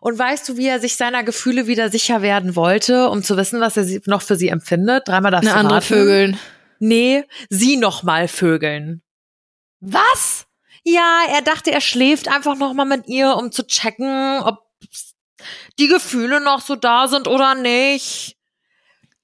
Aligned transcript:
Und 0.00 0.18
weißt 0.18 0.48
du, 0.48 0.56
wie 0.56 0.66
er 0.66 0.80
sich 0.80 0.96
seiner 0.96 1.22
Gefühle 1.24 1.66
wieder 1.66 1.90
sicher 1.90 2.22
werden 2.22 2.56
wollte, 2.56 3.08
um 3.08 3.22
zu 3.22 3.36
wissen, 3.36 3.60
was 3.60 3.76
er 3.76 3.86
noch 4.06 4.22
für 4.22 4.36
sie 4.36 4.48
empfindet? 4.48 5.08
Dreimal 5.08 5.30
darfst 5.30 5.48
Eine 5.48 5.54
du 5.54 5.60
andere 5.60 5.76
raten. 5.76 5.86
Vögeln. 5.86 6.38
Nee, 6.78 7.24
sie 7.48 7.76
noch 7.76 8.02
mal 8.02 8.28
vögeln. 8.28 9.02
Was? 9.80 10.46
Ja, 10.84 11.22
er 11.34 11.42
dachte, 11.42 11.72
er 11.72 11.80
schläft 11.80 12.28
einfach 12.28 12.56
noch 12.56 12.72
mal 12.72 12.84
mit 12.84 13.08
ihr, 13.08 13.34
um 13.36 13.50
zu 13.50 13.66
checken, 13.66 14.40
ob 14.42 14.58
die 15.78 15.88
Gefühle 15.88 16.40
noch 16.40 16.60
so 16.60 16.76
da 16.76 17.08
sind 17.08 17.28
oder 17.28 17.54
nicht. 17.54 18.36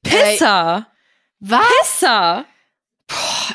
Pisser. 0.02 0.86
Was? 1.40 1.60
Pisser. 1.80 2.44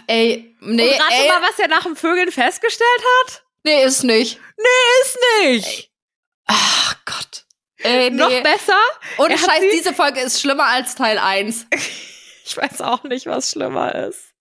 Ey, 0.08 0.56
nee, 0.62 0.84
Und 0.94 1.02
rate 1.02 1.14
ey, 1.14 1.28
mal, 1.28 1.42
was 1.42 1.60
er 1.60 1.68
nach 1.68 1.84
dem 1.84 1.96
Vögeln 1.96 2.32
festgestellt 2.32 3.02
hat? 3.26 3.44
nee, 3.64 3.84
ist 3.84 4.04
nicht. 4.04 4.40
Ist 5.04 5.18
nicht. 5.42 5.87
Ach 6.48 6.96
Gott. 7.06 7.46
Ey, 7.80 8.10
nee. 8.10 8.18
Noch 8.18 8.30
besser? 8.44 8.78
Und 9.18 9.30
Er 9.32 9.38
hat 9.42 9.46
Scheiß, 9.50 9.62
sie- 9.62 9.78
diese 9.78 9.94
Folge 9.94 10.20
ist 10.22 10.42
schlimmer 10.42 10.66
als 10.66 10.96
Teil 10.96 11.18
1. 11.20 11.68
Ich 12.50 12.56
weiß 12.56 12.82
auch 12.82 13.04
nicht, 13.04 13.26
was 13.26 13.52
schlimmer 13.52 13.94
ist. 13.94 14.34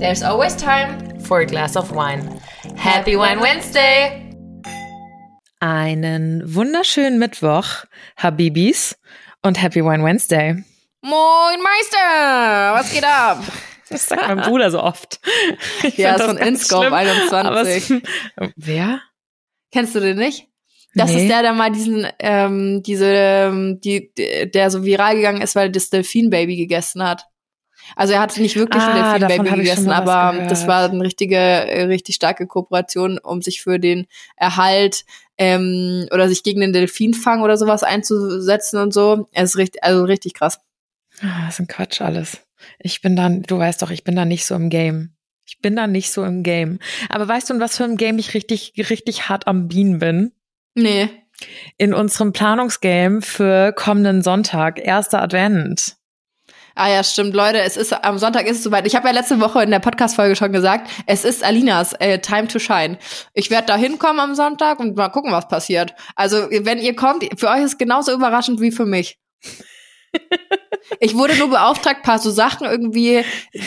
There's 0.00 0.22
always 0.22 0.56
time. 0.56 0.98
For 1.24 1.38
a 1.40 1.44
glass 1.44 1.76
of 1.76 1.92
wine. 1.92 2.40
Happy 2.76 3.16
Wine 3.16 3.40
Wednesday. 3.40 4.22
Einen 5.60 6.42
wunderschönen 6.52 7.18
Mittwoch, 7.20 7.84
Habibis, 8.16 8.96
und 9.42 9.62
Happy 9.62 9.84
Wine 9.84 10.02
Wednesday. 10.04 10.64
Moin 11.02 11.62
Meister, 11.62 12.74
was 12.74 12.92
geht 12.92 13.04
ab? 13.04 13.38
Das 13.88 14.08
sagt 14.08 14.26
mein 14.26 14.40
Bruder 14.40 14.72
so 14.72 14.82
oft. 14.82 15.20
Ich 15.84 15.96
Ja, 15.96 16.16
ist 16.16 16.22
von 16.24 16.36
Inscope 16.38 16.86
schlimm, 16.86 16.92
21. 16.92 17.32
aber 17.32 17.60
es- 17.60 17.92
Wer? 18.56 19.00
Kennst 19.76 19.94
du 19.94 20.00
den 20.00 20.16
nicht? 20.16 20.48
Das 20.94 21.10
Nee. 21.10 21.22
ist 21.22 21.28
der, 21.28 21.42
der 21.42 21.52
mal 21.52 21.70
diesen, 21.70 22.06
ähm, 22.18 22.82
diese, 22.82 23.06
ähm, 23.12 23.78
die, 23.82 24.10
der 24.54 24.70
so 24.70 24.84
viral 24.84 25.16
gegangen 25.16 25.42
ist, 25.42 25.54
weil 25.54 25.70
das 25.70 25.90
Delfin-Baby 25.90 26.56
gegessen 26.56 27.02
hat. 27.02 27.26
Also 27.94 28.14
er 28.14 28.20
hat 28.20 28.36
nicht 28.38 28.56
wirklich 28.56 28.82
Ah, 28.82 29.12
ein 29.12 29.20
Delfin-Baby 29.20 29.56
gegessen, 29.58 29.90
aber 29.90 30.32
gehört. 30.32 30.50
das 30.50 30.66
war 30.66 30.88
eine 30.90 31.02
richtige, 31.04 31.36
äh, 31.36 31.82
richtig 31.84 32.14
starke 32.14 32.46
Kooperation, 32.46 33.18
um 33.18 33.42
sich 33.42 33.60
für 33.62 33.78
den 33.78 34.06
Erhalt 34.36 35.04
ähm, 35.36 36.06
oder 36.10 36.28
sich 36.30 36.42
gegen 36.42 36.62
den 36.62 36.72
Delfinfang 36.72 37.42
oder 37.42 37.58
sowas 37.58 37.82
einzusetzen 37.82 38.80
und 38.80 38.94
so. 38.94 39.28
Es 39.32 39.50
ist 39.50 39.56
richtig, 39.58 39.84
also 39.84 40.04
richtig 40.04 40.32
krass. 40.32 40.58
Ah, 41.20 41.44
das 41.44 41.54
ist 41.56 41.60
ein 41.60 41.68
Quatsch 41.68 42.00
alles. 42.00 42.40
Ich 42.78 43.02
bin 43.02 43.14
dann, 43.14 43.42
du 43.42 43.58
weißt 43.58 43.82
doch, 43.82 43.90
ich 43.90 44.02
bin 44.02 44.16
da 44.16 44.24
nicht 44.24 44.46
so 44.46 44.54
im 44.54 44.70
Game. 44.70 45.12
Ich 45.56 45.62
bin 45.62 45.74
da 45.74 45.86
nicht 45.86 46.12
so 46.12 46.22
im 46.22 46.42
Game. 46.42 46.78
Aber 47.08 47.26
weißt 47.26 47.48
du, 47.48 47.54
in 47.54 47.60
was 47.60 47.78
für 47.78 47.84
einem 47.84 47.96
Game 47.96 48.18
ich 48.18 48.34
richtig, 48.34 48.74
richtig 48.76 49.28
hart 49.28 49.46
am 49.46 49.68
Bienen 49.68 49.98
bin? 49.98 50.32
Nee. 50.74 51.08
In 51.78 51.94
unserem 51.94 52.32
Planungsgame 52.32 53.22
für 53.22 53.72
kommenden 53.72 54.22
Sonntag, 54.22 54.78
erster 54.78 55.22
Advent. 55.22 55.96
Ah 56.74 56.90
ja, 56.90 57.02
stimmt, 57.02 57.34
Leute, 57.34 57.58
es 57.60 57.78
ist 57.78 57.94
am 57.94 58.18
Sonntag 58.18 58.46
ist 58.46 58.58
es 58.58 58.62
soweit. 58.62 58.86
Ich 58.86 58.94
habe 58.94 59.08
ja 59.08 59.14
letzte 59.14 59.40
Woche 59.40 59.62
in 59.62 59.70
der 59.70 59.78
Podcast-Folge 59.78 60.36
schon 60.36 60.52
gesagt, 60.52 60.90
es 61.06 61.24
ist 61.24 61.42
Alinas 61.42 61.94
äh, 61.94 62.18
Time 62.18 62.48
to 62.48 62.58
Shine. 62.58 62.98
Ich 63.32 63.50
werde 63.50 63.66
da 63.66 63.76
hinkommen 63.76 64.20
am 64.20 64.34
Sonntag 64.34 64.78
und 64.78 64.94
mal 64.94 65.08
gucken, 65.08 65.32
was 65.32 65.48
passiert. 65.48 65.94
Also, 66.16 66.36
wenn 66.50 66.78
ihr 66.78 66.94
kommt, 66.94 67.24
für 67.40 67.48
euch 67.48 67.60
ist 67.62 67.72
es 67.72 67.78
genauso 67.78 68.12
überraschend 68.12 68.60
wie 68.60 68.72
für 68.72 68.84
mich. 68.84 69.18
Ich 71.00 71.16
wurde 71.16 71.36
nur 71.36 71.50
beauftragt, 71.50 72.02
paar 72.02 72.18
so 72.18 72.30
Sachen 72.30 72.66
irgendwie, 72.66 73.24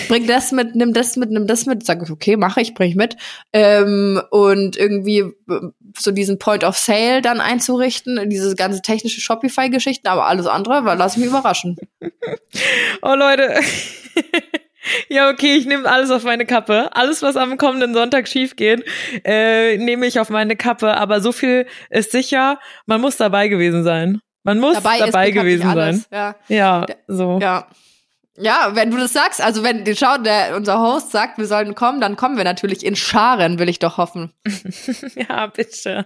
bring 0.08 0.28
das 0.28 0.52
mit, 0.52 0.76
nimm 0.76 0.94
das 0.94 1.16
mit, 1.16 1.32
nimm 1.32 1.48
das 1.48 1.66
mit. 1.66 1.86
Sag 1.86 2.02
ich, 2.04 2.10
okay, 2.10 2.38
mache 2.38 2.62
ich, 2.62 2.74
bring 2.74 2.90
ich 2.90 2.96
mit. 2.96 3.18
Ähm, 3.54 4.22
und 4.32 4.78
irgendwie 4.78 5.20
äh, 5.20 5.60
so 5.98 6.12
diesen 6.12 6.40
Point 6.40 6.64
of 6.64 6.78
Sale 6.78 7.22
dann 7.22 7.42
einzurichten, 7.42 8.30
diese 8.30 8.56
ganze 8.56 8.82
technische 8.82 9.22
Shopify-Geschichten, 9.22 10.08
aber 10.08 10.28
alles 10.28 10.48
andere, 10.48 10.86
weil 10.86 10.98
lass 10.98 11.18
mich 11.18 11.28
überraschen. 11.28 11.78
Oh 13.02 13.16
Leute. 13.16 13.60
ja, 15.10 15.30
okay, 15.30 15.56
ich 15.56 15.66
nehme 15.66 15.90
alles 15.90 16.12
auf 16.12 16.24
meine 16.24 16.46
Kappe. 16.46 16.90
Alles, 16.96 17.22
was 17.22 17.36
am 17.38 17.58
kommenden 17.58 17.94
Sonntag 17.94 18.28
schief 18.28 18.56
geht, 18.56 18.84
äh, 19.24 19.78
nehme 19.78 20.06
ich 20.06 20.20
auf 20.20 20.30
meine 20.30 20.56
Kappe. 20.56 20.96
Aber 20.96 21.22
so 21.22 21.32
viel 21.32 21.68
ist 21.90 22.12
sicher, 22.12 22.60
man 22.86 23.02
muss 23.02 23.18
dabei 23.18 23.48
gewesen 23.48 23.84
sein. 23.84 24.22
Man 24.44 24.60
muss 24.60 24.76
dabei, 24.76 25.00
bekanntlich 25.06 25.34
gewesen 25.36 25.74
sein. 25.74 26.06
Ja. 26.12 26.36
Ja, 26.48 26.86
so. 27.08 27.40
Ja. 27.42 27.68
Ja, 28.42 28.72
wenn 28.74 28.90
du 28.90 28.96
das 28.96 29.12
sagst, 29.12 29.42
also 29.42 29.64
wenn 29.64 29.84
schau, 29.98 30.18
der 30.18 30.56
unser 30.56 30.80
Host 30.80 31.12
sagt, 31.12 31.38
wir 31.38 31.46
sollen 31.46 31.76
kommen, 31.76 32.00
dann 32.00 32.16
kommen 32.16 32.38
wir 32.38 32.46
natürlich 32.46 32.86
in 32.86 32.96
Scharen, 32.96 33.60
will 33.60 33.68
ich 33.68 33.80
doch 33.80 33.98
hoffen. 33.98 34.32
Ja, 35.16 35.48
bitte. 35.48 36.06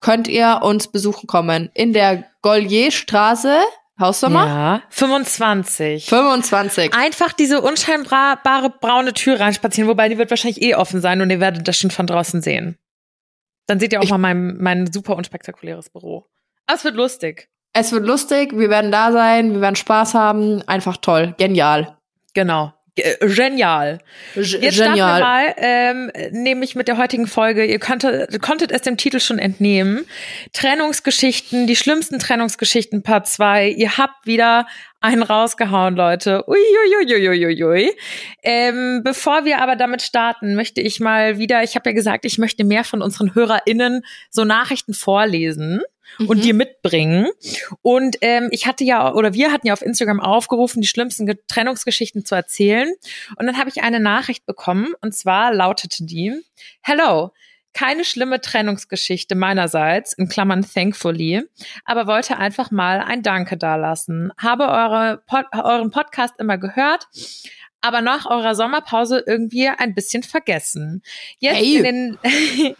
könnt 0.00 0.26
ihr 0.28 0.60
uns 0.62 0.88
besuchen 0.88 1.26
kommen 1.26 1.70
in 1.72 1.94
der 1.94 2.24
Gollierstraße, 2.42 3.58
Hausnummer 3.98 4.46
Ja, 4.46 4.82
25. 4.90 6.06
25. 6.06 6.94
Einfach 6.94 7.32
diese 7.32 7.60
unscheinbare 7.60 8.70
braune 8.80 9.12
Tür 9.12 9.38
reinspazieren, 9.38 9.88
wobei 9.88 10.08
die 10.08 10.18
wird 10.18 10.30
wahrscheinlich 10.30 10.62
eh 10.62 10.74
offen 10.74 11.00
sein 11.00 11.20
und 11.20 11.30
ihr 11.30 11.40
werdet 11.40 11.66
das 11.68 11.76
schon 11.78 11.90
von 11.90 12.06
draußen 12.06 12.42
sehen. 12.42 12.76
Dann 13.66 13.78
seht 13.80 13.92
ihr 13.92 14.00
auch 14.00 14.04
Ich- 14.04 14.10
mal 14.10 14.18
mein, 14.18 14.56
mein 14.58 14.92
super 14.92 15.16
unspektakuläres 15.16 15.90
Büro. 15.90 16.26
Aber 16.66 16.76
es 16.76 16.84
wird 16.84 16.96
lustig. 16.96 17.48
Es 17.72 17.92
wird 17.92 18.04
lustig, 18.04 18.52
wir 18.56 18.70
werden 18.70 18.90
da 18.92 19.10
sein, 19.12 19.52
wir 19.52 19.60
werden 19.60 19.76
Spaß 19.76 20.14
haben, 20.14 20.62
einfach 20.68 20.96
toll, 20.96 21.34
genial. 21.38 21.96
Genau. 22.34 22.72
Ge- 22.96 23.16
Genial. 23.20 23.98
G 24.34 24.40
Jetzt 24.40 24.76
starten 24.76 24.94
wir 24.96 25.04
mal, 25.20 25.54
ähm, 25.56 26.12
nämlich 26.30 26.76
mit 26.76 26.86
der 26.86 26.96
heutigen 26.96 27.26
Folge. 27.26 27.64
Ihr 27.64 27.80
konntet, 27.80 28.40
konntet 28.40 28.70
es 28.70 28.82
dem 28.82 28.96
Titel 28.96 29.18
schon 29.20 29.38
entnehmen. 29.40 30.06
Trennungsgeschichten, 30.52 31.66
die 31.66 31.76
schlimmsten 31.76 32.18
Trennungsgeschichten 32.18 33.02
Part 33.02 33.26
2. 33.28 33.68
Ihr 33.70 33.96
habt 33.98 34.26
wieder 34.26 34.66
einen 35.00 35.22
rausgehauen, 35.22 35.96
Leute. 35.96 36.44
Uiuiuiuiui. 36.48 37.90
Ähm, 38.42 39.02
bevor 39.04 39.44
wir 39.44 39.60
aber 39.60 39.76
damit 39.76 40.00
starten, 40.02 40.54
möchte 40.54 40.80
ich 40.80 41.00
mal 41.00 41.36
wieder, 41.38 41.62
ich 41.62 41.74
habe 41.74 41.90
ja 41.90 41.94
gesagt, 41.94 42.24
ich 42.24 42.38
möchte 42.38 42.64
mehr 42.64 42.84
von 42.84 43.02
unseren 43.02 43.34
HörerInnen 43.34 44.02
so 44.30 44.44
Nachrichten 44.44 44.94
vorlesen. 44.94 45.82
Mhm. 46.18 46.28
und 46.28 46.44
dir 46.44 46.54
mitbringen. 46.54 47.28
Und 47.82 48.16
ähm, 48.20 48.48
ich 48.50 48.66
hatte 48.66 48.84
ja, 48.84 49.12
oder 49.12 49.34
wir 49.34 49.52
hatten 49.52 49.66
ja 49.66 49.72
auf 49.72 49.82
Instagram 49.82 50.20
aufgerufen, 50.20 50.80
die 50.80 50.88
schlimmsten 50.88 51.32
Trennungsgeschichten 51.48 52.24
zu 52.24 52.34
erzählen. 52.34 52.92
Und 53.36 53.46
dann 53.46 53.58
habe 53.58 53.70
ich 53.70 53.82
eine 53.82 54.00
Nachricht 54.00 54.46
bekommen, 54.46 54.94
und 55.00 55.14
zwar 55.14 55.52
lautete 55.52 56.04
die, 56.04 56.32
Hello, 56.80 57.32
keine 57.74 58.04
schlimme 58.04 58.40
Trennungsgeschichte 58.40 59.34
meinerseits, 59.34 60.12
in 60.12 60.28
Klammern 60.28 60.62
thankfully, 60.62 61.42
aber 61.84 62.06
wollte 62.06 62.38
einfach 62.38 62.70
mal 62.70 63.00
ein 63.00 63.22
Danke 63.22 63.58
dalassen. 63.58 64.32
Habe 64.38 64.68
eure 64.68 65.22
Pod 65.26 65.46
euren 65.52 65.90
Podcast 65.90 66.34
immer 66.38 66.56
gehört, 66.56 67.08
aber 67.84 68.00
nach 68.00 68.24
eurer 68.24 68.54
Sommerpause 68.54 69.22
irgendwie 69.26 69.68
ein 69.68 69.94
bisschen 69.94 70.22
vergessen. 70.22 71.02
Jetzt 71.38 71.56
hey. 71.56 71.76
in 71.76 71.84
den, 71.84 72.18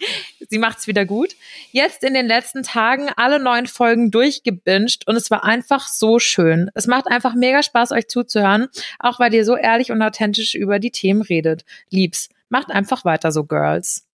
sie 0.49 0.59
macht's 0.59 0.87
wieder 0.87 1.05
gut. 1.05 1.37
Jetzt 1.73 2.03
in 2.03 2.15
den 2.15 2.27
letzten 2.27 2.63
Tagen 2.63 3.11
alle 3.17 3.39
neun 3.39 3.67
Folgen 3.67 4.11
durchgebinged 4.11 5.07
und 5.07 5.17
es 5.17 5.31
war 5.31 5.45
einfach 5.45 5.89
so 5.89 6.19
schön. 6.19 6.71
Es 6.75 6.87
macht 6.87 7.07
einfach 7.07 7.35
mega 7.35 7.63
Spaß, 7.63 7.93
euch 7.93 8.09
zuzuhören, 8.09 8.69
auch 8.99 9.21
weil 9.21 9.35
ihr 9.35 9.45
so 9.45 9.57
ehrlich 9.57 9.93
und 9.93 10.01
authentisch 10.01 10.55
über 10.55 10.79
die 10.79 10.91
Themen 10.91 11.21
redet. 11.21 11.65
Liebs, 11.91 12.31
macht 12.49 12.71
einfach 12.71 13.05
weiter 13.05 13.31
so, 13.31 13.45
Girls. 13.45 14.07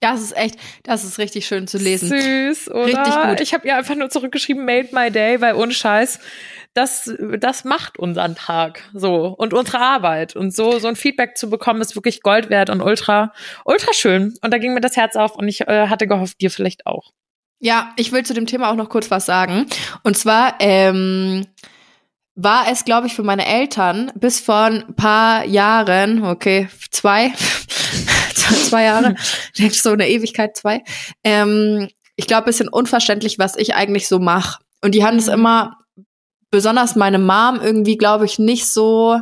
Das 0.00 0.20
ist 0.22 0.36
echt, 0.36 0.56
das 0.82 1.04
ist 1.04 1.18
richtig 1.18 1.46
schön 1.46 1.66
zu 1.66 1.76
lesen. 1.76 2.08
Süß, 2.08 2.70
oder? 2.70 2.86
Richtig 2.86 3.14
gut. 3.22 3.40
Ich 3.40 3.52
habe 3.52 3.66
ihr 3.68 3.76
einfach 3.76 3.94
nur 3.94 4.08
zurückgeschrieben, 4.08 4.64
made 4.64 4.88
my 4.92 5.10
day, 5.10 5.40
weil 5.40 5.54
ohne 5.54 5.72
Scheiß, 5.72 6.18
das, 6.72 7.12
das 7.38 7.64
macht 7.64 7.98
unseren 7.98 8.34
Tag 8.34 8.82
so 8.94 9.26
und 9.26 9.52
unsere 9.52 9.78
Arbeit. 9.78 10.36
Und 10.36 10.54
so, 10.54 10.78
so 10.78 10.88
ein 10.88 10.96
Feedback 10.96 11.36
zu 11.36 11.50
bekommen, 11.50 11.82
ist 11.82 11.96
wirklich 11.96 12.22
Gold 12.22 12.48
wert 12.48 12.70
und 12.70 12.80
ultra, 12.80 13.32
ultra 13.64 13.92
schön. 13.92 14.34
Und 14.40 14.52
da 14.52 14.58
ging 14.58 14.72
mir 14.72 14.80
das 14.80 14.96
Herz 14.96 15.16
auf 15.16 15.36
und 15.36 15.48
ich 15.48 15.62
äh, 15.62 15.88
hatte 15.88 16.06
gehofft, 16.06 16.40
dir 16.40 16.50
vielleicht 16.50 16.86
auch. 16.86 17.12
Ja, 17.58 17.92
ich 17.96 18.10
will 18.10 18.24
zu 18.24 18.32
dem 18.32 18.46
Thema 18.46 18.70
auch 18.70 18.76
noch 18.76 18.88
kurz 18.88 19.10
was 19.10 19.26
sagen. 19.26 19.66
Und 20.02 20.16
zwar, 20.16 20.54
ähm, 20.60 21.46
war 22.42 22.68
es, 22.70 22.84
glaube 22.86 23.06
ich, 23.06 23.14
für 23.14 23.22
meine 23.22 23.44
Eltern 23.44 24.12
bis 24.14 24.40
vor 24.40 24.64
ein 24.64 24.94
paar 24.96 25.44
Jahren, 25.44 26.24
okay, 26.24 26.68
zwei, 26.90 27.32
zwei 28.68 28.84
Jahre, 28.84 29.14
so 29.72 29.90
eine 29.90 30.08
Ewigkeit, 30.08 30.56
zwei, 30.56 30.82
ähm, 31.24 31.88
ich 32.16 32.26
glaube, 32.26 32.46
bisschen 32.46 32.68
unverständlich, 32.68 33.38
was 33.38 33.56
ich 33.56 33.74
eigentlich 33.74 34.06
so 34.08 34.18
mache. 34.18 34.62
Und 34.82 34.94
die 34.94 35.04
haben 35.04 35.16
es 35.16 35.26
mhm. 35.26 35.34
immer, 35.34 35.78
besonders 36.50 36.96
meine 36.96 37.18
Mom, 37.18 37.60
irgendwie, 37.62 37.96
glaube 37.96 38.26
ich, 38.26 38.38
nicht 38.38 38.66
so. 38.66 39.18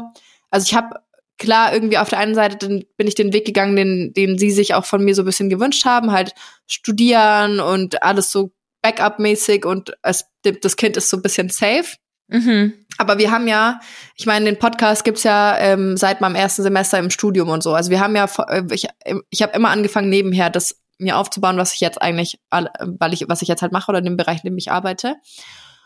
Also 0.51 0.67
ich 0.67 0.75
habe 0.75 0.97
klar 1.39 1.73
irgendwie 1.73 1.99
auf 1.99 2.09
der 2.09 2.19
einen 2.19 2.35
Seite 2.35 2.57
dann 2.57 2.85
bin 2.97 3.07
ich 3.07 3.15
den 3.15 3.33
Weg 3.33 3.47
gegangen, 3.47 3.77
den, 3.77 4.13
den 4.13 4.39
sie 4.39 4.51
sich 4.51 4.75
auch 4.75 4.85
von 4.85 5.05
mir 5.05 5.15
so 5.15 5.23
ein 5.23 5.27
bisschen 5.27 5.49
gewünscht 5.49 5.85
haben, 5.85 6.11
halt 6.11 6.33
studieren 6.67 7.61
und 7.61 8.03
alles 8.03 8.33
so 8.33 8.51
Backup-mäßig 8.83 9.65
und 9.65 9.97
es, 10.03 10.27
das 10.43 10.77
Kind 10.77 10.97
ist 10.97 11.11
so 11.11 11.19
ein 11.19 11.23
bisschen 11.23 11.49
safe. 11.49 11.97
Mhm. 12.29 12.75
Aber 12.99 13.19
wir 13.19 13.31
haben 13.31 13.47
ja, 13.49 13.81
ich 14.17 14.27
meine, 14.27 14.45
den 14.47 14.59
Podcast 14.59 15.05
gibt's 15.05 15.23
ja 15.23 15.57
ähm, 15.59 15.97
seit 15.97 16.21
meinem 16.21 16.35
ersten 16.35 16.63
Semester 16.63 16.99
im 16.99 17.11
Studium 17.11 17.49
und 17.49 17.63
so. 17.63 17.75
Also 17.75 17.91
wir 17.91 18.01
haben 18.01 18.17
ja, 18.17 18.29
äh, 18.49 18.63
ich, 18.71 18.87
ich 19.31 19.43
habe 19.43 19.53
immer 19.55 19.71
angefangen 19.71 20.09
nebenher 20.09 20.51
das 20.51 20.81
mir 20.99 21.17
aufzubauen, 21.17 21.57
was 21.57 21.75
ich 21.75 21.81
jetzt 21.81 22.03
eigentlich, 22.03 22.41
weil 22.51 23.13
ich, 23.13 23.25
was 23.29 23.41
ich 23.41 23.49
jetzt 23.49 23.63
halt 23.63 23.73
mache 23.73 23.89
oder 23.91 24.01
in 24.01 24.05
dem 24.05 24.17
Bereich, 24.17 24.43
in 24.43 24.51
dem 24.51 24.59
ich 24.59 24.73
arbeite. 24.73 25.17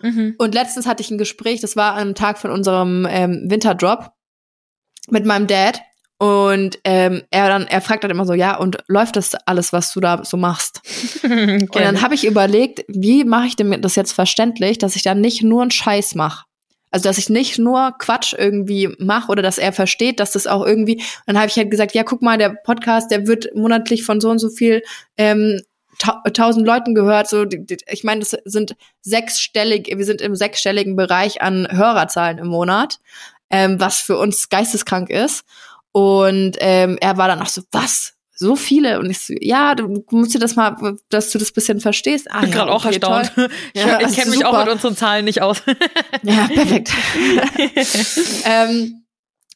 Mhm. 0.01 0.35
Und 0.39 0.55
letztens 0.55 0.87
hatte 0.87 1.03
ich 1.03 1.11
ein 1.11 1.19
Gespräch, 1.19 1.61
das 1.61 1.77
war 1.77 1.97
am 1.97 2.15
Tag 2.15 2.39
von 2.39 2.51
unserem 2.51 3.07
ähm, 3.09 3.45
Winterdrop 3.47 4.11
mit 5.09 5.27
meinem 5.27 5.47
Dad. 5.47 5.83
Und 6.23 6.79
ähm, 6.85 7.23
er 7.33 7.49
dann, 7.49 7.67
er 7.67 7.81
fragt 7.81 8.05
dann 8.05 8.13
immer 8.13 8.25
so, 8.25 8.33
ja, 8.33 8.57
und 8.57 8.79
läuft 8.87 9.17
das 9.17 9.35
alles, 9.35 9.73
was 9.73 9.93
du 9.93 9.99
da 9.99 10.25
so 10.25 10.37
machst? 10.37 10.81
okay. 11.25 11.59
Und 11.63 11.75
dann 11.75 12.01
habe 12.01 12.15
ich 12.15 12.25
überlegt, 12.25 12.85
wie 12.87 13.25
mache 13.25 13.49
ich 13.49 13.57
dem 13.57 13.83
das 13.83 13.97
jetzt 13.97 14.13
verständlich, 14.13 14.79
dass 14.79 14.95
ich 14.95 15.03
da 15.03 15.17
nicht 15.17 15.43
nur 15.43 15.63
einen 15.63 15.73
Scheiß 15.73 16.15
mache. 16.15 16.45
Also 16.93 17.09
dass 17.09 17.19
ich 17.19 17.29
nicht 17.29 17.59
nur 17.59 17.97
Quatsch 17.99 18.35
irgendwie 18.39 18.95
mache 19.01 19.33
oder 19.33 19.43
dass 19.43 19.59
er 19.59 19.73
versteht, 19.73 20.21
dass 20.21 20.31
das 20.31 20.47
auch 20.47 20.65
irgendwie. 20.65 21.03
dann 21.27 21.39
habe 21.39 21.49
ich 21.49 21.57
halt 21.57 21.73
gesagt, 21.73 21.93
ja, 21.93 22.05
guck 22.05 22.23
mal, 22.23 22.39
der 22.39 22.51
Podcast, 22.51 23.11
der 23.11 23.27
wird 23.27 23.49
monatlich 23.57 24.05
von 24.05 24.21
so 24.21 24.31
und 24.31 24.39
so 24.39 24.49
viel 24.49 24.85
ähm, 25.17 25.61
tausend 25.99 26.65
Leuten 26.65 26.95
gehört. 26.95 27.29
So, 27.31 27.47
ich 27.89 28.05
meine, 28.05 28.21
das 28.21 28.37
sind 28.45 28.77
sechsstellig, 29.01 29.93
wir 29.93 30.05
sind 30.05 30.21
im 30.21 30.37
sechsstelligen 30.37 30.95
Bereich 30.95 31.43
an 31.43 31.67
Hörerzahlen 31.69 32.39
im 32.39 32.47
Monat, 32.47 33.01
ähm, 33.51 33.81
was 33.81 33.99
für 33.99 34.19
uns 34.19 34.51
geisteskrank 34.51 35.11
ist. 35.11 35.45
Und 35.93 36.57
ähm, 36.61 36.99
er 37.01 37.17
war 37.19 37.29
dann 37.29 37.41
auch 37.41 37.47
so, 37.47 37.63
was? 37.71 38.15
So 38.35 38.57
viele? 38.57 38.99
Und 38.99 39.11
ich 39.11 39.21
so, 39.21 39.35
ja, 39.41 39.75
du 39.75 40.05
musst 40.11 40.35
dir 40.35 40.39
das 40.39 40.57
mal, 40.57 40.97
dass 41.11 41.31
du 41.31 41.39
das 41.39 41.53
bisschen 41.53 41.81
verstehst. 41.81 42.29
Ah, 42.31 42.37
ich 42.37 42.41
bin 42.41 42.51
ja, 42.51 42.57
gerade 42.57 42.73
auch 42.73 42.85
okay, 42.85 42.95
erstaunt. 42.95 43.33
ja, 43.75 44.01
ich 44.01 44.17
kenne 44.17 44.31
mich 44.31 44.45
auch 44.45 44.59
mit 44.59 44.73
unseren 44.73 44.97
Zahlen 44.97 45.25
nicht 45.27 45.43
aus. 45.43 45.63
ja, 46.23 46.49
perfekt. 46.49 46.93
ähm, 48.45 49.05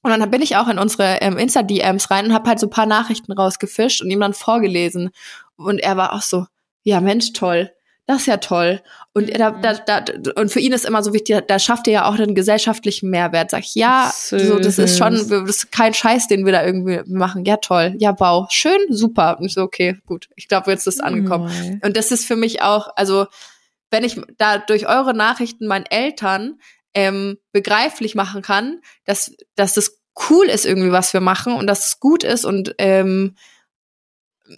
und 0.02 0.10
dann 0.10 0.30
bin 0.30 0.42
ich 0.42 0.56
auch 0.56 0.68
in 0.68 0.78
unsere 0.78 1.16
ähm, 1.20 1.36
Insta-DMs 1.36 2.10
rein 2.10 2.26
und 2.26 2.34
habe 2.34 2.48
halt 2.48 2.60
so 2.60 2.66
ein 2.66 2.70
paar 2.70 2.86
Nachrichten 2.86 3.32
rausgefischt 3.32 4.02
und 4.02 4.10
ihm 4.10 4.20
dann 4.20 4.34
vorgelesen. 4.34 5.10
Und 5.56 5.80
er 5.80 5.96
war 5.96 6.12
auch 6.12 6.22
so, 6.22 6.46
ja 6.84 7.00
Mensch, 7.00 7.32
toll 7.32 7.72
das 8.06 8.18
ist 8.20 8.26
ja 8.26 8.36
toll. 8.36 8.82
Und, 9.14 9.36
da, 9.36 9.50
da, 9.50 9.74
da, 9.74 10.04
und 10.36 10.52
für 10.52 10.60
ihn 10.60 10.72
ist 10.72 10.84
immer 10.84 11.02
so 11.02 11.12
wichtig, 11.12 11.40
da 11.48 11.58
schafft 11.58 11.88
er 11.88 11.92
ja 11.92 12.04
auch 12.04 12.14
einen 12.14 12.36
gesellschaftlichen 12.36 13.10
Mehrwert. 13.10 13.50
Sag 13.50 13.64
ich, 13.64 13.74
ja, 13.74 14.12
so, 14.14 14.58
das 14.60 14.78
ist 14.78 14.96
schon, 14.96 15.14
das 15.14 15.28
ist 15.28 15.72
kein 15.72 15.92
Scheiß, 15.92 16.28
den 16.28 16.44
wir 16.44 16.52
da 16.52 16.64
irgendwie 16.64 17.00
machen. 17.06 17.44
Ja, 17.44 17.56
toll. 17.56 17.96
Ja, 17.98 18.12
Bau. 18.12 18.46
Schön, 18.50 18.78
super. 18.90 19.38
Und 19.38 19.46
ich 19.46 19.54
so, 19.54 19.62
okay, 19.62 19.98
gut. 20.06 20.28
Ich 20.36 20.46
glaube, 20.46 20.70
jetzt 20.70 20.86
ist 20.86 20.94
es 20.94 21.00
angekommen. 21.00 21.50
Oh. 21.50 21.86
Und 21.86 21.96
das 21.96 22.12
ist 22.12 22.26
für 22.26 22.36
mich 22.36 22.62
auch, 22.62 22.88
also, 22.94 23.26
wenn 23.90 24.04
ich 24.04 24.20
da 24.38 24.58
durch 24.58 24.86
eure 24.86 25.14
Nachrichten 25.14 25.66
meinen 25.66 25.86
Eltern 25.86 26.60
ähm, 26.94 27.38
begreiflich 27.52 28.14
machen 28.14 28.40
kann, 28.42 28.80
dass, 29.04 29.34
dass 29.56 29.74
das 29.74 29.98
cool 30.30 30.46
ist 30.46 30.64
irgendwie, 30.64 30.92
was 30.92 31.12
wir 31.12 31.20
machen 31.20 31.54
und 31.54 31.66
dass 31.66 31.86
es 31.86 32.00
gut 32.00 32.24
ist 32.24 32.44
und 32.44 32.74
ähm, 32.78 33.34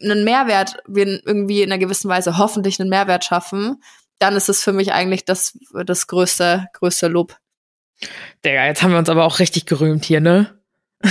einen 0.03 0.25
Mehrwert, 0.25 0.77
wir 0.87 1.07
irgendwie 1.07 1.63
in 1.63 1.73
einer 1.73 1.79
gewissen 1.79 2.09
Weise 2.09 2.39
hoffentlich 2.39 2.81
einen 2.81 2.91
Mehrwert 2.91 3.25
schaffen, 3.25 3.83
dann 4.19 4.37
ist 4.37 4.49
es 4.49 4.63
für 4.63 4.73
mich 4.73 4.93
eigentlich 4.93 5.25
das, 5.25 5.59
das 5.73 6.07
größte, 6.07 6.67
größte 6.73 7.09
Lob. 7.09 7.37
Digga, 8.45 8.67
jetzt 8.67 8.83
haben 8.83 8.93
wir 8.93 8.99
uns 8.99 9.09
aber 9.09 9.25
auch 9.25 9.39
richtig 9.39 9.67
gerühmt 9.67 10.05
hier, 10.05 10.21
ne? 10.21 10.59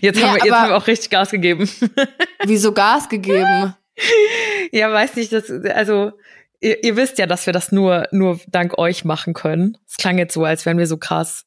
jetzt, 0.00 0.18
ja, 0.18 0.28
haben 0.28 0.36
wir, 0.36 0.44
jetzt 0.44 0.54
haben 0.54 0.70
wir 0.70 0.76
auch 0.76 0.86
richtig 0.86 1.10
Gas 1.10 1.30
gegeben. 1.30 1.68
wieso 2.44 2.72
Gas 2.72 3.08
gegeben? 3.08 3.74
ja, 4.72 4.92
weiß 4.92 5.16
nicht, 5.16 5.32
das, 5.32 5.50
also, 5.50 6.12
ihr, 6.60 6.82
ihr 6.82 6.96
wisst 6.96 7.18
ja, 7.18 7.26
dass 7.26 7.46
wir 7.46 7.52
das 7.52 7.72
nur, 7.72 8.08
nur 8.10 8.40
dank 8.48 8.76
euch 8.78 9.04
machen 9.04 9.34
können. 9.34 9.78
Es 9.88 9.96
klang 9.96 10.18
jetzt 10.18 10.34
so, 10.34 10.44
als 10.44 10.66
wären 10.66 10.78
wir 10.78 10.86
so 10.86 10.98
krass. 10.98 11.46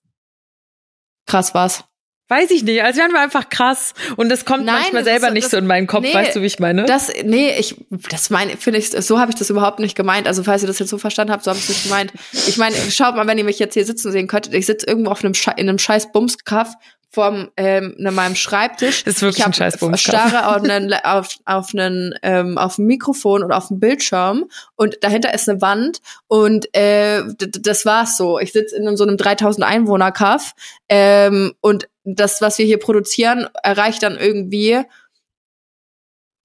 Krass 1.26 1.54
was? 1.54 1.84
Weiß 2.30 2.52
ich 2.52 2.64
nicht, 2.64 2.84
als 2.84 2.98
wären 2.98 3.12
wir 3.12 3.22
einfach 3.22 3.50
krass. 3.50 3.94
Und 4.18 4.30
das 4.30 4.44
kommt 4.44 4.66
Nein, 4.66 4.76
manchmal 4.82 5.04
selber 5.06 5.28
das, 5.28 5.34
nicht 5.34 5.46
das, 5.46 5.52
so 5.52 5.58
in 5.58 5.68
meinen 5.68 5.88
Kopf, 5.88 6.04
nee, 6.04 6.14
weißt 6.14 6.36
du, 6.36 6.42
wie 6.42 6.46
ich 6.46 6.60
meine? 6.60 6.86
Das, 6.86 7.10
nee, 7.24 7.56
ich, 7.58 7.76
das 8.10 8.30
meine, 8.30 8.58
finde 8.58 8.80
ich, 8.80 8.92
so 8.92 9.20
habe 9.20 9.32
ich 9.32 9.38
das 9.38 9.50
überhaupt 9.50 9.80
nicht 9.80 9.96
gemeint. 9.96 10.28
Also, 10.28 10.44
falls 10.44 10.62
ihr 10.62 10.68
das 10.68 10.80
jetzt 10.80 10.90
so 10.90 10.98
verstanden 10.98 11.32
habt, 11.32 11.46
so 11.46 11.52
habe 11.52 11.60
ich 11.60 11.64
es 11.64 11.70
nicht 11.70 11.84
gemeint. 11.84 12.12
Ich 12.48 12.58
meine, 12.58 12.76
schaut 12.92 13.16
mal, 13.16 13.28
wenn 13.28 13.38
ihr 13.38 13.46
mich 13.46 13.60
jetzt 13.60 13.76
hier 13.76 13.86
sitzen 13.86 14.12
sehen 14.12 14.28
könntet, 14.28 14.54
ich 14.54 14.66
sitze 14.66 14.86
irgendwo 14.88 15.12
auf 15.12 15.24
einem, 15.24 15.34
Sche 15.34 15.52
in 15.56 15.70
einem 15.70 15.80
scheiß 15.80 16.12
Bumskaff 16.12 16.74
vor 17.10 17.48
ähm, 17.56 17.96
meinem 17.98 18.36
Schreibtisch. 18.36 19.04
Das 19.04 19.16
ist 19.16 19.22
wirklich 19.22 19.40
ich 19.40 19.46
ein 19.46 19.54
scheiß 19.54 19.80
starre 19.96 20.48
auf 20.48 20.64
einen, 20.64 20.94
auf, 20.94 21.30
auf 21.46 21.70
einen 21.74 22.14
ähm, 22.22 22.58
auf 22.58 22.78
ein 22.78 22.86
Mikrofon 22.86 23.44
und 23.44 23.52
auf 23.52 23.70
dem 23.70 23.80
Bildschirm 23.80 24.46
und 24.76 24.98
dahinter 25.02 25.34
ist 25.34 25.50
eine 25.50 25.62
Wand 25.62 26.00
und 26.28 26.68
äh, 26.76 27.24
das 27.38 27.86
war's 27.86 28.18
so. 28.18 28.40
Ich 28.40 28.52
sitze 28.52 28.76
in 28.76 28.98
so 28.98 29.04
einem 29.04 29.18
3000 29.18 29.66
Einwohner 29.66 30.12
Kaff 30.12 30.54
ähm, 30.90 31.54
und 31.62 31.88
das, 32.16 32.42
was 32.42 32.58
wir 32.58 32.66
hier 32.66 32.80
produzieren, 32.80 33.48
erreicht 33.64 34.04
dann 34.04 34.18
irgendwie 34.18 34.84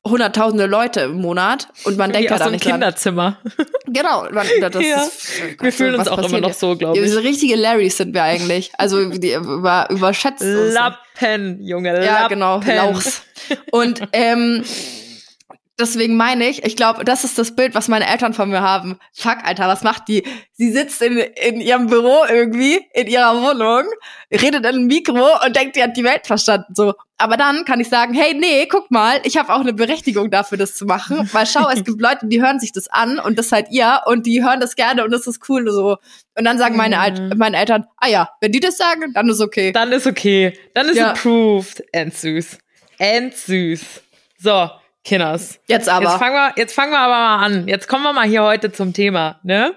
hunderttausende 0.05 0.67
Leute 0.67 1.03
im 1.03 1.21
Monat 1.21 1.69
und 1.85 1.97
man 1.97 2.13
denkt 2.13 2.31
ja 2.31 2.37
da 2.37 2.47
so 2.47 2.51
nicht 2.51 2.65
Kinderzimmer. 2.65 3.39
Dran. 3.45 3.67
Genau, 3.95 4.23
man, 4.31 4.47
das 4.59 4.75
ja. 4.87 5.03
ist, 5.03 5.43
wir 5.43 5.67
also, 5.67 5.77
fühlen 5.77 5.95
uns 5.97 6.09
auch 6.09 6.19
immer 6.19 6.41
noch 6.41 6.55
so, 6.55 6.77
glaube 6.77 6.99
ich. 6.99 7.11
So 7.11 7.19
richtige 7.19 7.57
Larrys 7.57 7.99
sind 7.99 8.15
wir 8.15 8.23
eigentlich. 8.23 8.73
Also 8.79 9.11
die 9.11 9.35
über, 9.35 9.87
überschätzt. 9.91 10.43
Lappen, 10.43 11.63
Junge, 11.63 11.93
Lappen. 11.93 12.05
Ja, 12.05 12.29
genau, 12.29 12.63
Lauchs. 12.65 13.23
Und 13.71 14.01
ähm, 14.13 14.65
deswegen 15.79 16.17
meine 16.17 16.49
ich, 16.49 16.65
ich 16.65 16.77
glaube, 16.77 17.05
das 17.05 17.25
ist 17.25 17.39
das 17.39 17.55
Bild, 17.55 17.75
was 17.75 17.89
meine 17.89 18.07
Eltern 18.07 18.35
von 18.35 18.51
mir 18.51 18.61
haben. 18.61 18.99
Fuck, 19.15 19.39
Alter, 19.45 19.69
was 19.69 19.83
macht 19.83 20.09
die? 20.09 20.25
Sie 20.53 20.71
sitzt 20.71 21.03
in, 21.03 21.19
in 21.19 21.61
ihrem 21.61 21.87
Büro 21.87 22.25
irgendwie, 22.29 22.81
in 22.93 23.07
ihrer 23.07 23.41
Wohnung, 23.43 23.85
redet 24.31 24.65
in 24.65 24.77
ein 24.77 24.87
Mikro 24.87 25.45
und 25.45 25.57
denkt, 25.57 25.77
die 25.77 25.83
hat 25.83 25.97
die 25.97 26.05
Welt 26.05 26.27
verstanden. 26.27 26.75
So. 26.75 26.95
Aber 27.19 27.37
dann 27.37 27.65
kann 27.65 27.81
ich 27.81 27.89
sagen, 27.89 28.15
hey, 28.15 28.35
nee, 28.35 28.67
guck 28.67 28.91
mal, 28.91 29.21
ich 29.25 29.37
habe 29.37 29.53
auch 29.53 29.61
eine 29.61 29.73
Berechtigung 29.73 30.31
dafür, 30.31 30.59
das 30.59 30.75
zu 30.75 30.85
machen. 30.85 31.29
Weil 31.33 31.47
schau, 31.47 31.69
es 31.71 31.85
gibt 31.85 32.01
Leute, 32.01 32.27
die 32.27 32.43
hören 32.43 32.61
sich 32.61 32.73
das 32.73 32.89
an 32.89 33.19
und 33.19 33.39
das 33.39 33.49
seid 33.49 33.71
ihr 33.71 34.01
und 34.07 34.27
die 34.27 34.43
hören 34.43 34.61
das 34.61 34.77
gerne 34.77 35.05
und 35.05 35.11
das 35.13 35.27
ist 35.27 35.49
cool 35.49 35.69
und 35.69 35.75
so. 35.75 35.99
Und 36.37 36.45
dann 36.45 36.59
sagen 36.59 36.77
meine, 36.77 36.99
Al 36.99 37.13
mhm. 37.13 37.39
meine 37.39 37.57
Eltern, 37.57 37.87
ah 37.97 38.09
ja, 38.09 38.31
wenn 38.41 38.53
die 38.53 38.61
das 38.61 38.77
sagen, 38.77 39.13
dann 39.15 39.29
ist 39.29 39.41
okay. 39.41 39.73
Dann 39.73 39.93
ist 39.93 40.07
okay. 40.07 40.59
Dann 40.75 40.89
ist 40.89 40.97
ja. 40.97 41.11
approved. 41.11 41.83
And 41.95 42.15
süß. 42.15 42.59
And 42.99 43.35
süß. 43.35 44.03
So, 44.39 44.71
Kinders. 45.05 45.59
Jetzt 45.67 45.89
aber. 45.89 46.11
Jetzt 46.11 46.19
fangen 46.19 46.35
wir, 46.35 46.53
jetzt 46.57 46.75
fangen 46.75 46.93
wir 46.93 47.01
aber 47.01 47.15
mal 47.15 47.45
an. 47.45 47.69
Jetzt 47.69 47.89
kommen 47.89 48.05
wir 48.05 48.13
mal 48.13 48.27
hier 48.27 48.43
heute 48.43 48.73
zum 48.73 48.93
Thema, 48.93 49.41
ne? 49.43 49.75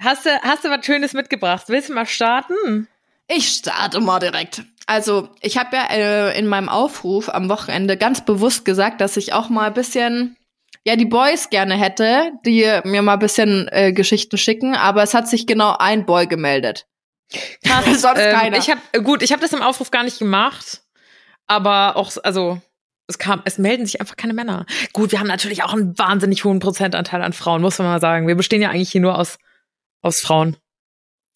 Hast 0.00 0.26
du, 0.26 0.30
hast 0.42 0.64
du 0.64 0.70
was 0.70 0.86
Schönes 0.86 1.12
mitgebracht? 1.12 1.64
Willst 1.68 1.88
du 1.88 1.94
mal 1.94 2.06
starten? 2.06 2.86
Ich 3.26 3.48
starte 3.48 4.00
mal 4.00 4.20
direkt. 4.20 4.62
Also, 4.86 5.28
ich 5.42 5.58
habe 5.58 5.76
ja 5.76 5.86
äh, 5.90 6.38
in 6.38 6.46
meinem 6.46 6.68
Aufruf 6.68 7.28
am 7.28 7.48
Wochenende 7.48 7.96
ganz 7.96 8.24
bewusst 8.24 8.64
gesagt, 8.64 9.00
dass 9.00 9.16
ich 9.16 9.32
auch 9.32 9.48
mal 9.50 9.66
ein 9.66 9.74
bisschen, 9.74 10.36
ja, 10.84 10.96
die 10.96 11.04
Boys 11.04 11.50
gerne 11.50 11.74
hätte, 11.76 12.32
die 12.46 12.80
mir 12.84 13.02
mal 13.02 13.14
ein 13.14 13.18
bisschen 13.18 13.68
äh, 13.70 13.92
Geschichten 13.92 14.38
schicken, 14.38 14.74
aber 14.74 15.02
es 15.02 15.14
hat 15.14 15.28
sich 15.28 15.46
genau 15.46 15.76
ein 15.78 16.06
Boy 16.06 16.26
gemeldet. 16.26 16.86
Krass. 17.64 17.84
Sonst 18.00 18.20
ähm, 18.20 18.34
keiner. 18.34 18.56
Ich 18.56 18.70
hab, 18.70 18.78
gut, 19.04 19.22
ich 19.22 19.32
habe 19.32 19.42
das 19.42 19.52
im 19.52 19.62
Aufruf 19.62 19.90
gar 19.90 20.04
nicht 20.04 20.20
gemacht, 20.20 20.82
aber 21.46 21.96
auch, 21.96 22.12
also 22.22 22.60
es 23.08 23.18
kam, 23.18 23.42
es 23.44 23.58
melden 23.58 23.86
sich 23.86 24.00
einfach 24.00 24.16
keine 24.16 24.34
Männer. 24.34 24.66
Gut, 24.92 25.12
wir 25.12 25.18
haben 25.18 25.26
natürlich 25.26 25.64
auch 25.64 25.72
einen 25.72 25.98
wahnsinnig 25.98 26.44
hohen 26.44 26.60
Prozentanteil 26.60 27.22
an 27.22 27.32
Frauen, 27.32 27.62
muss 27.62 27.78
man 27.78 27.88
mal 27.88 28.00
sagen. 28.00 28.28
Wir 28.28 28.36
bestehen 28.36 28.62
ja 28.62 28.70
eigentlich 28.70 28.92
hier 28.92 29.00
nur 29.00 29.18
aus 29.18 29.38
aus 30.00 30.20
Frauen. 30.20 30.56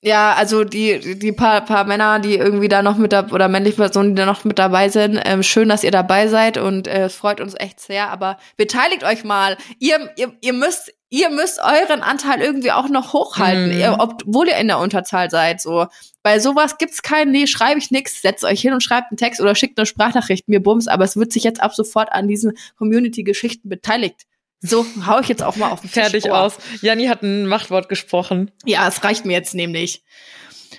Ja, 0.05 0.35
also 0.35 0.65
die, 0.65 1.17
die 1.19 1.31
paar, 1.31 1.65
paar 1.65 1.85
Männer, 1.85 2.19
die 2.19 2.35
irgendwie 2.35 2.67
da 2.67 2.83
noch 2.83 2.97
mit 2.97 3.13
da 3.13 3.29
oder 3.29 3.49
männliche 3.49 3.77
Personen, 3.77 4.11
die 4.11 4.21
da 4.21 4.27
noch 4.27 4.43
mit 4.43 4.59
dabei 4.59 4.89
sind, 4.89 5.21
ähm, 5.25 5.45
schön, 5.45 5.69
dass 5.69 5.85
ihr 5.85 5.93
dabei 5.93 6.27
seid 6.27 6.59
und 6.59 6.89
äh, 6.89 7.05
es 7.05 7.15
freut 7.15 7.41
uns 7.41 7.55
echt 7.55 7.79
sehr. 7.79 8.11
Aber 8.11 8.37
beteiligt 8.57 9.05
euch 9.05 9.23
mal. 9.23 9.57
Ihr, 9.79 10.11
ihr, 10.17 10.33
ihr 10.41 10.53
müsst, 10.55 10.93
ihr 11.13 11.29
müsst 11.29 11.59
euren 11.61 12.01
Anteil 12.03 12.41
irgendwie 12.41 12.73
auch 12.73 12.89
noch 12.89 13.13
hochhalten, 13.13 13.77
Mhm. 13.77 13.97
obwohl 13.99 14.49
ihr 14.49 14.57
in 14.57 14.67
der 14.69 14.79
Unterzahl 14.79 15.31
seid. 15.31 15.61
So, 15.61 15.87
bei 16.23 16.39
sowas 16.41 16.79
gibt's 16.79 17.03
keinen. 17.03 17.33
Nee, 17.33 17.47
schreibe 17.47 17.79
ich 17.79 17.91
nix. 17.91 18.23
Setzt 18.23 18.45
euch 18.45 18.63
hin 18.63 18.73
und 18.73 18.83
schreibt 18.83 19.11
einen 19.11 19.19
Text 19.19 19.39
oder 19.41 19.55
schickt 19.55 19.79
eine 19.79 19.85
Sprachnachricht 19.85 20.49
mir 20.49 20.63
bums. 20.63 20.89
Aber 20.89 21.05
es 21.05 21.17
wird 21.19 21.31
sich 21.31 21.45
jetzt 21.45 21.61
ab 21.63 21.75
sofort 21.75 22.11
an 22.13 22.29
diesen 22.29 22.57
Community-Geschichten 22.79 23.69
beteiligt. 23.69 24.23
So 24.63 24.87
hau 25.07 25.21
ich 25.21 25.29
jetzt 25.29 25.43
auch 25.43 25.57
mal 25.57 25.71
auf 25.71 25.83
den 25.83 25.91
Tisch. 25.91 26.03
Fertig 26.03 26.25
Ohr. 26.31 26.39
aus. 26.41 26.57
Janni 26.81 27.07
hat 27.09 27.23
ein 27.23 27.47
Machtwort 27.47 27.91
gesprochen. 27.91 28.51
Ja, 28.65 28.89
es 28.89 29.05
reicht 29.05 29.27
mir 29.27 29.35
jetzt 29.35 29.55
nämlich. 29.55 30.03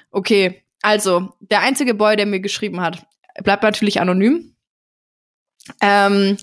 Okay, 0.10 0.64
also 0.82 1.34
der 1.42 1.60
einzige 1.60 1.94
Boy, 1.94 2.16
der 2.16 2.26
mir 2.26 2.40
geschrieben 2.40 2.82
hat, 2.82 3.06
bleibt 3.44 3.62
natürlich 3.62 4.02
anonym. 4.02 4.56
Ähm, 5.80 6.38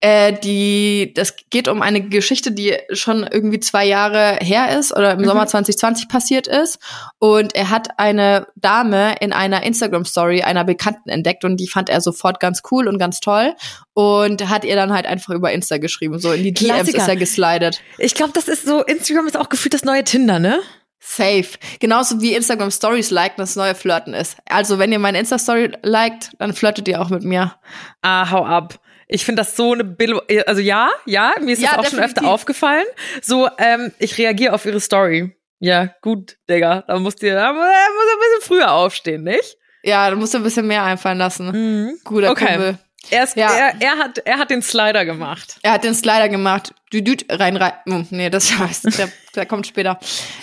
äh, 0.00 0.32
die, 0.32 1.12
das 1.14 1.34
geht 1.50 1.66
um 1.66 1.82
eine 1.82 2.00
Geschichte, 2.00 2.52
die 2.52 2.76
schon 2.92 3.24
irgendwie 3.26 3.58
zwei 3.58 3.84
Jahre 3.84 4.36
her 4.40 4.78
ist 4.78 4.92
oder 4.96 5.12
im 5.12 5.20
Mhm. 5.20 5.24
Sommer 5.24 5.46
2020 5.48 6.08
passiert 6.08 6.46
ist. 6.46 6.78
Und 7.18 7.54
er 7.56 7.70
hat 7.70 7.98
eine 7.98 8.46
Dame 8.54 9.16
in 9.20 9.32
einer 9.32 9.64
Instagram-Story 9.64 10.42
einer 10.42 10.64
Bekannten 10.64 11.08
entdeckt 11.08 11.44
und 11.44 11.56
die 11.56 11.66
fand 11.68 11.88
er 11.88 12.00
sofort 12.00 12.38
ganz 12.38 12.62
cool 12.70 12.86
und 12.86 12.98
ganz 12.98 13.18
toll 13.20 13.54
und 13.92 14.48
hat 14.48 14.64
ihr 14.64 14.76
dann 14.76 14.92
halt 14.92 15.06
einfach 15.06 15.34
über 15.34 15.50
Insta 15.52 15.78
geschrieben. 15.78 16.18
So 16.20 16.30
in 16.32 16.44
die 16.44 16.54
DMs 16.54 16.74
Klassiker. 16.74 16.98
ist 16.98 17.08
er 17.08 17.16
geslidet. 17.16 17.80
Ich 17.98 18.14
glaube, 18.14 18.32
das 18.34 18.46
ist 18.46 18.64
so, 18.66 18.82
Instagram 18.84 19.26
ist 19.26 19.36
auch 19.36 19.48
gefühlt 19.48 19.74
das 19.74 19.84
neue 19.84 20.04
Tinder, 20.04 20.38
ne? 20.38 20.60
Safe. 21.00 21.48
Genauso 21.80 22.20
wie 22.20 22.34
Instagram 22.34 22.70
Stories 22.70 23.10
liken 23.10 23.36
das 23.38 23.56
neue 23.56 23.74
Flirten 23.74 24.14
ist. 24.14 24.36
Also, 24.48 24.78
wenn 24.78 24.92
ihr 24.92 24.98
meine 24.98 25.18
Insta-Story 25.18 25.72
liked, 25.82 26.32
dann 26.38 26.52
flirtet 26.52 26.86
ihr 26.86 27.00
auch 27.00 27.08
mit 27.08 27.22
mir. 27.24 27.54
Ah, 28.02 28.30
hau 28.30 28.44
ab. 28.44 28.78
Ich 29.08 29.24
finde 29.24 29.40
das 29.40 29.56
so 29.56 29.72
eine 29.72 29.84
Billo. 29.84 30.20
Also 30.46 30.60
ja, 30.60 30.90
ja, 31.06 31.34
mir 31.40 31.52
ist 31.52 31.62
Ja, 31.62 31.70
das 31.76 31.78
auch 31.78 31.90
schon 31.90 31.98
öfter 31.98 32.20
definitiv. 32.20 32.28
aufgefallen. 32.34 32.84
So, 33.22 33.48
ähm, 33.58 33.92
ich 33.98 34.18
reagiere 34.18 34.52
auf 34.54 34.64
ihre 34.66 34.80
Story. 34.80 35.34
Ja, 35.60 35.88
gut, 36.02 36.36
Digga. 36.48 36.84
Da 36.86 36.98
musst 36.98 37.22
ihr, 37.22 37.34
da 37.34 37.52
muss 37.52 37.62
ein 37.64 38.20
bisschen 38.20 38.42
früher 38.42 38.70
aufstehen, 38.72 39.24
nicht? 39.24 39.56
Ja, 39.82 40.08
da 40.10 40.14
musst 40.16 40.34
du 40.34 40.38
ein 40.38 40.44
bisschen 40.44 40.66
mehr 40.66 40.84
einfallen 40.84 41.18
lassen. 41.18 41.50
Mhm. 41.50 41.98
Guter 42.04 42.30
Okay. 42.32 42.46
Kumpel. 42.46 42.78
Er, 43.10 43.24
ist, 43.24 43.36
Ja. 43.36 43.50
er, 43.50 43.74
er, 43.80 43.96
hat, 43.98 44.18
er 44.18 44.38
hat 44.38 44.50
den 44.50 44.60
Slider 44.60 45.04
gemacht. 45.06 45.58
Er 45.62 45.72
hat 45.72 45.84
den 45.84 45.94
Slider 45.94 46.28
gemacht. 46.28 46.74
Düdüt, 46.92 47.24
rein, 47.30 47.56
rein. 47.56 47.72
Hm, 47.86 48.06
nee, 48.10 48.28
das 48.28 48.52
heißt, 48.58 48.98
der, 48.98 49.08
der 49.34 49.46
kommt 49.46 49.66
später. 49.66 49.98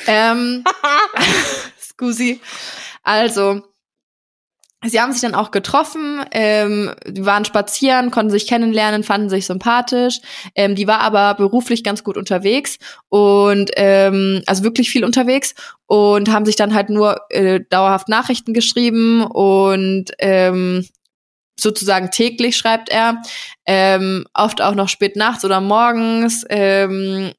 Ähm, 0.07 0.63
Scusi. 1.79 2.41
Also, 3.03 3.61
sie 4.87 4.99
haben 4.99 5.11
sich 5.11 5.21
dann 5.21 5.35
auch 5.35 5.51
getroffen, 5.51 6.23
ähm, 6.31 6.91
waren 7.19 7.45
spazieren, 7.45 8.11
konnten 8.11 8.31
sich 8.31 8.47
kennenlernen, 8.47 9.03
fanden 9.03 9.29
sich 9.29 9.45
sympathisch. 9.45 10.19
Ähm, 10.55 10.75
die 10.75 10.87
war 10.87 10.99
aber 10.99 11.33
beruflich 11.35 11.83
ganz 11.83 12.03
gut 12.03 12.17
unterwegs 12.17 12.77
und 13.09 13.71
ähm, 13.75 14.41
also 14.45 14.63
wirklich 14.63 14.89
viel 14.89 15.05
unterwegs 15.05 15.55
und 15.85 16.31
haben 16.31 16.45
sich 16.45 16.55
dann 16.55 16.73
halt 16.73 16.89
nur 16.89 17.21
äh, 17.29 17.61
dauerhaft 17.69 18.09
Nachrichten 18.09 18.53
geschrieben 18.53 19.23
und 19.23 20.11
ähm, 20.19 20.85
sozusagen 21.59 22.11
täglich 22.11 22.57
schreibt 22.57 22.89
er, 22.89 23.21
ähm, 23.65 24.25
oft 24.33 24.61
auch 24.61 24.75
noch 24.75 24.89
spät 24.89 25.15
nachts 25.15 25.45
oder 25.45 25.61
morgens. 25.61 26.45
Ähm, 26.49 27.31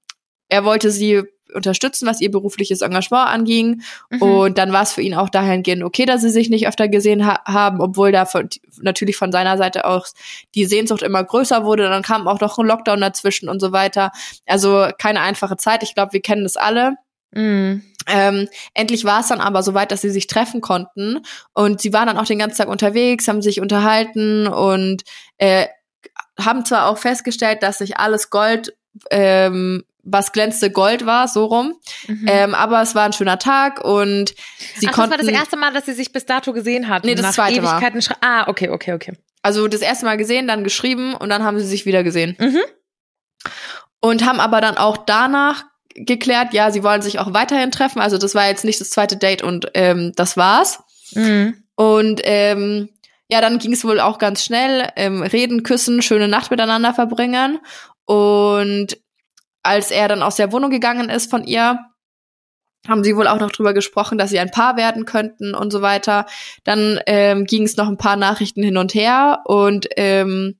er 0.48 0.64
wollte 0.64 0.90
sie 0.90 1.22
unterstützen, 1.56 2.06
was 2.06 2.20
ihr 2.20 2.30
berufliches 2.30 2.80
Engagement 2.80 3.28
anging. 3.28 3.82
Mhm. 4.10 4.22
Und 4.22 4.58
dann 4.58 4.72
war 4.72 4.82
es 4.82 4.92
für 4.92 5.02
ihn 5.02 5.14
auch 5.14 5.28
dahingehend 5.28 5.82
okay, 5.82 6.06
dass 6.06 6.22
sie 6.22 6.30
sich 6.30 6.50
nicht 6.50 6.68
öfter 6.68 6.88
gesehen 6.88 7.26
ha 7.26 7.40
haben, 7.44 7.80
obwohl 7.80 8.12
da 8.12 8.26
von, 8.26 8.48
natürlich 8.80 9.16
von 9.16 9.32
seiner 9.32 9.58
Seite 9.58 9.84
auch 9.84 10.06
die 10.54 10.66
Sehnsucht 10.66 11.02
immer 11.02 11.24
größer 11.24 11.64
wurde. 11.64 11.88
Dann 11.88 12.02
kam 12.02 12.28
auch 12.28 12.40
noch 12.40 12.58
ein 12.58 12.66
Lockdown 12.66 13.00
dazwischen 13.00 13.48
und 13.48 13.60
so 13.60 13.72
weiter. 13.72 14.12
Also 14.46 14.88
keine 14.98 15.20
einfache 15.20 15.56
Zeit. 15.56 15.82
Ich 15.82 15.94
glaube, 15.94 16.12
wir 16.12 16.20
kennen 16.20 16.44
das 16.44 16.56
alle. 16.56 16.96
Mhm. 17.32 17.82
Ähm, 18.08 18.48
endlich 18.74 19.04
war 19.04 19.20
es 19.20 19.28
dann 19.28 19.40
aber 19.40 19.62
soweit, 19.62 19.90
dass 19.90 20.00
sie 20.00 20.10
sich 20.10 20.26
treffen 20.26 20.60
konnten. 20.60 21.20
Und 21.54 21.80
sie 21.80 21.92
waren 21.92 22.06
dann 22.06 22.18
auch 22.18 22.26
den 22.26 22.38
ganzen 22.38 22.58
Tag 22.58 22.68
unterwegs, 22.68 23.28
haben 23.28 23.42
sich 23.42 23.60
unterhalten 23.60 24.46
und 24.46 25.02
äh, 25.38 25.66
haben 26.38 26.64
zwar 26.64 26.86
auch 26.86 26.98
festgestellt, 26.98 27.62
dass 27.62 27.78
sich 27.78 27.98
alles 27.98 28.30
Gold, 28.30 28.76
ähm, 29.10 29.84
was 30.08 30.32
glänzte 30.32 30.70
Gold 30.70 31.04
war, 31.04 31.28
so 31.28 31.44
rum. 31.46 31.74
Mhm. 32.06 32.24
Ähm, 32.28 32.54
aber 32.54 32.80
es 32.80 32.94
war 32.94 33.04
ein 33.04 33.12
schöner 33.12 33.38
Tag 33.38 33.84
und 33.84 34.30
sie 34.76 34.86
Ach, 34.86 34.90
das 34.90 34.92
konnten. 34.94 35.10
war 35.10 35.18
das 35.18 35.26
erste 35.28 35.56
Mal, 35.56 35.72
dass 35.72 35.84
sie 35.86 35.92
sich 35.94 36.12
bis 36.12 36.24
dato 36.26 36.52
gesehen 36.52 36.88
hatten. 36.88 37.06
Nee, 37.06 37.14
das 37.16 37.34
zweite 37.34 37.60
Mal. 37.60 37.72
Ewigkeiten 37.72 38.00
schre- 38.00 38.16
Ah, 38.20 38.48
okay, 38.48 38.68
okay, 38.70 38.92
okay. 38.92 39.12
Also 39.42 39.68
das 39.68 39.80
erste 39.80 40.04
Mal 40.06 40.16
gesehen, 40.16 40.48
dann 40.48 40.64
geschrieben 40.64 41.14
und 41.14 41.28
dann 41.28 41.42
haben 41.44 41.58
sie 41.58 41.66
sich 41.66 41.86
wieder 41.86 42.02
gesehen. 42.02 42.36
Mhm. 42.38 42.60
Und 44.00 44.24
haben 44.24 44.40
aber 44.40 44.60
dann 44.60 44.76
auch 44.76 44.96
danach 44.98 45.64
geklärt, 45.94 46.52
ja, 46.52 46.70
sie 46.70 46.82
wollen 46.82 47.02
sich 47.02 47.18
auch 47.18 47.32
weiterhin 47.32 47.70
treffen. 47.70 48.00
Also 48.00 48.18
das 48.18 48.34
war 48.34 48.46
jetzt 48.46 48.64
nicht 48.64 48.80
das 48.80 48.90
zweite 48.90 49.16
Date 49.16 49.42
und 49.42 49.70
ähm, 49.74 50.12
das 50.16 50.36
war's. 50.36 50.80
Mhm. 51.14 51.62
Und 51.74 52.20
ähm, 52.24 52.90
ja, 53.28 53.40
dann 53.40 53.58
ging 53.58 53.72
es 53.72 53.84
wohl 53.84 53.98
auch 54.00 54.18
ganz 54.18 54.44
schnell. 54.44 54.88
Ähm, 54.96 55.22
reden, 55.22 55.62
küssen, 55.62 56.02
schöne 56.02 56.28
Nacht 56.28 56.50
miteinander 56.50 56.94
verbringen. 56.94 57.58
Und 58.04 58.98
als 59.66 59.90
er 59.90 60.08
dann 60.08 60.22
aus 60.22 60.36
der 60.36 60.52
Wohnung 60.52 60.70
gegangen 60.70 61.10
ist 61.10 61.30
von 61.30 61.44
ihr, 61.44 61.78
haben 62.88 63.02
sie 63.04 63.16
wohl 63.16 63.26
auch 63.26 63.40
noch 63.40 63.50
drüber 63.50 63.74
gesprochen, 63.74 64.16
dass 64.16 64.30
sie 64.30 64.38
ein 64.38 64.50
Paar 64.52 64.76
werden 64.76 65.04
könnten 65.06 65.54
und 65.54 65.72
so 65.72 65.82
weiter. 65.82 66.26
Dann 66.64 67.00
ähm, 67.06 67.44
ging 67.44 67.64
es 67.64 67.76
noch 67.76 67.88
ein 67.88 67.96
paar 67.98 68.16
Nachrichten 68.16 68.62
hin 68.62 68.76
und 68.76 68.94
her 68.94 69.40
und 69.44 69.88
ähm, 69.96 70.58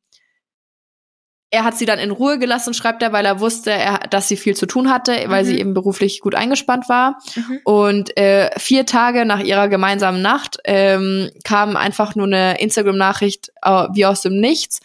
er 1.51 1.63
hat 1.63 1.79
sie 1.79 1.87
dann 1.87 2.01
in 2.01 2.11
Ruhe 2.11 2.39
gelassen, 2.41 2.75
schreibt 2.75 3.03
er, 3.05 3.13
weil 3.13 3.25
er 3.25 3.39
wusste, 3.39 3.71
er, 3.71 3.99
dass 4.11 4.27
sie 4.27 4.37
viel 4.37 4.57
zu 4.57 4.67
tun 4.67 4.91
hatte, 4.91 5.13
weil 5.29 5.45
Mhm. 5.45 5.47
sie 5.47 5.61
eben 5.61 5.75
beruflich 5.75 6.21
gut 6.21 6.35
eingespannt 6.35 6.89
war. 6.89 7.19
Mhm. 7.37 7.61
Und 7.65 8.17
äh, 8.17 8.51
vier 8.59 8.85
Tage 8.85 9.25
nach 9.25 9.39
ihrer 9.41 9.69
gemeinsamen 9.69 10.21
Nacht 10.21 10.59
ähm, 10.65 11.31
kam 11.45 11.77
einfach 11.77 12.17
nur 12.17 12.27
eine 12.27 12.61
Instagram-Nachricht 12.61 13.53
äh, 13.63 13.87
wie 13.93 14.05
aus 14.05 14.23
dem 14.23 14.41
Nichts. 14.41 14.81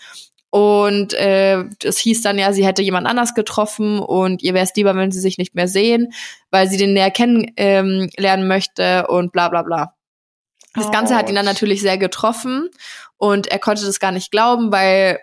Und 0.51 1.13
äh, 1.13 1.63
es 1.83 1.97
hieß 1.97 2.21
dann 2.21 2.37
ja, 2.37 2.51
sie 2.51 2.65
hätte 2.65 2.81
jemand 2.81 3.07
anders 3.07 3.33
getroffen 3.33 3.99
und 3.99 4.43
ihr 4.43 4.53
wäre 4.53 4.65
es 4.65 4.75
lieber, 4.75 4.95
wenn 4.95 5.11
sie 5.11 5.21
sich 5.21 5.37
nicht 5.37 5.55
mehr 5.55 5.69
sehen, 5.69 6.11
weil 6.51 6.69
sie 6.69 6.77
den 6.77 6.93
näher 6.93 7.09
kennenlernen 7.09 8.03
ähm, 8.03 8.09
lernen 8.17 8.47
möchte 8.47 9.07
und 9.07 9.31
bla 9.31 9.47
bla 9.47 9.63
bla. 9.63 9.95
Das 10.73 10.91
Ganze 10.91 11.15
hat 11.15 11.29
ihn 11.29 11.35
dann 11.35 11.45
natürlich 11.45 11.81
sehr 11.81 11.97
getroffen 11.97 12.69
und 13.17 13.47
er 13.47 13.59
konnte 13.59 13.85
das 13.85 13.99
gar 13.99 14.11
nicht 14.11 14.29
glauben, 14.29 14.71
weil 14.71 15.19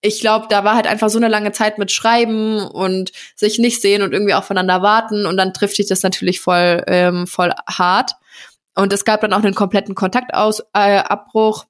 ich 0.00 0.20
glaube, 0.20 0.46
da 0.50 0.64
war 0.64 0.74
halt 0.74 0.86
einfach 0.86 1.08
so 1.08 1.18
eine 1.18 1.28
lange 1.28 1.52
Zeit 1.52 1.78
mit 1.78 1.90
Schreiben 1.90 2.58
und 2.58 3.12
sich 3.36 3.58
nicht 3.58 3.80
sehen 3.80 4.02
und 4.02 4.12
irgendwie 4.12 4.34
auch 4.34 4.44
voneinander 4.44 4.82
warten 4.82 5.24
und 5.24 5.36
dann 5.36 5.54
trifft 5.54 5.76
sich 5.76 5.86
das 5.86 6.02
natürlich 6.02 6.40
voll, 6.40 6.82
ähm, 6.88 7.26
voll 7.26 7.52
hart. 7.66 8.12
Und 8.74 8.92
es 8.92 9.04
gab 9.04 9.20
dann 9.20 9.32
auch 9.32 9.42
einen 9.42 9.54
kompletten 9.54 9.94
Kontaktaus 9.94 10.60
äh, 10.74 10.98
Abbruch. 10.98 11.64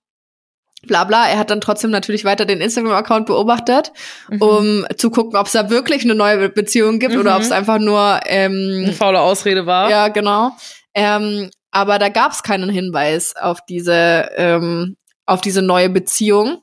Bla 0.86 1.04
bla. 1.04 1.26
Er 1.28 1.38
hat 1.38 1.50
dann 1.50 1.60
trotzdem 1.60 1.90
natürlich 1.90 2.24
weiter 2.24 2.44
den 2.44 2.60
Instagram-Account 2.60 3.26
beobachtet, 3.26 3.92
Mhm. 4.28 4.42
um 4.42 4.86
zu 4.96 5.10
gucken, 5.10 5.36
ob 5.38 5.46
es 5.46 5.52
da 5.52 5.70
wirklich 5.70 6.04
eine 6.04 6.14
neue 6.14 6.48
Beziehung 6.48 6.98
gibt 6.98 7.16
oder 7.16 7.30
Mhm. 7.32 7.36
ob 7.36 7.42
es 7.42 7.52
einfach 7.52 7.78
nur 7.78 8.20
ähm, 8.26 8.82
Eine 8.84 8.92
faule 8.92 9.20
Ausrede 9.20 9.66
war. 9.66 9.90
ja, 9.90 10.08
genau. 10.08 10.52
Ähm, 10.94 11.50
aber 11.70 11.98
da 11.98 12.08
gab 12.08 12.32
es 12.32 12.42
keinen 12.42 12.70
Hinweis 12.70 13.34
auf 13.36 13.58
diese, 13.68 14.28
ähm, 14.36 14.96
auf 15.26 15.40
diese 15.40 15.62
neue 15.62 15.88
Beziehung. 15.90 16.58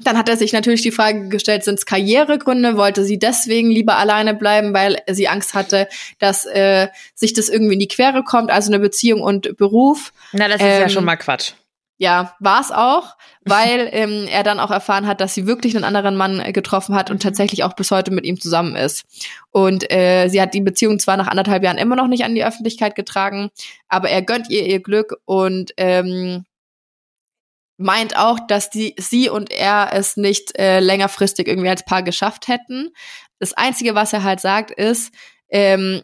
Dann 0.00 0.18
hat 0.18 0.28
er 0.28 0.36
sich 0.36 0.52
natürlich 0.52 0.82
die 0.82 0.90
Frage 0.90 1.28
gestellt, 1.28 1.62
sind 1.62 1.78
es 1.78 1.86
Karrieregründe? 1.86 2.76
Wollte 2.76 3.04
sie 3.04 3.16
deswegen 3.18 3.70
lieber 3.70 3.96
alleine 3.96 4.34
bleiben, 4.34 4.74
weil 4.74 5.00
sie 5.08 5.28
Angst 5.28 5.54
hatte, 5.54 5.88
dass 6.18 6.46
äh, 6.46 6.88
sich 7.14 7.32
das 7.32 7.48
irgendwie 7.48 7.74
in 7.74 7.78
die 7.80 7.86
Quere 7.88 8.24
kommt, 8.24 8.50
also 8.50 8.70
eine 8.72 8.80
Beziehung 8.80 9.20
und 9.22 9.56
Beruf? 9.56 10.12
Na, 10.32 10.48
das 10.48 10.56
ist 10.60 10.66
ja 10.66 10.80
Ähm, 10.82 10.88
schon 10.88 11.04
mal 11.04 11.14
Quatsch. 11.16 11.52
Ja, 12.04 12.36
war 12.38 12.60
es 12.60 12.70
auch, 12.70 13.16
weil 13.46 13.88
ähm, 13.92 14.28
er 14.28 14.42
dann 14.42 14.60
auch 14.60 14.70
erfahren 14.70 15.06
hat, 15.06 15.22
dass 15.22 15.32
sie 15.32 15.46
wirklich 15.46 15.74
einen 15.74 15.86
anderen 15.86 16.16
Mann 16.16 16.38
äh, 16.38 16.52
getroffen 16.52 16.94
hat 16.94 17.10
und 17.10 17.22
tatsächlich 17.22 17.64
auch 17.64 17.72
bis 17.72 17.90
heute 17.90 18.10
mit 18.10 18.26
ihm 18.26 18.38
zusammen 18.38 18.76
ist. 18.76 19.06
Und 19.52 19.90
äh, 19.90 20.28
sie 20.28 20.42
hat 20.42 20.52
die 20.52 20.60
Beziehung 20.60 20.98
zwar 20.98 21.16
nach 21.16 21.28
anderthalb 21.28 21.62
Jahren 21.62 21.78
immer 21.78 21.96
noch 21.96 22.06
nicht 22.06 22.24
an 22.24 22.34
die 22.34 22.44
Öffentlichkeit 22.44 22.94
getragen, 22.94 23.48
aber 23.88 24.10
er 24.10 24.20
gönnt 24.20 24.50
ihr 24.50 24.66
ihr 24.66 24.82
Glück 24.82 25.16
und 25.24 25.72
ähm, 25.78 26.44
meint 27.78 28.18
auch, 28.18 28.38
dass 28.48 28.68
die, 28.68 28.94
sie 28.98 29.30
und 29.30 29.50
er 29.50 29.88
es 29.94 30.18
nicht 30.18 30.58
äh, 30.58 30.80
längerfristig 30.80 31.48
irgendwie 31.48 31.70
als 31.70 31.86
Paar 31.86 32.02
geschafft 32.02 32.48
hätten. 32.48 32.92
Das 33.38 33.54
Einzige, 33.54 33.94
was 33.94 34.12
er 34.12 34.24
halt 34.24 34.40
sagt, 34.40 34.72
ist, 34.72 35.10
ähm, 35.48 36.02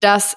dass 0.00 0.36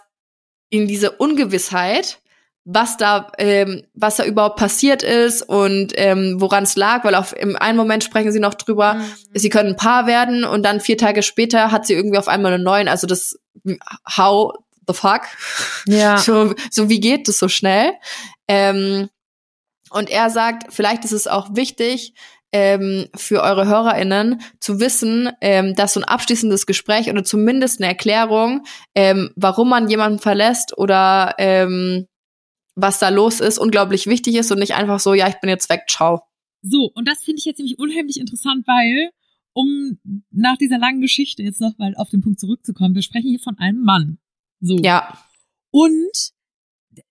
in 0.69 0.87
diese 0.87 1.09
Ungewissheit 1.13 2.20
was 2.63 2.97
da, 2.97 3.31
ähm, 3.37 3.83
was 3.93 4.17
da 4.17 4.25
überhaupt 4.25 4.57
passiert 4.57 5.01
ist 5.01 5.41
und 5.41 5.93
ähm, 5.95 6.35
woran 6.39 6.63
es 6.63 6.75
lag, 6.75 7.03
weil 7.03 7.15
auf 7.15 7.35
im 7.35 7.55
einen 7.55 7.77
Moment 7.77 8.03
sprechen 8.03 8.31
sie 8.31 8.39
noch 8.39 8.53
drüber, 8.53 8.95
mhm. 8.95 9.13
sie 9.33 9.49
können 9.49 9.69
ein 9.69 9.77
Paar 9.77 10.05
werden 10.05 10.43
und 10.43 10.63
dann 10.63 10.79
vier 10.79 10.97
Tage 10.97 11.23
später 11.23 11.71
hat 11.71 11.87
sie 11.87 11.93
irgendwie 11.93 12.19
auf 12.19 12.27
einmal 12.27 12.53
einen 12.53 12.63
neuen, 12.63 12.87
also 12.87 13.07
das 13.07 13.39
how 14.17 14.53
the 14.87 14.93
fuck, 14.93 15.21
ja, 15.87 16.17
so, 16.19 16.53
so 16.69 16.89
wie 16.89 16.99
geht 16.99 17.27
das 17.27 17.39
so 17.39 17.47
schnell? 17.47 17.93
Ähm, 18.47 19.09
und 19.89 20.09
er 20.09 20.29
sagt, 20.29 20.71
vielleicht 20.71 21.03
ist 21.03 21.11
es 21.11 21.27
auch 21.27 21.49
wichtig, 21.55 22.13
ähm, 22.53 23.07
für 23.15 23.41
eure 23.41 23.65
HörerInnen 23.65 24.41
zu 24.59 24.79
wissen, 24.79 25.29
ähm, 25.41 25.73
dass 25.75 25.93
so 25.93 26.01
ein 26.01 26.03
abschließendes 26.03 26.65
Gespräch 26.65 27.09
oder 27.09 27.23
zumindest 27.23 27.79
eine 27.79 27.87
Erklärung, 27.87 28.65
ähm, 28.93 29.31
warum 29.35 29.69
man 29.69 29.89
jemanden 29.89 30.19
verlässt 30.19 30.77
oder 30.77 31.35
ähm, 31.37 32.07
was 32.75 32.99
da 32.99 33.09
los 33.09 33.39
ist, 33.39 33.57
unglaublich 33.57 34.07
wichtig 34.07 34.35
ist 34.35 34.51
und 34.51 34.59
nicht 34.59 34.75
einfach 34.75 34.99
so, 34.99 35.13
ja, 35.13 35.27
ich 35.27 35.39
bin 35.39 35.49
jetzt 35.49 35.69
weg, 35.69 35.83
ciao. 35.89 36.21
So, 36.61 36.91
und 36.93 37.07
das 37.07 37.23
finde 37.23 37.39
ich 37.39 37.45
jetzt 37.45 37.57
nämlich 37.57 37.79
unheimlich 37.79 38.19
interessant, 38.19 38.65
weil, 38.67 39.09
um 39.53 39.99
nach 40.29 40.57
dieser 40.57 40.77
langen 40.77 41.01
Geschichte 41.01 41.43
jetzt 41.43 41.59
nochmal 41.59 41.95
auf 41.95 42.09
den 42.09 42.21
Punkt 42.21 42.39
zurückzukommen, 42.39 42.95
wir 42.95 43.01
sprechen 43.01 43.29
hier 43.29 43.39
von 43.39 43.57
einem 43.57 43.81
Mann. 43.81 44.19
So. 44.59 44.77
Ja. 44.77 45.17
Und 45.71 46.31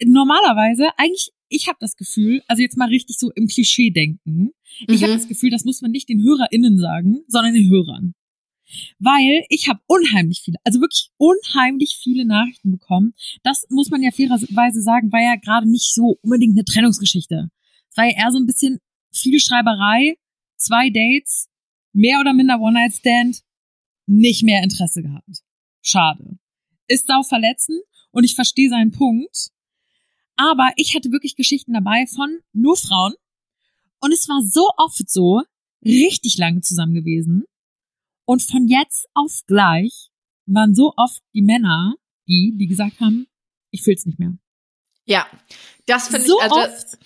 normalerweise, 0.05 0.91
eigentlich, 0.97 1.33
ich 1.49 1.69
habe 1.69 1.79
das 1.81 1.97
Gefühl, 1.97 2.43
also 2.47 2.63
jetzt 2.63 2.77
mal 2.77 2.89
richtig 2.89 3.19
so 3.19 3.31
im 3.35 3.49
Klischee 3.49 3.91
denken, 3.91 4.21
mhm. 4.35 4.53
ich 4.87 5.03
habe 5.03 5.13
das 5.13 5.27
Gefühl, 5.27 5.51
das 5.51 5.65
muss 5.65 5.83
man 5.83 5.91
nicht 5.91 6.09
den 6.09 6.23
HörerInnen 6.23 6.79
sagen, 6.79 7.21
sondern 7.27 7.55
den 7.55 7.69
Hörern. 7.69 8.15
Weil 8.99 9.45
ich 9.49 9.69
habe 9.69 9.81
unheimlich 9.87 10.43
viele, 10.45 10.59
also 10.65 10.81
wirklich 10.81 11.11
unheimlich 11.17 11.99
viele 12.03 12.25
Nachrichten 12.25 12.71
bekommen. 12.71 13.15
Das 13.43 13.65
muss 13.69 13.91
man 13.91 14.03
ja 14.03 14.11
fairerweise 14.11 14.83
sagen, 14.83 15.13
war 15.13 15.23
ja 15.23 15.37
gerade 15.37 15.69
nicht 15.69 15.95
so 15.95 16.19
unbedingt 16.23 16.57
eine 16.57 16.65
Trennungsgeschichte. 16.65 17.51
Es 17.91 17.97
war 17.97 18.05
ja 18.07 18.17
eher 18.17 18.33
so 18.33 18.39
ein 18.39 18.47
bisschen 18.47 18.79
viel 19.13 19.41
Schreiberei, 19.41 20.17
zwei 20.57 20.91
Dates, 20.91 21.49
mehr 21.93 22.21
oder 22.21 22.33
minder 22.33 22.61
One-Night-Stand, 22.61 23.43
nicht 24.07 24.43
mehr 24.43 24.63
Interesse 24.63 25.03
gehabt. 25.03 25.43
Schade. 25.83 26.39
Ist 26.87 27.07
sau 27.07 27.23
verletzend 27.23 27.81
und 28.11 28.25
ich 28.25 28.35
verstehe 28.35 28.69
seinen 28.69 28.91
Punkt. 28.91 29.51
Aber 30.37 30.73
ich 30.77 30.95
hatte 30.95 31.13
wirklich 31.13 31.37
Geschichten 31.37 31.73
dabei 31.73 32.07
von 32.07 32.39
nur 32.53 32.77
Frauen. 32.77 33.15
Und 34.01 34.13
es 34.13 34.29
war 34.29 34.43
so 34.43 34.69
oft 34.79 35.11
so, 35.11 35.43
richtig 35.85 36.39
lange 36.39 36.61
zusammen 36.61 36.95
gewesen. 36.95 37.45
Und 38.31 38.43
von 38.43 38.69
jetzt 38.69 39.09
auf 39.13 39.41
gleich 39.49 40.13
waren 40.47 40.73
so 40.73 40.95
oft 40.97 41.21
die 41.35 41.43
Männer, 41.43 41.97
die, 42.29 42.55
die 42.57 42.69
gesagt 42.69 43.01
haben, 43.01 43.27
ich 43.73 43.83
fühl's 43.83 44.07
nicht 44.07 44.21
mehr. 44.21 44.39
Ja, 45.05 45.27
das 45.87 46.07
finde 46.07 46.29
so 46.29 46.39
ich 46.39 46.45
also 46.45 46.61
oft. 46.61 46.97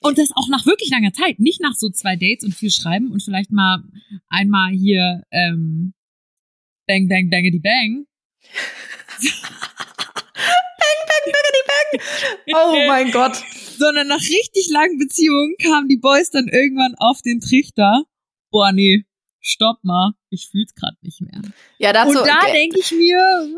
Und 0.00 0.16
das 0.16 0.30
auch 0.34 0.48
nach 0.48 0.64
wirklich 0.64 0.88
langer 0.88 1.12
Zeit, 1.12 1.38
nicht 1.38 1.60
nach 1.60 1.74
so 1.74 1.90
zwei 1.90 2.16
Dates 2.16 2.46
und 2.46 2.54
viel 2.54 2.70
Schreiben 2.70 3.12
und 3.12 3.22
vielleicht 3.22 3.52
mal 3.52 3.84
einmal 4.30 4.72
hier 4.72 5.22
ähm, 5.30 5.92
Bang 6.86 7.10
Bang 7.10 7.28
Bangity 7.28 7.58
Bang. 7.58 8.06
bang 9.20 10.98
Bang 11.10 11.26
Bangity 11.26 11.62
Bang. 11.66 12.54
Oh 12.56 12.86
mein 12.86 13.10
Gott. 13.10 13.36
Sondern 13.76 14.08
nach 14.08 14.22
richtig 14.22 14.70
langen 14.70 14.98
Beziehungen 14.98 15.56
kamen 15.62 15.88
die 15.88 15.98
Boys 15.98 16.30
dann 16.30 16.48
irgendwann 16.48 16.94
auf 16.94 17.20
den 17.20 17.40
Trichter. 17.40 18.04
Boah, 18.50 18.72
nee, 18.72 19.04
stopp 19.40 19.78
mal, 19.82 20.12
ich 20.28 20.48
fühl's 20.50 20.74
gerade 20.74 20.96
nicht 21.02 21.20
mehr. 21.20 21.40
Ja, 21.78 21.92
dazu, 21.92 22.18
Und 22.18 22.26
da 22.26 22.40
denke 22.52 22.78
ich 22.78 22.92
mir, 22.92 23.48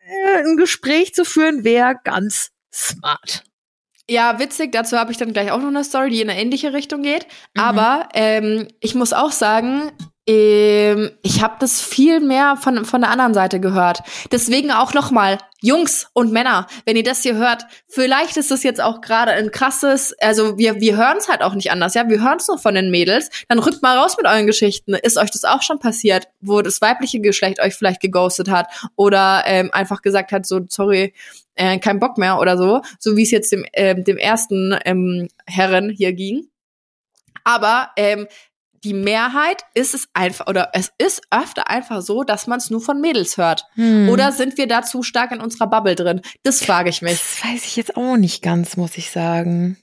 äh, 0.00 0.42
ein 0.44 0.56
Gespräch 0.56 1.14
zu 1.14 1.24
führen 1.24 1.64
wäre 1.64 1.96
ganz 2.02 2.50
smart. 2.72 3.44
Ja, 4.08 4.40
witzig, 4.40 4.72
dazu 4.72 4.98
habe 4.98 5.12
ich 5.12 5.18
dann 5.18 5.32
gleich 5.32 5.52
auch 5.52 5.60
noch 5.60 5.68
eine 5.68 5.84
Story, 5.84 6.10
die 6.10 6.20
in 6.20 6.30
eine 6.30 6.40
ähnliche 6.40 6.72
Richtung 6.72 7.02
geht. 7.02 7.26
Mhm. 7.54 7.62
Aber 7.62 8.08
ähm, 8.14 8.68
ich 8.80 8.94
muss 8.96 9.12
auch 9.12 9.30
sagen, 9.30 9.92
ähm, 10.30 11.10
ich 11.22 11.42
habe 11.42 11.56
das 11.58 11.82
viel 11.82 12.20
mehr 12.20 12.56
von, 12.56 12.84
von 12.84 13.00
der 13.00 13.10
anderen 13.10 13.34
Seite 13.34 13.58
gehört. 13.58 13.98
Deswegen 14.30 14.70
auch 14.70 14.94
noch 14.94 15.10
mal, 15.10 15.38
Jungs 15.60 16.08
und 16.12 16.30
Männer, 16.32 16.68
wenn 16.86 16.96
ihr 16.96 17.02
das 17.02 17.22
hier 17.22 17.34
hört, 17.34 17.66
vielleicht 17.88 18.36
ist 18.36 18.52
das 18.52 18.62
jetzt 18.62 18.80
auch 18.80 19.00
gerade 19.00 19.32
ein 19.32 19.50
krasses, 19.50 20.14
also 20.20 20.56
wir, 20.56 20.76
wir 20.76 20.96
hören 20.96 21.16
es 21.18 21.28
halt 21.28 21.42
auch 21.42 21.54
nicht 21.54 21.72
anders, 21.72 21.94
ja, 21.94 22.08
wir 22.08 22.22
hören 22.22 22.38
es 22.38 22.46
nur 22.46 22.58
von 22.58 22.76
den 22.76 22.92
Mädels, 22.92 23.28
dann 23.48 23.58
rückt 23.58 23.82
mal 23.82 23.98
raus 23.98 24.16
mit 24.16 24.26
euren 24.26 24.46
Geschichten. 24.46 24.94
Ist 24.94 25.18
euch 25.18 25.32
das 25.32 25.44
auch 25.44 25.62
schon 25.62 25.80
passiert, 25.80 26.28
wo 26.40 26.62
das 26.62 26.80
weibliche 26.80 27.20
Geschlecht 27.20 27.60
euch 27.60 27.74
vielleicht 27.74 28.00
geghostet 28.00 28.48
hat 28.48 28.68
oder 28.94 29.42
ähm, 29.46 29.70
einfach 29.72 30.00
gesagt 30.00 30.30
hat, 30.30 30.46
so, 30.46 30.60
sorry, 30.68 31.12
äh, 31.56 31.78
kein 31.80 31.98
Bock 31.98 32.18
mehr 32.18 32.38
oder 32.38 32.56
so, 32.56 32.82
so 33.00 33.16
wie 33.16 33.24
es 33.24 33.32
jetzt 33.32 33.50
dem, 33.50 33.66
ähm, 33.72 34.04
dem 34.04 34.16
ersten 34.16 34.78
ähm, 34.84 35.28
Herren 35.44 35.90
hier 35.90 36.12
ging. 36.12 36.46
Aber 37.42 37.90
ähm, 37.96 38.28
die 38.84 38.94
Mehrheit 38.94 39.62
ist 39.74 39.94
es 39.94 40.08
einfach, 40.14 40.46
oder 40.46 40.70
es 40.72 40.92
ist 40.98 41.22
öfter 41.30 41.68
einfach 41.68 42.00
so, 42.00 42.22
dass 42.22 42.46
man 42.46 42.58
es 42.58 42.70
nur 42.70 42.80
von 42.80 43.00
Mädels 43.00 43.36
hört. 43.36 43.64
Hm. 43.74 44.08
Oder 44.08 44.32
sind 44.32 44.56
wir 44.56 44.66
da 44.66 44.82
zu 44.82 45.02
stark 45.02 45.32
in 45.32 45.40
unserer 45.40 45.66
Bubble 45.66 45.94
drin? 45.94 46.22
Das 46.42 46.64
frage 46.64 46.88
ich 46.88 47.02
mich. 47.02 47.12
Das 47.12 47.44
weiß 47.44 47.64
ich 47.66 47.76
jetzt 47.76 47.96
auch 47.96 48.16
nicht 48.16 48.42
ganz, 48.42 48.76
muss 48.76 48.96
ich 48.96 49.10
sagen. 49.10 49.76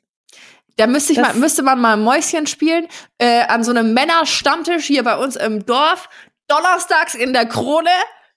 Da 0.78 0.86
müsste, 0.86 1.14
ich 1.14 1.20
mal, 1.20 1.34
müsste 1.34 1.64
man 1.64 1.80
mal 1.80 1.98
Mäuschen 1.98 2.46
spielen, 2.46 2.88
äh, 3.18 3.42
an 3.48 3.64
so 3.64 3.72
einem 3.72 3.94
Männerstammtisch 3.94 4.86
hier 4.86 5.04
bei 5.04 5.18
uns 5.18 5.36
im 5.36 5.66
Dorf, 5.66 6.08
donnerstags 6.48 7.16
in 7.16 7.34
der 7.34 7.48
Krone, 7.48 7.90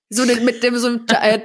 so 0.08 0.24
mit 0.24 0.62
dem 0.62 0.78
so 0.78 0.88
einem 0.88 1.06
äh, 1.08 1.40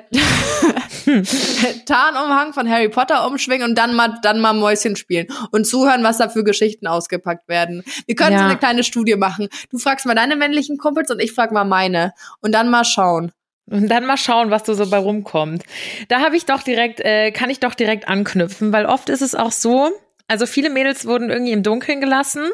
Tarnumhang 1.85 2.53
von 2.53 2.69
Harry 2.69 2.89
Potter 2.89 3.27
umschwingen 3.27 3.69
und 3.69 3.77
dann 3.77 3.95
mal 3.95 4.19
dann 4.21 4.39
mal 4.41 4.53
Mäuschen 4.53 4.95
spielen 4.95 5.27
und 5.51 5.65
zuhören, 5.65 6.03
was 6.03 6.17
da 6.17 6.29
für 6.29 6.43
Geschichten 6.43 6.87
ausgepackt 6.87 7.47
werden. 7.47 7.83
Wir 8.05 8.15
können 8.15 8.33
ja. 8.33 8.39
so 8.39 8.45
eine 8.45 8.57
kleine 8.57 8.83
Studie 8.83 9.15
machen. 9.15 9.49
Du 9.71 9.77
fragst 9.77 10.05
mal 10.05 10.15
deine 10.15 10.35
männlichen 10.35 10.77
Kumpels 10.77 11.11
und 11.11 11.21
ich 11.21 11.33
frag 11.33 11.51
mal 11.51 11.65
meine 11.65 12.13
und 12.41 12.53
dann 12.53 12.69
mal 12.69 12.83
schauen. 12.83 13.31
Und 13.67 13.87
dann 13.87 14.05
mal 14.05 14.17
schauen, 14.17 14.51
was 14.51 14.63
da 14.63 14.75
so 14.75 14.87
bei 14.89 14.97
rumkommt. 14.97 15.63
Da 16.07 16.19
habe 16.19 16.37
ich 16.37 16.45
doch 16.45 16.61
direkt, 16.61 16.99
äh, 16.99 17.31
kann 17.31 17.49
ich 17.49 17.59
doch 17.59 17.73
direkt 17.73 18.07
anknüpfen, 18.07 18.71
weil 18.71 18.85
oft 18.85 19.09
ist 19.09 19.21
es 19.21 19.33
auch 19.33 19.51
so, 19.51 19.91
also 20.27 20.45
viele 20.45 20.69
Mädels 20.69 21.05
wurden 21.05 21.29
irgendwie 21.29 21.51
im 21.51 21.63
Dunkeln 21.63 21.99
gelassen 21.99 22.49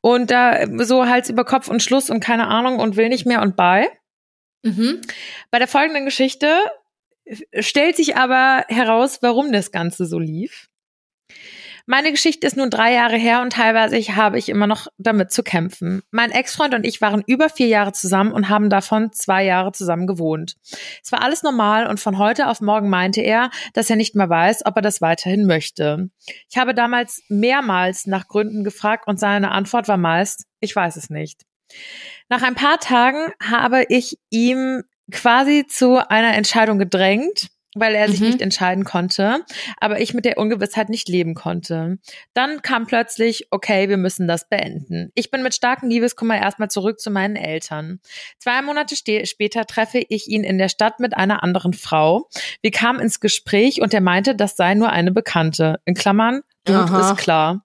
und 0.00 0.30
da 0.30 0.66
so 0.84 1.06
Hals 1.06 1.28
über 1.28 1.44
Kopf 1.44 1.68
und 1.68 1.82
Schluss 1.82 2.08
und 2.08 2.20
keine 2.20 2.46
Ahnung 2.48 2.78
und 2.78 2.96
will 2.96 3.08
nicht 3.08 3.26
mehr 3.26 3.42
und 3.42 3.56
bei. 3.56 3.88
Mhm. 4.62 5.00
Bei 5.50 5.58
der 5.58 5.68
folgenden 5.68 6.04
Geschichte 6.04 6.48
stellt 7.58 7.96
sich 7.96 8.16
aber 8.16 8.64
heraus, 8.68 9.18
warum 9.22 9.52
das 9.52 9.72
Ganze 9.72 10.06
so 10.06 10.18
lief. 10.18 10.68
Meine 11.90 12.10
Geschichte 12.10 12.46
ist 12.46 12.58
nun 12.58 12.68
drei 12.68 12.92
Jahre 12.92 13.16
her 13.16 13.40
und 13.40 13.54
teilweise 13.54 13.96
habe 14.14 14.38
ich 14.38 14.50
immer 14.50 14.66
noch 14.66 14.88
damit 14.98 15.32
zu 15.32 15.42
kämpfen. 15.42 16.02
Mein 16.10 16.30
Ex-Freund 16.30 16.74
und 16.74 16.84
ich 16.84 17.00
waren 17.00 17.24
über 17.26 17.48
vier 17.48 17.68
Jahre 17.68 17.92
zusammen 17.92 18.32
und 18.32 18.50
haben 18.50 18.68
davon 18.68 19.10
zwei 19.12 19.42
Jahre 19.42 19.72
zusammen 19.72 20.06
gewohnt. 20.06 20.56
Es 21.02 21.12
war 21.12 21.22
alles 21.22 21.42
normal 21.42 21.86
und 21.86 21.98
von 21.98 22.18
heute 22.18 22.48
auf 22.48 22.60
morgen 22.60 22.90
meinte 22.90 23.22
er, 23.22 23.50
dass 23.72 23.88
er 23.88 23.96
nicht 23.96 24.14
mehr 24.14 24.28
weiß, 24.28 24.66
ob 24.66 24.76
er 24.76 24.82
das 24.82 25.00
weiterhin 25.00 25.46
möchte. 25.46 26.10
Ich 26.50 26.58
habe 26.58 26.74
damals 26.74 27.22
mehrmals 27.30 28.06
nach 28.06 28.28
Gründen 28.28 28.64
gefragt 28.64 29.08
und 29.08 29.18
seine 29.18 29.50
Antwort 29.50 29.88
war 29.88 29.96
meist, 29.96 30.44
ich 30.60 30.76
weiß 30.76 30.96
es 30.96 31.08
nicht. 31.08 31.46
Nach 32.28 32.42
ein 32.42 32.54
paar 32.54 32.80
Tagen 32.80 33.32
habe 33.42 33.86
ich 33.88 34.18
ihm 34.28 34.82
quasi 35.10 35.66
zu 35.66 36.08
einer 36.08 36.34
Entscheidung 36.34 36.78
gedrängt, 36.78 37.48
weil 37.74 37.94
er 37.94 38.08
sich 38.08 38.20
mhm. 38.20 38.26
nicht 38.26 38.42
entscheiden 38.42 38.84
konnte, 38.84 39.44
aber 39.78 40.00
ich 40.00 40.14
mit 40.14 40.24
der 40.24 40.38
Ungewissheit 40.38 40.88
nicht 40.88 41.08
leben 41.08 41.34
konnte. 41.34 41.98
Dann 42.34 42.62
kam 42.62 42.86
plötzlich, 42.86 43.48
okay, 43.50 43.88
wir 43.88 43.96
müssen 43.96 44.26
das 44.26 44.48
beenden. 44.48 45.10
Ich 45.14 45.30
bin 45.30 45.42
mit 45.42 45.54
starkem 45.54 45.88
Liebeskummer 45.88 46.36
erstmal 46.36 46.70
zurück 46.70 46.98
zu 46.98 47.10
meinen 47.10 47.36
Eltern. 47.36 48.00
Zwei 48.38 48.62
Monate 48.62 48.96
später 48.96 49.66
treffe 49.66 50.02
ich 50.08 50.28
ihn 50.28 50.44
in 50.44 50.58
der 50.58 50.68
Stadt 50.68 50.98
mit 51.00 51.16
einer 51.16 51.42
anderen 51.42 51.72
Frau. 51.72 52.28
Wir 52.62 52.70
kamen 52.70 53.00
ins 53.00 53.20
Gespräch 53.20 53.80
und 53.80 53.94
er 53.94 54.00
meinte, 54.00 54.34
das 54.34 54.56
sei 54.56 54.74
nur 54.74 54.90
eine 54.90 55.12
Bekannte. 55.12 55.80
In 55.84 55.94
Klammern, 55.94 56.42
Dude 56.64 57.00
ist 57.00 57.16
klar. 57.16 57.64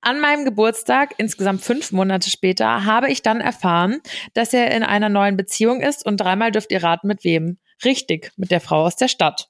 An 0.00 0.20
meinem 0.20 0.44
Geburtstag, 0.44 1.14
insgesamt 1.18 1.62
fünf 1.62 1.92
Monate 1.92 2.30
später, 2.30 2.84
habe 2.84 3.10
ich 3.10 3.22
dann 3.22 3.40
erfahren, 3.40 4.00
dass 4.34 4.54
er 4.54 4.70
in 4.74 4.82
einer 4.82 5.08
neuen 5.08 5.36
Beziehung 5.36 5.80
ist 5.80 6.06
und 6.06 6.18
dreimal 6.18 6.50
dürft 6.50 6.72
ihr 6.72 6.82
raten, 6.82 7.08
mit 7.08 7.24
wem. 7.24 7.58
Richtig, 7.84 8.32
mit 8.36 8.50
der 8.50 8.60
Frau 8.60 8.84
aus 8.84 8.96
der 8.96 9.08
Stadt. 9.08 9.49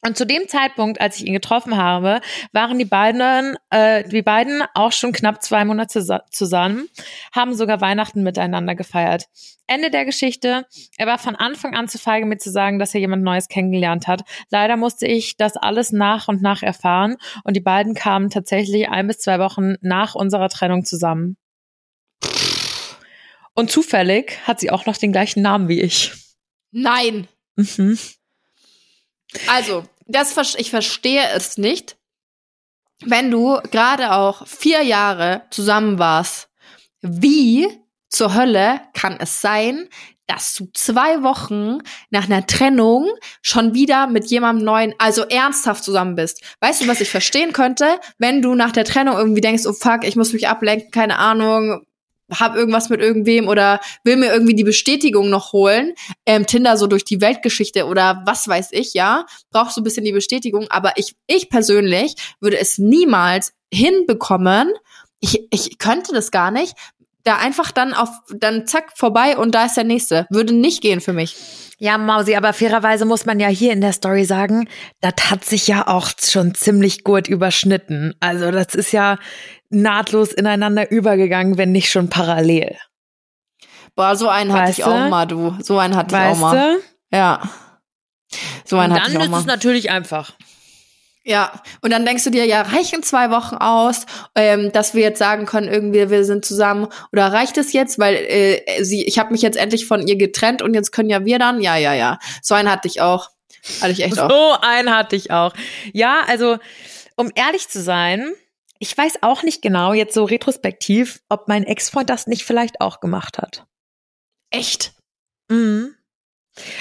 Und 0.00 0.16
zu 0.16 0.26
dem 0.26 0.46
Zeitpunkt, 0.46 1.00
als 1.00 1.16
ich 1.16 1.26
ihn 1.26 1.32
getroffen 1.32 1.76
habe, 1.76 2.20
waren 2.52 2.78
die 2.78 2.84
beiden, 2.84 3.56
äh, 3.70 4.08
die 4.08 4.22
beiden 4.22 4.62
auch 4.74 4.92
schon 4.92 5.12
knapp 5.12 5.42
zwei 5.42 5.64
Monate 5.64 6.22
zusammen, 6.30 6.88
haben 7.34 7.54
sogar 7.54 7.80
Weihnachten 7.80 8.22
miteinander 8.22 8.76
gefeiert. 8.76 9.26
Ende 9.66 9.90
der 9.90 10.04
Geschichte. 10.04 10.66
Er 10.96 11.06
war 11.06 11.18
von 11.18 11.34
Anfang 11.34 11.74
an 11.74 11.88
zu 11.88 11.98
feige, 11.98 12.26
mir 12.26 12.38
zu 12.38 12.50
sagen, 12.50 12.78
dass 12.78 12.94
er 12.94 13.00
jemand 13.00 13.24
Neues 13.24 13.48
kennengelernt 13.48 14.06
hat. 14.06 14.22
Leider 14.50 14.76
musste 14.76 15.06
ich 15.06 15.36
das 15.36 15.56
alles 15.56 15.90
nach 15.90 16.28
und 16.28 16.42
nach 16.42 16.62
erfahren 16.62 17.16
und 17.44 17.54
die 17.54 17.60
beiden 17.60 17.94
kamen 17.94 18.30
tatsächlich 18.30 18.88
ein 18.88 19.08
bis 19.08 19.18
zwei 19.18 19.40
Wochen 19.40 19.74
nach 19.80 20.14
unserer 20.14 20.48
Trennung 20.48 20.84
zusammen. 20.84 21.36
Und 23.54 23.72
zufällig 23.72 24.38
hat 24.46 24.60
sie 24.60 24.70
auch 24.70 24.86
noch 24.86 24.96
den 24.96 25.10
gleichen 25.10 25.42
Namen 25.42 25.68
wie 25.68 25.80
ich. 25.80 26.12
Nein. 26.70 27.26
Mhm. 27.56 27.98
Also, 29.48 29.84
das, 30.06 30.54
ich 30.56 30.70
verstehe 30.70 31.28
es 31.34 31.58
nicht, 31.58 31.96
wenn 33.04 33.30
du 33.30 33.60
gerade 33.70 34.12
auch 34.12 34.46
vier 34.46 34.82
Jahre 34.82 35.42
zusammen 35.50 35.98
warst. 35.98 36.48
Wie 37.00 37.68
zur 38.08 38.34
Hölle 38.34 38.80
kann 38.94 39.18
es 39.20 39.40
sein, 39.40 39.88
dass 40.26 40.54
du 40.54 40.68
zwei 40.74 41.22
Wochen 41.22 41.78
nach 42.10 42.24
einer 42.24 42.46
Trennung 42.46 43.08
schon 43.40 43.74
wieder 43.74 44.06
mit 44.06 44.26
jemandem 44.26 44.64
neuen, 44.64 44.94
also 44.98 45.22
ernsthaft 45.22 45.82
zusammen 45.82 46.16
bist. 46.16 46.42
Weißt 46.60 46.82
du, 46.82 46.88
was 46.88 47.00
ich 47.00 47.08
verstehen 47.08 47.52
könnte, 47.52 47.98
wenn 48.18 48.42
du 48.42 48.54
nach 48.54 48.72
der 48.72 48.84
Trennung 48.84 49.16
irgendwie 49.16 49.40
denkst, 49.40 49.64
oh 49.66 49.72
fuck, 49.72 50.04
ich 50.04 50.16
muss 50.16 50.34
mich 50.34 50.46
ablenken, 50.46 50.90
keine 50.90 51.18
Ahnung, 51.18 51.82
hab 52.30 52.56
irgendwas 52.56 52.88
mit 52.88 53.00
irgendwem 53.00 53.48
oder 53.48 53.80
will 54.04 54.16
mir 54.16 54.32
irgendwie 54.32 54.54
die 54.54 54.64
Bestätigung 54.64 55.30
noch 55.30 55.52
holen, 55.52 55.94
ähm, 56.26 56.46
Tinder 56.46 56.76
so 56.76 56.86
durch 56.86 57.04
die 57.04 57.20
Weltgeschichte 57.20 57.86
oder 57.86 58.22
was 58.26 58.46
weiß 58.46 58.68
ich, 58.72 58.94
ja, 58.94 59.24
brauchst 59.50 59.74
so 59.74 59.80
ein 59.80 59.84
bisschen 59.84 60.04
die 60.04 60.12
Bestätigung, 60.12 60.66
aber 60.70 60.92
ich, 60.96 61.14
ich 61.26 61.48
persönlich 61.48 62.14
würde 62.40 62.58
es 62.58 62.78
niemals 62.78 63.52
hinbekommen, 63.72 64.72
ich, 65.20 65.46
ich 65.50 65.78
könnte 65.78 66.12
das 66.12 66.30
gar 66.30 66.50
nicht, 66.50 66.74
da 67.24 67.36
einfach 67.36 67.70
dann 67.70 67.92
auf, 67.92 68.08
dann 68.34 68.66
zack, 68.66 68.92
vorbei 68.96 69.36
und 69.36 69.54
da 69.54 69.66
ist 69.66 69.76
der 69.76 69.84
nächste. 69.84 70.26
Würde 70.30 70.54
nicht 70.54 70.80
gehen 70.80 71.00
für 71.00 71.12
mich. 71.12 71.36
Ja, 71.78 71.98
Mausi, 71.98 72.34
aber 72.34 72.52
fairerweise 72.52 73.04
muss 73.04 73.26
man 73.26 73.38
ja 73.38 73.48
hier 73.48 73.72
in 73.72 73.80
der 73.80 73.92
Story 73.92 74.24
sagen, 74.24 74.68
das 75.00 75.30
hat 75.30 75.44
sich 75.44 75.68
ja 75.68 75.86
auch 75.86 76.10
schon 76.18 76.54
ziemlich 76.54 77.04
gut 77.04 77.28
überschnitten. 77.28 78.14
Also 78.18 78.50
das 78.50 78.74
ist 78.74 78.92
ja 78.92 79.18
nahtlos 79.70 80.32
ineinander 80.32 80.90
übergegangen, 80.90 81.58
wenn 81.58 81.72
nicht 81.72 81.90
schon 81.90 82.08
parallel. 82.08 82.76
Boah, 83.94 84.16
so 84.16 84.28
einen 84.28 84.52
hatte 84.52 84.70
ich 84.70 84.84
auch 84.84 85.08
mal, 85.08 85.26
du. 85.26 85.56
So 85.60 85.78
einen 85.78 85.96
hatte 85.96 86.14
weißt 86.14 86.38
ich 86.38 86.44
auch 86.44 86.52
mal. 86.52 86.74
Du? 86.76 87.16
Ja. 87.16 87.42
So 88.64 88.78
einen 88.78 88.94
hatte 88.94 89.10
ich 89.10 89.16
auch 89.16 89.20
mal. 89.20 89.26
Dann 89.26 89.34
ist 89.34 89.40
es 89.40 89.46
natürlich 89.46 89.90
einfach. 89.90 90.34
Ja, 91.24 91.52
und 91.82 91.92
dann 91.92 92.06
denkst 92.06 92.24
du 92.24 92.30
dir, 92.30 92.46
ja, 92.46 92.62
reichen 92.62 93.02
zwei 93.02 93.30
Wochen 93.30 93.56
aus, 93.56 94.06
ähm, 94.34 94.72
dass 94.72 94.94
wir 94.94 95.02
jetzt 95.02 95.18
sagen 95.18 95.44
können, 95.44 95.68
irgendwie 95.68 96.08
wir 96.08 96.24
sind 96.24 96.44
zusammen 96.44 96.86
oder 97.12 97.30
reicht 97.30 97.58
es 97.58 97.74
jetzt, 97.74 97.98
weil 97.98 98.14
äh, 98.14 98.82
sie, 98.82 99.04
ich 99.04 99.18
habe 99.18 99.32
mich 99.32 99.42
jetzt 99.42 99.58
endlich 99.58 99.86
von 99.86 100.06
ihr 100.06 100.16
getrennt 100.16 100.62
und 100.62 100.72
jetzt 100.72 100.90
können 100.90 101.10
ja 101.10 101.26
wir 101.26 101.38
dann, 101.38 101.60
ja, 101.60 101.76
ja, 101.76 101.92
ja. 101.92 102.18
So 102.40 102.54
einen 102.54 102.70
hatte 102.70 102.88
ich 102.88 103.02
auch, 103.02 103.28
hatte 103.82 103.92
ich 103.92 104.04
echt 104.04 104.18
auch. 104.18 104.30
So 104.30 104.56
einen 104.62 104.96
hatte 104.96 105.16
ich 105.16 105.30
auch. 105.30 105.52
Ja, 105.92 106.20
also 106.26 106.56
um 107.16 107.30
ehrlich 107.34 107.68
zu 107.68 107.82
sein, 107.82 108.32
ich 108.78 108.96
weiß 108.96 109.22
auch 109.22 109.42
nicht 109.42 109.62
genau 109.62 109.92
jetzt 109.92 110.14
so 110.14 110.24
retrospektiv, 110.24 111.20
ob 111.28 111.48
mein 111.48 111.64
Ex-Freund 111.64 112.10
das 112.10 112.26
nicht 112.26 112.44
vielleicht 112.44 112.80
auch 112.80 113.00
gemacht 113.00 113.38
hat. 113.38 113.66
Echt? 114.50 114.94
Mhm. 115.48 115.94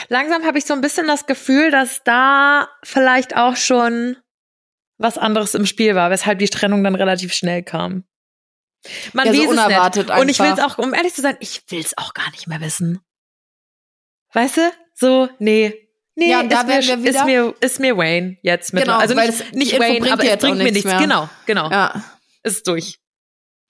Langsam 0.10 0.44
habe 0.46 0.58
ich 0.58 0.66
so 0.66 0.74
ein 0.74 0.82
bisschen 0.82 1.08
das 1.08 1.26
Gefühl, 1.26 1.72
dass 1.72 2.04
da 2.04 2.70
vielleicht 2.84 3.36
auch 3.36 3.56
schon 3.56 4.18
was 4.98 5.18
anderes 5.18 5.54
im 5.54 5.66
Spiel 5.66 5.96
war, 5.96 6.10
weshalb 6.10 6.40
die 6.40 6.50
Trennung 6.50 6.84
dann 6.84 6.96
relativ 6.96 7.34
schnell 7.34 7.64
kam. 7.64 8.04
Man 9.14 9.28
ja, 9.28 9.34
so 9.34 9.50
unerwartet 9.50 10.10
es 10.10 10.16
nicht. 10.16 10.22
Und 10.22 10.30
ich 10.30 10.40
will 10.40 10.52
es 10.52 10.60
auch, 10.60 10.78
um 10.78 10.94
ehrlich 10.94 11.14
zu 11.14 11.22
sein, 11.22 11.38
ich 11.40 11.64
will 11.70 11.80
es 11.80 11.98
auch 11.98 12.14
gar 12.14 12.30
nicht 12.32 12.48
mehr 12.48 12.62
wissen. 12.62 13.02
Weißt 14.34 14.58
du? 14.58 14.72
So, 14.94 15.30
nee. 15.40 15.87
Nee, 16.20 16.32
ja, 16.32 16.42
da 16.42 16.62
ist, 16.62 16.88
mir, 16.98 17.08
ist, 17.08 17.26
mir, 17.26 17.54
ist 17.60 17.80
mir 17.80 17.96
Wayne 17.96 18.38
jetzt 18.42 18.74
mit. 18.74 18.86
Genau, 18.86 18.98
also 18.98 19.14
nicht, 19.14 19.54
nicht 19.54 19.80
Wayne, 19.80 20.12
aber 20.12 20.24
es 20.24 20.38
bringt 20.38 20.58
mir 20.58 20.72
nichts. 20.72 20.84
Mehr. 20.84 20.98
Genau, 20.98 21.30
genau. 21.46 21.70
Ja. 21.70 22.04
Ist 22.42 22.68
durch. 22.68 23.00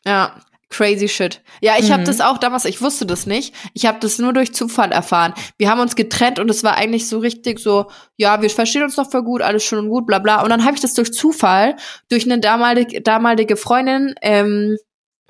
Ja. 0.06 0.40
Crazy 0.70 1.10
shit. 1.10 1.42
Ja, 1.62 1.76
ich 1.78 1.90
mhm. 1.90 1.94
habe 1.94 2.04
das 2.04 2.22
auch 2.22 2.38
damals, 2.38 2.64
ich 2.64 2.82
wusste 2.82 3.06
das 3.06 3.26
nicht. 3.26 3.54
Ich 3.74 3.86
habe 3.86 4.00
das 4.00 4.18
nur 4.18 4.32
durch 4.32 4.54
Zufall 4.54 4.94
erfahren. 4.94 5.34
Wir 5.58 5.70
haben 5.70 5.82
uns 5.82 5.96
getrennt 5.98 6.40
und 6.40 6.50
es 6.50 6.64
war 6.64 6.76
eigentlich 6.76 7.10
so 7.10 7.20
richtig 7.20 7.60
so, 7.60 7.90
ja, 8.16 8.42
wir 8.42 8.50
verstehen 8.50 8.84
uns 8.84 8.96
doch 8.96 9.10
voll 9.10 9.24
gut, 9.24 9.42
alles 9.42 9.64
schön 9.64 9.80
und 9.80 9.90
gut, 9.90 10.08
bla 10.08 10.20
bla. 10.20 10.42
Und 10.42 10.50
dann 10.50 10.64
habe 10.64 10.76
ich 10.76 10.82
das 10.82 10.94
durch 10.94 11.12
Zufall, 11.12 11.76
durch 12.10 12.26
eine 12.26 12.40
damalige, 12.40 13.02
damalige 13.02 13.58
Freundin, 13.58 14.16
ähm, 14.22 14.78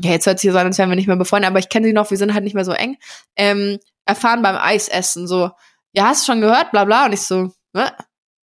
ja, 0.02 0.12
jetzt 0.12 0.28
hört 0.28 0.40
sich 0.40 0.52
so 0.52 0.58
an, 0.58 0.68
als 0.68 0.78
wären 0.78 0.90
wir 0.90 0.96
nicht 0.96 1.08
mehr 1.08 1.18
befreundet, 1.18 1.50
aber 1.50 1.60
ich 1.60 1.70
kenne 1.70 1.88
sie 1.88 1.94
noch, 1.94 2.12
wir 2.12 2.18
sind 2.18 2.34
halt 2.34 2.44
nicht 2.44 2.54
mehr 2.54 2.66
so 2.66 2.74
eng, 2.74 2.98
ähm, 3.36 3.80
erfahren 4.06 4.42
beim 4.42 4.58
Eisessen, 4.58 5.28
so, 5.28 5.52
ja, 5.98 6.06
hast 6.10 6.22
du 6.22 6.32
schon 6.32 6.42
gehört, 6.42 6.72
bla 6.72 6.86
bla. 6.86 7.06
Und 7.06 7.14
ich 7.14 7.22
so, 7.22 7.52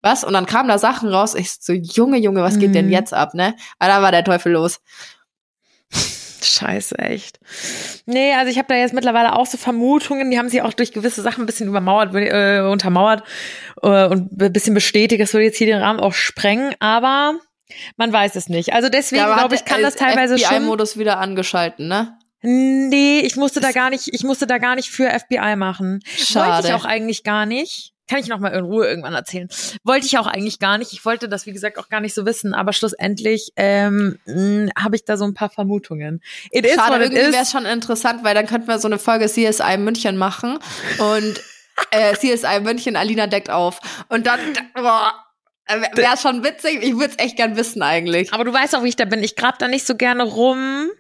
was? 0.03 0.25
Und 0.25 0.33
dann 0.33 0.47
kamen 0.47 0.69
da 0.69 0.77
Sachen 0.77 1.09
raus. 1.09 1.37
Ich 1.37 1.53
so, 1.61 1.73
Junge, 1.73 2.19
Junge, 2.19 2.43
was 2.43 2.59
geht 2.59 2.71
mhm. 2.71 2.75
denn 2.75 2.91
jetzt 2.91 3.15
ab, 3.15 3.33
ne? 3.35 3.55
Aber 3.79 3.93
da 3.93 4.03
war 4.03 4.11
der 4.11 4.25
Teufel 4.25 4.53
los. 4.53 4.81
Scheiße, 6.43 6.99
echt. 6.99 7.39
Nee, 8.07 8.35
also 8.35 8.51
ich 8.51 8.59
habe 8.59 8.67
da 8.69 8.75
jetzt 8.75 8.93
mittlerweile 8.93 9.35
auch 9.35 9.47
so 9.47 9.57
Vermutungen, 9.57 10.31
die 10.33 10.39
haben 10.39 10.49
sich 10.49 10.63
auch 10.63 10.75
durch 10.75 10.93
gewisse 10.93 11.23
Sachen 11.23 11.45
ein 11.45 11.47
bisschen 11.47 11.69
übermauert, 11.69 12.13
äh, 12.15 12.61
untermauert 12.61 13.23
äh, 13.83 14.07
und 14.07 14.43
ein 14.43 14.53
bisschen 14.53 14.75
bestätigt. 14.75 15.23
Das 15.23 15.33
würde 15.33 15.47
jetzt 15.47 15.57
hier 15.57 15.69
den 15.69 15.81
Rahmen 15.81 16.01
auch 16.01 16.13
sprengen, 16.13 16.75
aber 16.81 17.35
man 17.97 18.13
weiß 18.13 18.35
es 18.35 18.49
nicht. 18.49 18.75
Also 18.75 18.89
deswegen 18.89 19.23
ja, 19.23 19.33
glaube 19.33 19.55
ich, 19.55 19.65
kann 19.65 19.81
das 19.81 19.95
teilweise 19.95 20.37
FBI 20.37 20.45
schon. 20.45 20.57
FBI-Modus 20.57 20.99
wieder 20.99 21.19
angeschalten, 21.19 21.87
ne? 21.87 22.19
Nee, 22.47 23.21
ich 23.21 23.37
musste 23.37 23.61
da 23.61 23.73
gar 23.73 23.89
nicht, 23.89 24.09
ich 24.13 24.23
musste 24.23 24.47
da 24.47 24.59
gar 24.59 24.75
nicht 24.77 24.91
für 24.91 25.09
FBI 25.09 25.57
machen. 25.57 26.01
Schade. 26.05 26.53
Wollte 26.53 26.69
ich 26.69 26.75
auch 26.75 26.85
eigentlich 26.85 27.25
gar 27.25 27.47
nicht. 27.47 27.93
Kann 28.07 28.19
ich 28.19 28.29
noch 28.29 28.39
mal 28.39 28.51
in 28.51 28.67
Ruhe 28.67 28.87
irgendwann 28.87 29.15
erzählen. 29.15 29.49
Wollte 29.83 30.05
ich 30.05 30.19
auch 30.19 30.27
eigentlich 30.27 30.59
gar 30.59 30.77
nicht. 30.77 30.93
Ich 30.93 31.07
wollte 31.07 31.27
das, 31.27 31.47
wie 31.47 31.53
gesagt, 31.53 31.79
auch 31.79 31.89
gar 31.89 32.01
nicht 32.01 32.13
so 32.13 32.27
wissen. 32.27 32.53
Aber 32.53 32.75
schlussendlich 32.75 33.53
ähm, 33.57 34.19
habe 34.79 34.97
ich 34.97 35.07
da 35.07 35.17
so 35.17 35.25
ein 35.25 35.33
paar 35.33 35.49
Vermutungen. 35.49 36.21
It 36.51 36.69
Schade, 36.69 37.03
irgendwie 37.03 37.33
wäre 37.33 37.43
es 37.43 37.51
schon 37.51 37.65
interessant, 37.65 38.23
weil 38.23 38.35
dann 38.35 38.47
könnten 38.47 38.69
wir 38.69 38.79
so 38.79 38.89
eine 38.89 38.99
Folge 38.99 39.27
CSI 39.27 39.79
München 39.79 40.19
machen. 40.19 40.59
Und 40.99 41.41
äh, 41.93 42.15
CSI 42.15 42.61
München, 42.61 42.97
Alina 42.97 43.27
deckt 43.27 43.49
auf. 43.49 43.81
Und 44.11 44.27
dann, 44.27 44.39
boah, 44.75 45.24
wäre 45.67 46.17
schon 46.17 46.45
witzig. 46.45 46.83
Ich 46.83 46.95
würde 46.95 47.15
es 47.17 47.19
echt 47.19 47.37
gern 47.37 47.57
wissen 47.57 47.83
eigentlich. 47.83 48.33
Aber 48.33 48.45
du 48.45 48.53
weißt 48.53 48.77
auch, 48.77 48.83
wie 48.83 48.89
ich 48.89 48.97
da 48.97 49.05
bin. 49.05 49.23
Ich 49.23 49.37
grab 49.37 49.59
da 49.59 49.69
nicht 49.69 49.87
so 49.87 49.97
gerne 49.97 50.23
rum 50.23 50.91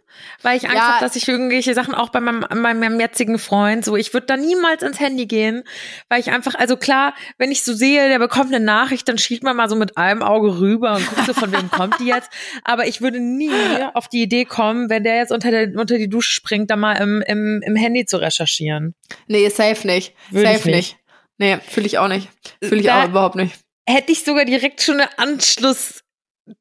weil 0.42 0.56
ich 0.56 0.64
Angst 0.64 0.76
ja. 0.76 0.94
habe, 0.94 1.04
dass 1.04 1.16
ich 1.16 1.26
irgendwelche 1.26 1.74
Sachen 1.74 1.94
auch 1.94 2.10
bei 2.10 2.20
meinem, 2.20 2.44
meinem 2.50 3.00
jetzigen 3.00 3.38
Freund, 3.38 3.84
so 3.84 3.96
ich 3.96 4.12
würde 4.12 4.26
da 4.26 4.36
niemals 4.36 4.82
ins 4.82 5.00
Handy 5.00 5.26
gehen, 5.26 5.64
weil 6.08 6.20
ich 6.20 6.30
einfach, 6.30 6.54
also 6.54 6.76
klar, 6.76 7.14
wenn 7.38 7.50
ich 7.50 7.64
so 7.64 7.72
sehe, 7.72 8.08
der 8.08 8.18
bekommt 8.18 8.54
eine 8.54 8.64
Nachricht, 8.64 9.08
dann 9.08 9.18
schielt 9.18 9.42
man 9.42 9.56
mal 9.56 9.68
so 9.68 9.76
mit 9.76 9.96
einem 9.96 10.22
Auge 10.22 10.58
rüber 10.58 10.96
und 10.96 11.06
guckt 11.08 11.26
so, 11.26 11.34
von 11.34 11.52
wem 11.52 11.70
kommt 11.70 11.98
die 12.00 12.06
jetzt. 12.06 12.30
Aber 12.64 12.86
ich 12.86 13.00
würde 13.00 13.20
nie 13.20 13.50
auf 13.94 14.08
die 14.08 14.22
Idee 14.22 14.44
kommen, 14.44 14.90
wenn 14.90 15.04
der 15.04 15.16
jetzt 15.16 15.32
unter, 15.32 15.50
der, 15.50 15.78
unter 15.78 15.98
die 15.98 16.08
Dusche 16.08 16.32
springt, 16.32 16.70
da 16.70 16.76
mal 16.76 16.94
im, 16.94 17.22
im, 17.26 17.62
im 17.64 17.76
Handy 17.76 18.04
zu 18.04 18.18
recherchieren. 18.18 18.94
Nee, 19.26 19.48
safe 19.48 19.86
nicht. 19.86 20.14
Würde 20.30 20.48
safe 20.48 20.70
nicht. 20.70 20.76
nicht. 20.76 20.96
Nee, 21.36 21.58
fühle 21.66 21.86
ich 21.86 21.98
auch 21.98 22.08
nicht. 22.08 22.28
Fühle 22.62 22.80
ich 22.80 22.86
da 22.86 23.02
auch 23.02 23.08
überhaupt 23.08 23.34
nicht. 23.34 23.63
Hätte 23.86 24.12
ich 24.12 24.24
sogar 24.24 24.44
direkt 24.44 24.82
schon 24.82 25.00
eine 25.00 25.18
Anschluss 25.18 26.04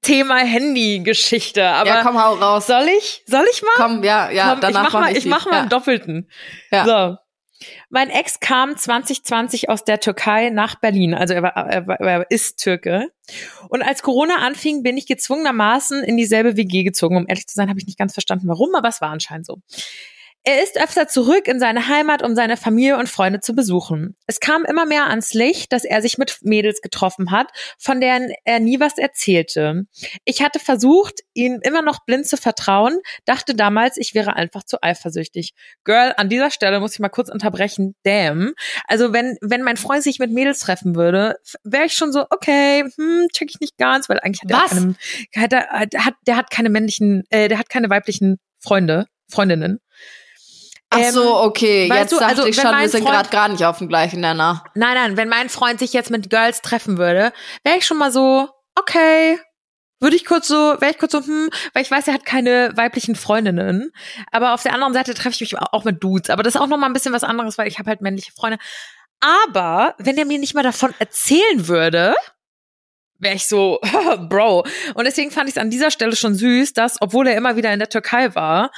Thema 0.02 0.38
Handy-Geschichte. 0.38 1.66
Aber 1.66 1.90
ja, 1.90 2.04
komm, 2.04 2.22
hau 2.22 2.36
raus. 2.36 2.68
Soll 2.68 2.88
ich? 2.98 3.24
Soll 3.28 3.46
ich 3.52 3.62
mal? 3.62 3.72
Komm, 3.76 4.04
ja, 4.04 4.30
ja. 4.30 4.52
Komm, 4.52 4.62
danach 4.62 4.88
ich 4.88 4.94
mach, 4.94 5.02
mal, 5.02 5.12
ich, 5.12 5.18
ich 5.20 5.26
mach 5.26 5.46
mal 5.46 5.52
ja. 5.54 5.60
einen 5.62 5.70
Doppelten. 5.70 6.30
Ja. 6.72 6.86
So. 6.86 7.18
Mein 7.90 8.10
Ex 8.10 8.40
kam 8.40 8.76
2020 8.76 9.70
aus 9.70 9.84
der 9.84 10.00
Türkei 10.00 10.50
nach 10.50 10.76
Berlin. 10.76 11.14
Also 11.14 11.34
er, 11.34 11.44
war, 11.44 11.56
er, 11.56 11.88
war, 11.88 12.00
er 12.00 12.26
ist 12.30 12.60
Türke. 12.60 13.10
Und 13.70 13.82
als 13.82 14.02
Corona 14.02 14.38
anfing, 14.38 14.84
bin 14.84 14.98
ich 14.98 15.06
gezwungenermaßen 15.06 16.04
in 16.04 16.18
dieselbe 16.18 16.58
WG 16.58 16.84
gezogen. 16.84 17.18
Um 17.18 17.26
ehrlich 17.28 17.48
zu 17.48 17.56
sein, 17.56 17.70
habe 17.70 17.80
ich 17.80 17.86
nicht 17.86 17.98
ganz 17.98 18.14
verstanden, 18.14 18.48
warum, 18.48 18.76
aber 18.76 18.90
es 18.90 19.02
war 19.02 19.10
anscheinend 19.10 19.46
so. 19.46 19.62
Er 20.46 20.62
ist 20.62 20.78
öfter 20.78 21.08
zurück 21.08 21.48
in 21.48 21.58
seine 21.58 21.88
Heimat, 21.88 22.22
um 22.22 22.36
seine 22.36 22.58
Familie 22.58 22.98
und 22.98 23.08
Freunde 23.08 23.40
zu 23.40 23.56
besuchen. 23.56 24.18
Es 24.28 24.42
kam 24.42 24.66
immer 24.66 24.86
mehr 24.86 25.08
ans 25.08 25.34
Licht, 25.34 25.72
dass 25.72 25.86
er 25.86 26.02
sich 26.02 26.18
mit 26.18 26.40
Mädels 26.42 26.82
getroffen 26.82 27.32
hat, 27.32 27.48
von 27.78 28.02
deren 28.02 28.30
er 28.44 28.60
nie 28.60 28.82
was 28.82 28.98
erzählte. 28.98 29.86
Ich 30.26 30.44
hatte 30.44 30.60
versucht, 30.60 31.22
ihm 31.34 31.62
immer 31.64 31.82
noch 31.82 32.04
blind 32.06 32.28
zu 32.28 32.36
vertrauen, 32.36 33.00
dachte 33.24 33.56
damals, 33.56 33.96
ich 33.96 34.16
wäre 34.16 34.36
einfach 34.36 34.64
zu 34.64 34.84
eifersüchtig. 34.84 35.54
Girl, 35.86 36.14
an 36.18 36.28
dieser 36.28 36.52
Stelle 36.52 36.82
muss 36.82 36.92
ich 36.94 37.00
mal 37.00 37.08
kurz 37.08 37.30
unterbrechen. 37.30 37.96
Damn. 38.04 38.54
Also 38.86 39.14
wenn, 39.14 39.38
wenn 39.40 39.62
mein 39.62 39.78
Freund 39.78 40.04
sich 40.04 40.20
mit 40.20 40.32
Mädels 40.32 40.60
treffen 40.60 40.96
würde, 40.96 41.38
wäre 41.64 41.86
ich 41.86 41.94
schon 41.94 42.12
so, 42.12 42.26
okay, 42.30 42.84
hm, 42.98 43.28
check 43.32 43.50
ich 43.50 43.62
nicht 43.62 43.78
ganz, 43.78 44.10
weil 44.10 44.20
eigentlich 44.20 44.42
hat 44.42 44.52
er 44.52 44.68
keine, 44.68 44.96
hat 45.38 45.94
er, 45.94 46.06
hat, 46.06 46.16
der 46.28 46.36
hat 46.36 46.52
keine 46.52 46.70
männlichen, 46.70 47.24
äh, 47.30 47.48
der 47.48 47.60
hat 47.60 47.70
keine 47.70 47.90
weiblichen 47.90 48.40
Freunde, 48.60 49.08
Freundinnen. 49.30 49.80
Ach 50.94 51.00
Ähm, 51.00 51.12
so, 51.12 51.42
okay. 51.42 51.90
weißt 51.90 52.00
Jetzt 52.00 52.12
du, 52.12 52.20
dachte 52.20 52.30
also, 52.30 52.46
ich 52.46 52.56
schon, 52.56 52.72
wir 52.72 52.90
sind 52.90 53.06
gerade 53.06 53.30
gar 53.30 53.48
nicht 53.48 53.66
auf 53.66 53.80
dem 53.80 53.88
gleichen 53.88 54.22
Nenner. 54.22 54.64
Nein, 54.76 54.94
nein, 54.96 55.18
wenn 55.18 55.30
mein 55.30 55.50
Freund 55.50 55.80
sich 55.80 55.94
jetzt 55.94 56.12
mit 56.12 56.30
Girls 56.30 56.62
treffen 56.62 56.98
würde, 56.98 57.34
wäre 57.64 57.78
ich 57.78 57.86
schon 57.86 57.98
mal 57.98 58.12
so, 58.12 58.50
okay. 58.76 59.40
Würde 60.00 60.18
ich 60.18 60.26
kurz 60.26 60.50
so, 60.50 60.76
wäre 60.80 60.92
ich 60.92 60.98
kurz 60.98 61.14
so, 61.14 61.22
hm, 61.22 61.50
weil 61.74 61.82
ich 61.82 61.90
weiß, 61.90 62.08
er 62.10 62.14
hat 62.14 62.26
keine 62.26 62.74
weiblichen 62.76 63.16
Freundinnen. 63.16 63.92
Aber 64.32 64.54
auf 64.54 64.62
der 64.62 64.74
anderen 64.74 64.94
Seite 64.94 65.14
treffe 65.14 65.36
ich 65.36 65.54
mich 65.54 65.58
auch 65.58 65.86
mit 65.86 66.04
Dudes. 66.04 66.30
Aber 66.30 66.44
das 66.44 66.56
ist 66.56 66.62
auch 66.62 66.68
noch 66.68 66.78
mal 66.78 66.88
ein 66.88 66.94
bisschen 66.94 67.14
was 67.14 67.24
anderes, 67.24 67.58
weil 67.58 67.70
ich 67.70 67.80
habe 67.80 67.90
halt 67.90 68.02
männliche 68.02 68.34
Freunde. 68.34 68.58
Aber 69.22 69.96
wenn 70.00 70.18
er 70.18 70.26
mir 70.26 70.40
nicht 70.40 70.54
mal 70.54 70.64
davon 70.64 70.94
erzählen 71.00 71.70
würde, 71.70 72.16
wäre 73.18 73.36
ich 73.36 73.48
so, 73.48 73.80
Bro. 74.30 74.66
Und 74.94 75.06
deswegen 75.06 75.32
fand 75.32 75.48
ich 75.48 75.56
es 75.56 75.62
an 75.62 75.70
dieser 75.70 75.90
Stelle 75.90 76.16
schon 76.16 76.36
süß, 76.36 76.74
dass, 76.74 77.02
obwohl 77.02 77.28
er 77.28 77.38
immer 77.38 77.56
wieder 77.56 77.72
in 77.72 77.80
der 77.80 77.90
Türkei 77.90 78.36
war, 78.36 78.72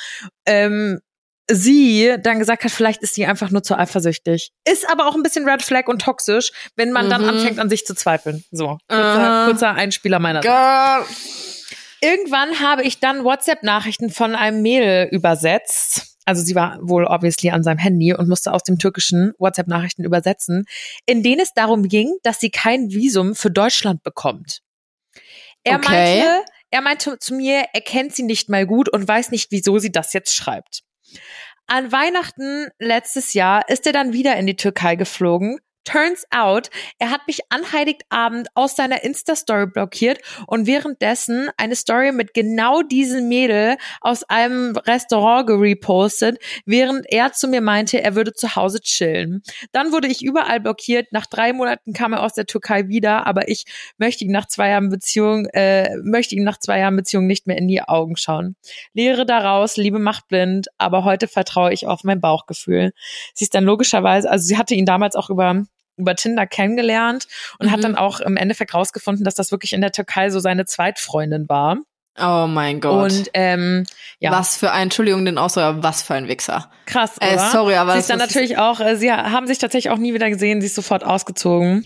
ähm, 0.45 1.01
sie 1.49 2.15
dann 2.21 2.39
gesagt 2.39 2.63
hat, 2.63 2.71
vielleicht 2.71 3.01
ist 3.03 3.13
sie 3.15 3.25
einfach 3.25 3.51
nur 3.51 3.61
zu 3.63 3.77
eifersüchtig. 3.77 4.51
Ist 4.67 4.89
aber 4.89 5.07
auch 5.07 5.15
ein 5.15 5.23
bisschen 5.23 5.47
Red 5.47 5.61
Flag 5.61 5.87
und 5.87 6.01
toxisch, 6.01 6.51
wenn 6.75 6.91
man 6.91 7.09
dann 7.09 7.21
Mhm. 7.21 7.29
anfängt 7.29 7.59
an 7.59 7.69
sich 7.69 7.85
zu 7.85 7.93
zweifeln. 7.95 8.43
So, 8.51 8.77
kurzer, 8.87 9.19
Aha. 9.19 9.45
kurzer 9.45 9.73
Einspieler 9.75 10.19
meiner 10.19 10.41
Seite. 10.41 11.05
Irgendwann 12.01 12.59
habe 12.59 12.83
ich 12.83 12.99
dann 12.99 13.23
WhatsApp-Nachrichten 13.23 14.09
von 14.09 14.35
einem 14.35 14.61
Mädel 14.61 15.07
übersetzt. 15.11 16.17
Also 16.25 16.41
sie 16.43 16.55
war 16.55 16.79
wohl 16.81 17.05
obviously 17.05 17.51
an 17.51 17.63
seinem 17.63 17.77
Handy 17.77 18.13
und 18.13 18.27
musste 18.27 18.51
aus 18.51 18.63
dem 18.63 18.79
Türkischen 18.79 19.33
WhatsApp-Nachrichten 19.37 20.03
übersetzen, 20.03 20.65
in 21.05 21.21
denen 21.23 21.41
es 21.41 21.53
darum 21.53 21.87
ging, 21.87 22.11
dass 22.23 22.39
sie 22.39 22.49
kein 22.49 22.89
Visum 22.89 23.35
für 23.35 23.51
Deutschland 23.51 24.01
bekommt. 24.03 24.61
Er 25.63 25.77
Okay. 25.77 26.19
meinte, 26.23 26.45
er 26.71 26.81
meinte 26.81 27.19
zu 27.19 27.35
mir, 27.35 27.65
er 27.73 27.81
kennt 27.81 28.15
sie 28.15 28.23
nicht 28.23 28.49
mal 28.49 28.65
gut 28.65 28.89
und 28.89 29.07
weiß 29.07 29.31
nicht, 29.31 29.51
wieso 29.51 29.77
sie 29.79 29.91
das 29.91 30.13
jetzt 30.13 30.35
schreibt. 30.35 30.81
An 31.67 31.91
Weihnachten 31.91 32.69
letztes 32.79 33.33
Jahr 33.33 33.67
ist 33.69 33.87
er 33.87 33.93
dann 33.93 34.13
wieder 34.13 34.37
in 34.37 34.45
die 34.45 34.55
Türkei 34.55 34.95
geflogen. 34.95 35.59
Turns 35.85 36.25
out, 36.31 36.71
er 36.97 37.11
hat 37.11 37.27
mich 37.27 37.41
an 37.49 37.71
Heiligabend 37.71 38.47
aus 38.55 38.75
seiner 38.75 39.03
Insta-Story 39.03 39.67
blockiert 39.67 40.19
und 40.47 40.65
währenddessen 40.65 41.49
eine 41.57 41.75
Story 41.75 42.11
mit 42.11 42.33
genau 42.33 42.81
diesem 42.81 43.29
Mädel 43.29 43.77
aus 44.01 44.23
einem 44.23 44.75
Restaurant 44.75 45.45
gerepostet, 45.45 46.39
während 46.65 47.05
er 47.11 47.33
zu 47.33 47.47
mir 47.47 47.61
meinte, 47.61 48.01
er 48.01 48.15
würde 48.15 48.33
zu 48.33 48.55
Hause 48.55 48.81
chillen. 48.81 49.43
Dann 49.71 49.91
wurde 49.91 50.07
ich 50.07 50.23
überall 50.23 50.59
blockiert. 50.59 51.11
Nach 51.11 51.27
drei 51.27 51.53
Monaten 51.53 51.93
kam 51.93 52.13
er 52.13 52.23
aus 52.23 52.33
der 52.33 52.47
Türkei 52.47 52.87
wieder, 52.87 53.27
aber 53.27 53.47
ich 53.47 53.65
möchte 53.97 54.25
ihm 54.25 54.31
nach 54.31 54.47
zwei 54.47 54.69
Jahren 54.69 54.89
Beziehung, 54.89 55.45
äh, 55.53 55.95
möchte 56.03 56.33
ihm 56.35 56.43
nach 56.43 56.59
zwei 56.59 56.79
Jahren 56.79 56.95
Beziehung 56.95 57.27
nicht 57.27 57.45
mehr 57.45 57.57
in 57.57 57.67
die 57.67 57.83
Augen 57.83 58.17
schauen. 58.17 58.55
Lehre 58.93 59.25
daraus, 59.25 59.77
Liebe 59.77 59.99
macht 59.99 60.27
blind, 60.29 60.67
aber 60.79 61.03
heute 61.03 61.27
vertraue 61.27 61.71
ich 61.71 61.85
auf 61.85 62.03
mein 62.03 62.19
Bauchgefühl. 62.19 62.91
Sie 63.35 63.45
ist 63.45 63.53
dann 63.53 63.65
logischerweise, 63.65 64.29
also 64.31 64.47
sie 64.47 64.57
hatte 64.57 64.73
ihn 64.73 64.85
damals 64.85 65.15
auch 65.15 65.29
über 65.29 65.65
über 65.97 66.15
Tinder 66.15 66.45
kennengelernt 66.45 67.27
und 67.59 67.67
Mhm. 67.67 67.71
hat 67.71 67.83
dann 67.83 67.95
auch 67.95 68.19
im 68.19 68.37
Endeffekt 68.37 68.73
rausgefunden, 68.73 69.23
dass 69.23 69.35
das 69.35 69.51
wirklich 69.51 69.73
in 69.73 69.81
der 69.81 69.91
Türkei 69.91 70.29
so 70.29 70.39
seine 70.39 70.65
Zweitfreundin 70.65 71.47
war. 71.49 71.77
Oh 72.17 72.47
mein 72.47 72.79
Gott. 72.79 73.11
Und 73.11 73.29
ähm, 73.33 73.83
ja, 74.19 74.31
Was 74.31 74.55
für 74.55 74.71
ein, 74.71 74.83
Entschuldigung, 74.83 75.25
den 75.25 75.37
Ausdruck, 75.37 75.77
was 75.79 76.01
für 76.01 76.13
ein 76.13 76.29
Wichser. 76.29 76.71
krass, 76.85 77.17
oder? 77.17 77.29
Äh, 77.33 77.51
sorry, 77.51 77.75
aber 77.75 77.91
sie 77.93 77.99
ist 77.99 78.09
dann 78.09 78.19
natürlich 78.19 78.57
auch, 78.57 78.79
äh, 78.79 78.95
sie 78.95 79.11
haben 79.11 79.47
sich 79.47 79.57
tatsächlich 79.57 79.91
auch 79.91 79.97
nie 79.97 80.13
wieder 80.13 80.29
gesehen, 80.29 80.61
sie 80.61 80.67
ist 80.67 80.75
sofort 80.75 81.03
ausgezogen 81.03 81.85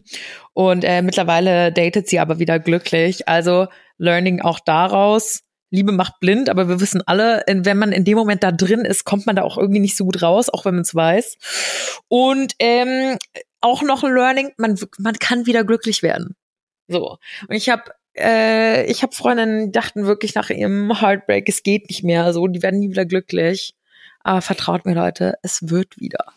und 0.53 0.83
äh, 0.83 1.01
mittlerweile 1.01 1.71
datet 1.71 2.07
sie 2.09 2.19
aber 2.19 2.37
wieder 2.37 2.59
glücklich. 2.59 3.27
Also 3.27 3.67
Learning 3.97 4.41
auch 4.41 4.59
daraus. 4.59 5.41
Liebe 5.71 5.91
macht 5.91 6.19
blind, 6.19 6.49
aber 6.49 6.67
wir 6.67 6.79
wissen 6.79 7.01
alle, 7.05 7.43
wenn 7.47 7.77
man 7.77 7.91
in 7.91 8.03
dem 8.03 8.17
Moment 8.17 8.41
da 8.43 8.51
drin 8.51 8.85
ist, 8.85 9.05
kommt 9.05 9.25
man 9.27 9.35
da 9.35 9.43
auch 9.43 9.57
irgendwie 9.57 9.79
nicht 9.79 9.95
so 9.97 10.03
gut 10.05 10.21
raus, 10.23 10.49
auch 10.49 10.65
wenn 10.65 10.73
man 10.75 10.81
es 10.81 10.93
weiß. 10.95 11.37
Und 12.07 12.53
ähm, 12.59 13.17
auch 13.61 13.81
noch 13.81 14.03
ein 14.03 14.13
Learning, 14.13 14.51
man, 14.57 14.79
man 14.97 15.15
kann 15.15 15.45
wieder 15.45 15.63
glücklich 15.63 16.03
werden. 16.03 16.35
So. 16.87 17.17
Und 17.47 17.55
ich 17.55 17.69
habe 17.69 17.91
äh, 18.15 18.85
ich 18.85 19.03
habe 19.03 19.15
Freundinnen, 19.15 19.67
die 19.67 19.71
dachten 19.71 20.05
wirklich 20.05 20.35
nach 20.35 20.49
ihrem 20.49 20.99
Heartbreak, 20.99 21.47
es 21.47 21.63
geht 21.63 21.89
nicht 21.89 22.03
mehr, 22.03 22.33
so, 22.33 22.47
die 22.47 22.61
werden 22.61 22.79
nie 22.79 22.89
wieder 22.89 23.05
glücklich. 23.05 23.75
Aber 24.21 24.41
vertraut 24.41 24.85
mir, 24.85 24.95
Leute, 24.95 25.35
es 25.41 25.69
wird 25.69 25.97
wieder. 25.99 26.33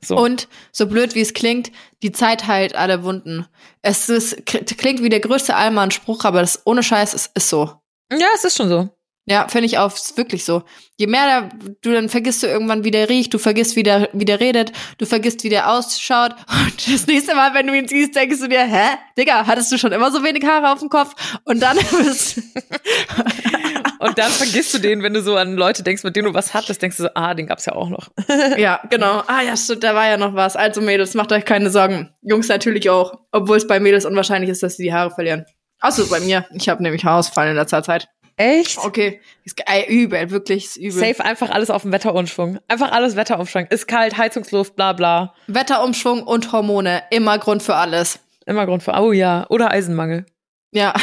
So. 0.00 0.16
Und 0.16 0.48
so 0.72 0.86
blöd 0.86 1.14
wie 1.14 1.22
es 1.22 1.32
klingt, 1.32 1.72
die 2.02 2.12
Zeit 2.12 2.46
heilt 2.46 2.74
alle 2.74 3.02
Wunden. 3.02 3.46
Es 3.82 4.08
ist, 4.08 4.44
klingt 4.44 5.02
wie 5.02 5.08
der 5.08 5.20
größte 5.20 5.56
Allmann-Spruch, 5.56 6.24
aber 6.24 6.40
das 6.40 6.66
ohne 6.66 6.82
Scheiß, 6.82 7.14
es 7.14 7.30
ist 7.34 7.48
so. 7.48 7.80
ja, 8.12 8.26
es 8.34 8.44
ist 8.44 8.56
schon 8.56 8.68
so. 8.68 8.90
Ja, 9.28 9.48
finde 9.48 9.66
ich 9.66 9.76
auch, 9.78 9.92
ist 9.92 10.16
wirklich 10.16 10.44
so. 10.44 10.62
Je 10.96 11.08
mehr 11.08 11.26
da, 11.26 11.48
du, 11.82 11.92
dann 11.92 12.08
vergisst 12.08 12.44
du 12.44 12.46
irgendwann, 12.46 12.84
wie 12.84 12.92
der 12.92 13.08
riecht, 13.08 13.34
du 13.34 13.38
vergisst, 13.38 13.74
wie 13.74 13.82
der, 13.82 14.08
wie 14.12 14.24
der 14.24 14.38
redet, 14.38 14.70
du 14.98 15.06
vergisst, 15.06 15.42
wie 15.42 15.48
der 15.48 15.68
ausschaut. 15.72 16.30
Und 16.48 16.94
das 16.94 17.08
nächste 17.08 17.34
Mal, 17.34 17.52
wenn 17.52 17.66
du 17.66 17.76
ihn 17.76 17.88
siehst, 17.88 18.14
denkst 18.14 18.38
du 18.38 18.48
dir, 18.48 18.64
hä? 18.64 18.96
Digga, 19.18 19.44
hattest 19.46 19.72
du 19.72 19.78
schon 19.78 19.90
immer 19.90 20.12
so 20.12 20.22
wenig 20.22 20.44
Haare 20.44 20.72
auf 20.72 20.78
dem 20.78 20.90
Kopf? 20.90 21.40
Und 21.44 21.60
dann 21.60 21.76
bist 22.04 22.40
Und 23.98 24.18
dann 24.18 24.30
vergisst 24.30 24.74
du 24.74 24.78
den, 24.78 25.02
wenn 25.02 25.14
du 25.14 25.22
so 25.22 25.36
an 25.36 25.56
Leute 25.56 25.82
denkst, 25.82 26.04
mit 26.04 26.14
denen 26.14 26.28
du 26.28 26.34
was 26.34 26.54
hattest, 26.54 26.80
denkst 26.80 26.98
du 26.98 27.04
so, 27.04 27.08
ah, 27.14 27.34
den 27.34 27.48
gab's 27.48 27.66
ja 27.66 27.74
auch 27.74 27.88
noch. 27.88 28.08
Ja, 28.56 28.80
genau. 28.90 29.22
Ah 29.26 29.42
ja, 29.42 29.56
stimmt, 29.56 29.82
da 29.82 29.94
war 29.94 30.06
ja 30.06 30.16
noch 30.18 30.34
was. 30.34 30.54
Also 30.54 30.80
Mädels, 30.80 31.14
macht 31.14 31.32
euch 31.32 31.44
keine 31.44 31.70
Sorgen. 31.70 32.10
Jungs 32.22 32.48
natürlich 32.48 32.90
auch. 32.90 33.18
Obwohl 33.32 33.56
es 33.56 33.66
bei 33.66 33.80
Mädels 33.80 34.04
unwahrscheinlich 34.04 34.50
ist, 34.50 34.62
dass 34.62 34.76
sie 34.76 34.84
die 34.84 34.92
Haare 34.92 35.10
verlieren. 35.10 35.46
Außer 35.80 36.06
bei 36.06 36.20
mir. 36.20 36.46
Ich 36.52 36.68
habe 36.68 36.82
nämlich 36.82 37.04
Haarausfall 37.04 37.48
in 37.48 37.56
letzter 37.56 37.82
Zeit. 37.82 38.08
Echt? 38.36 38.78
Okay. 38.78 39.20
Ist 39.44 39.62
ey, 39.66 39.86
übel, 39.88 40.30
wirklich 40.30 40.66
ist 40.66 40.76
übel. 40.76 40.92
Safe 40.92 41.24
einfach 41.24 41.50
alles 41.50 41.70
auf 41.70 41.82
dem 41.82 41.92
Wetterumschwung. 41.92 42.58
Einfach 42.68 42.92
alles 42.92 43.16
Wetterumschwung. 43.16 43.66
Ist 43.68 43.88
kalt, 43.88 44.18
Heizungsluft, 44.18 44.76
bla 44.76 44.92
bla. 44.92 45.34
Wetterumschwung 45.46 46.22
und 46.22 46.52
Hormone. 46.52 47.02
Immer 47.10 47.38
Grund 47.38 47.62
für 47.62 47.76
alles. 47.76 48.18
Immer 48.44 48.66
Grund 48.66 48.82
für, 48.82 48.92
oh 48.92 49.12
ja. 49.12 49.46
Oder 49.48 49.70
Eisenmangel. 49.70 50.26
Ja. 50.70 50.92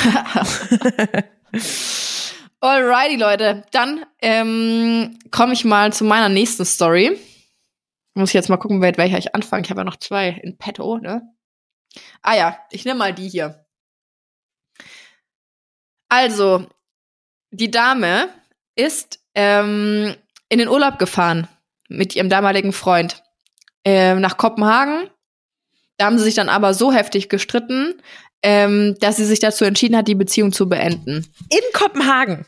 Alrighty, 2.60 3.16
Leute. 3.16 3.64
Dann 3.72 4.06
ähm, 4.22 5.18
komme 5.32 5.54
ich 5.54 5.66
mal 5.66 5.92
zu 5.92 6.06
meiner 6.06 6.30
nächsten 6.30 6.66
Story. 6.66 7.18
Muss 8.14 8.30
ich 8.30 8.36
jetzt 8.36 8.50
mal 8.50 8.58
gucken, 8.58 8.78
mit 8.78 9.00
welcher 9.00 9.18
ich 9.18 9.34
anfange. 9.34 9.64
Ich 9.64 9.72
habe 9.72 9.82
ja 9.82 9.86
noch 9.86 9.98
zwei 9.98 10.30
in 10.30 10.58
petto, 10.58 11.00
ne? 11.00 11.34
Ah 12.22 12.36
ja, 12.36 12.60
ich 12.70 12.86
nehme 12.86 13.00
mal 13.00 13.14
die 13.14 13.28
hier. 13.28 13.66
Also, 16.10 16.68
die 17.54 17.72
Dame 17.72 18.30
ist 18.76 19.20
ähm, 19.36 20.16
in 20.50 20.58
den 20.58 20.68
Urlaub 20.68 21.00
gefahren 21.00 21.48
mit 21.88 22.16
ihrem 22.16 22.30
damaligen 22.30 22.74
Freund 22.74 23.24
ähm, 23.86 24.20
nach 24.20 24.38
Kopenhagen. 24.38 25.10
Da 25.98 26.06
haben 26.06 26.18
sie 26.18 26.24
sich 26.24 26.36
dann 26.36 26.50
aber 26.50 26.74
so 26.74 26.92
heftig 26.92 27.30
gestritten, 27.30 28.02
ähm, 28.42 28.98
dass 29.00 29.18
sie 29.18 29.26
sich 29.26 29.40
dazu 29.40 29.64
entschieden 29.66 29.96
hat, 29.96 30.08
die 30.08 30.16
Beziehung 30.16 30.52
zu 30.52 30.68
beenden. 30.68 31.32
In 31.50 31.62
Kopenhagen. 31.74 32.46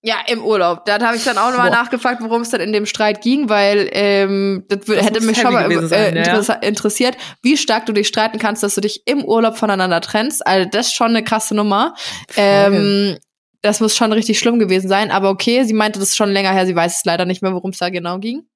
Ja, 0.00 0.18
im 0.28 0.44
Urlaub. 0.44 0.84
Da 0.84 1.00
habe 1.00 1.16
ich 1.16 1.24
dann 1.24 1.38
auch 1.38 1.50
nochmal 1.50 1.70
nachgefragt, 1.70 2.22
worum 2.22 2.42
es 2.42 2.50
dann 2.50 2.60
in 2.60 2.72
dem 2.72 2.86
Streit 2.86 3.20
ging, 3.20 3.48
weil 3.48 3.88
ähm, 3.90 4.64
das, 4.68 4.84
Das 4.84 5.04
hätte 5.04 5.20
mich 5.22 5.36
schon 5.38 5.52
mal 5.52 5.70
äh, 5.70 5.86
sein, 5.88 6.16
ja, 6.16 6.54
interessiert, 6.62 7.16
wie 7.42 7.56
stark 7.56 7.86
du 7.86 7.92
dich 7.92 8.06
streiten 8.06 8.38
kannst, 8.38 8.62
dass 8.62 8.76
du 8.76 8.80
dich 8.80 9.02
im 9.06 9.24
Urlaub 9.24 9.58
voneinander 9.58 10.00
trennst. 10.00 10.46
Also 10.46 10.68
das 10.70 10.88
ist 10.88 10.94
schon 10.94 11.08
eine 11.08 11.24
krasse 11.24 11.56
Nummer. 11.56 11.96
Ähm, 12.36 13.18
das 13.62 13.80
muss 13.80 13.96
schon 13.96 14.12
richtig 14.12 14.38
schlimm 14.38 14.58
gewesen 14.58 14.88
sein. 14.88 15.10
Aber 15.10 15.30
okay, 15.30 15.64
sie 15.64 15.74
meinte, 15.74 15.98
das 15.98 16.10
ist 16.10 16.16
schon 16.16 16.30
länger 16.30 16.52
her. 16.52 16.66
Sie 16.66 16.76
weiß 16.76 16.98
es 16.98 17.04
leider 17.04 17.24
nicht 17.24 17.42
mehr, 17.42 17.54
worum 17.54 17.70
es 17.70 17.78
da 17.78 17.88
genau 17.90 18.18
ging. 18.18 18.46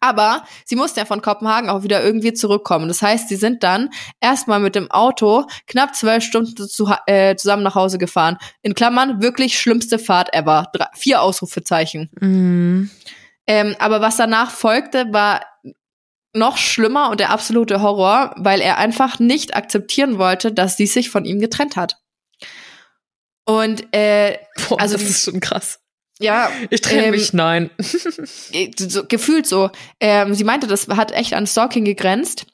Aber 0.00 0.44
sie 0.64 0.76
musste 0.76 1.00
ja 1.00 1.06
von 1.06 1.22
Kopenhagen 1.22 1.68
auch 1.68 1.82
wieder 1.82 2.02
irgendwie 2.02 2.32
zurückkommen. 2.32 2.88
Das 2.88 3.02
heißt, 3.02 3.28
sie 3.28 3.36
sind 3.36 3.62
dann 3.62 3.90
erstmal 4.20 4.60
mit 4.60 4.74
dem 4.74 4.90
Auto 4.90 5.46
knapp 5.66 5.94
zwölf 5.94 6.24
Stunden 6.24 6.56
zu, 6.56 6.90
äh, 7.06 7.36
zusammen 7.36 7.62
nach 7.62 7.74
Hause 7.74 7.98
gefahren. 7.98 8.38
In 8.62 8.74
Klammern, 8.74 9.22
wirklich 9.22 9.58
schlimmste 9.58 9.98
Fahrt 9.98 10.32
ever. 10.34 10.68
Drei, 10.72 10.86
vier 10.94 11.22
Ausrufezeichen. 11.22 12.10
Mm. 12.20 12.90
Ähm, 13.46 13.76
aber 13.78 14.00
was 14.00 14.16
danach 14.16 14.50
folgte, 14.50 15.12
war 15.12 15.42
noch 16.34 16.56
schlimmer 16.56 17.10
und 17.10 17.20
der 17.20 17.30
absolute 17.30 17.82
Horror, 17.82 18.34
weil 18.38 18.60
er 18.60 18.78
einfach 18.78 19.18
nicht 19.18 19.54
akzeptieren 19.54 20.18
wollte, 20.18 20.52
dass 20.52 20.76
sie 20.76 20.86
sich 20.86 21.10
von 21.10 21.24
ihm 21.24 21.40
getrennt 21.40 21.76
hat. 21.76 22.01
Und 23.44 23.92
äh, 23.94 24.38
Boah, 24.68 24.80
Also 24.80 24.96
das 24.96 25.08
ist 25.08 25.24
schon 25.24 25.40
krass. 25.40 25.80
ja, 26.20 26.50
Ich 26.70 26.80
trenne 26.80 27.04
Ähm, 27.06 27.10
mich, 27.12 27.32
nein. 27.32 27.70
äh, 28.52 28.70
so, 28.78 29.04
gefühlt 29.04 29.46
so. 29.46 29.70
Ähm, 30.00 30.34
sie 30.34 30.44
meinte, 30.44 30.66
das 30.66 30.86
hat 30.88 31.10
echt 31.12 31.34
an 31.34 31.46
Stalking 31.46 31.84
gegrenzt. 31.84 32.46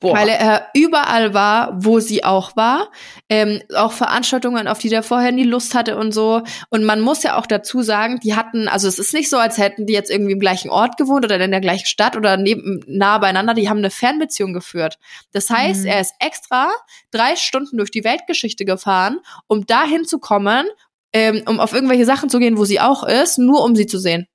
Boah. 0.00 0.14
Weil 0.16 0.28
er 0.28 0.66
überall 0.74 1.32
war, 1.32 1.72
wo 1.82 1.98
sie 1.98 2.24
auch 2.24 2.56
war. 2.56 2.90
Ähm, 3.30 3.62
auch 3.74 3.92
Veranstaltungen, 3.92 4.68
auf 4.68 4.78
die 4.78 4.90
der 4.90 5.02
vorher 5.02 5.32
nie 5.32 5.44
Lust 5.44 5.74
hatte 5.74 5.96
und 5.96 6.12
so. 6.12 6.42
Und 6.68 6.84
man 6.84 7.00
muss 7.00 7.22
ja 7.22 7.38
auch 7.38 7.46
dazu 7.46 7.80
sagen, 7.80 8.20
die 8.22 8.34
hatten, 8.34 8.68
also 8.68 8.86
es 8.86 8.98
ist 8.98 9.14
nicht 9.14 9.30
so, 9.30 9.38
als 9.38 9.56
hätten 9.56 9.86
die 9.86 9.94
jetzt 9.94 10.10
irgendwie 10.10 10.32
im 10.32 10.40
gleichen 10.40 10.68
Ort 10.68 10.98
gewohnt 10.98 11.24
oder 11.24 11.40
in 11.40 11.50
der 11.52 11.60
gleichen 11.60 11.86
Stadt 11.86 12.16
oder 12.16 12.36
neben, 12.36 12.82
nah 12.86 13.16
beieinander. 13.18 13.54
Die 13.54 13.70
haben 13.70 13.78
eine 13.78 13.90
Fernbeziehung 13.90 14.52
geführt. 14.52 14.98
Das 15.32 15.48
heißt, 15.48 15.82
Mhm. 15.84 15.86
er 15.86 16.00
ist 16.00 16.14
extra 16.18 16.68
drei 17.10 17.36
Stunden 17.36 17.78
durch 17.78 17.90
die 17.90 18.04
Weltgeschichte 18.04 18.64
gefahren, 18.66 19.20
um 19.46 19.64
dahin 19.64 20.04
zu 20.04 20.18
kommen, 20.18 20.66
ähm, 21.14 21.44
um 21.46 21.60
auf 21.60 21.72
irgendwelche 21.72 22.04
Sachen 22.04 22.28
zu 22.28 22.40
gehen, 22.40 22.58
wo 22.58 22.64
sie 22.66 22.80
auch 22.80 23.04
ist, 23.04 23.38
nur 23.38 23.64
um 23.64 23.74
sie 23.74 23.86
zu 23.86 23.98
sehen. 23.98 24.26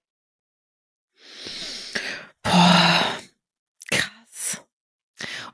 Boah. 2.44 3.09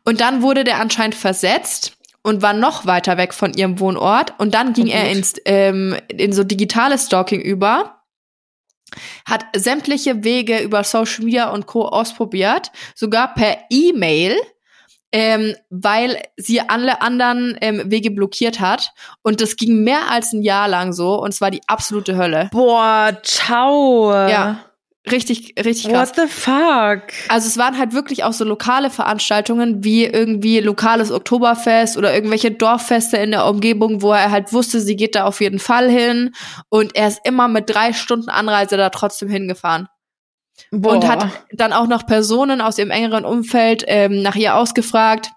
Und 0.05 0.21
dann 0.21 0.41
wurde 0.41 0.63
der 0.63 0.79
anscheinend 0.79 1.15
versetzt 1.15 1.97
und 2.21 2.41
war 2.41 2.53
noch 2.53 2.85
weiter 2.85 3.17
weg 3.17 3.33
von 3.33 3.53
ihrem 3.53 3.79
Wohnort. 3.79 4.33
Und 4.39 4.53
dann 4.53 4.73
ging 4.73 4.87
Oh, 4.87 4.91
er 4.91 5.11
ins, 5.11 5.33
ähm, 5.45 5.95
in 6.07 6.31
so 6.33 6.43
digitales 6.43 7.05
Stalking 7.05 7.41
über, 7.41 8.01
hat 9.25 9.45
sämtliche 9.55 10.23
Wege 10.23 10.59
über 10.59 10.83
Social 10.83 11.25
Media 11.25 11.49
und 11.49 11.65
Co. 11.65 11.87
ausprobiert, 11.87 12.71
sogar 12.95 13.33
per 13.33 13.57
E-Mail, 13.69 14.35
ähm, 15.11 15.55
weil 15.69 16.21
sie 16.35 16.61
alle 16.61 17.01
anderen 17.01 17.57
ähm, 17.61 17.89
Wege 17.91 18.11
blockiert 18.11 18.59
hat. 18.59 18.91
Und 19.21 19.41
das 19.41 19.55
ging 19.55 19.83
mehr 19.83 20.11
als 20.11 20.33
ein 20.33 20.41
Jahr 20.41 20.67
lang 20.67 20.93
so. 20.93 21.19
Und 21.21 21.33
es 21.33 21.41
war 21.41 21.51
die 21.51 21.61
absolute 21.67 22.17
Hölle. 22.17 22.49
Boah, 22.51 23.17
ciao. 23.23 24.11
Ja. 24.11 24.65
Richtig, 25.11 25.53
richtig 25.63 25.91
krass. 25.91 26.09
What 26.09 26.15
the 26.15 26.27
fuck? 26.27 27.13
Also 27.29 27.47
es 27.47 27.57
waren 27.57 27.77
halt 27.77 27.93
wirklich 27.93 28.23
auch 28.23 28.33
so 28.33 28.43
lokale 28.43 28.89
Veranstaltungen 28.89 29.83
wie 29.83 30.05
irgendwie 30.05 30.59
lokales 30.59 31.11
Oktoberfest 31.11 31.97
oder 31.97 32.13
irgendwelche 32.13 32.51
Dorffeste 32.51 33.17
in 33.17 33.31
der 33.31 33.45
Umgebung, 33.45 34.01
wo 34.01 34.11
er 34.11 34.31
halt 34.31 34.51
wusste, 34.51 34.79
sie 34.79 34.95
geht 34.95 35.15
da 35.15 35.25
auf 35.25 35.41
jeden 35.41 35.59
Fall 35.59 35.89
hin 35.89 36.31
und 36.69 36.95
er 36.95 37.07
ist 37.07 37.21
immer 37.23 37.47
mit 37.47 37.69
drei 37.69 37.93
Stunden 37.93 38.29
Anreise 38.29 38.77
da 38.77 38.89
trotzdem 38.89 39.29
hingefahren 39.29 39.87
Boah. 40.71 40.93
und 40.93 41.07
hat 41.07 41.27
dann 41.51 41.73
auch 41.73 41.87
noch 41.87 42.05
Personen 42.07 42.61
aus 42.61 42.77
ihrem 42.79 42.91
engeren 42.91 43.25
Umfeld 43.25 43.83
ähm, 43.87 44.21
nach 44.21 44.35
ihr 44.35 44.55
ausgefragt, 44.55 45.31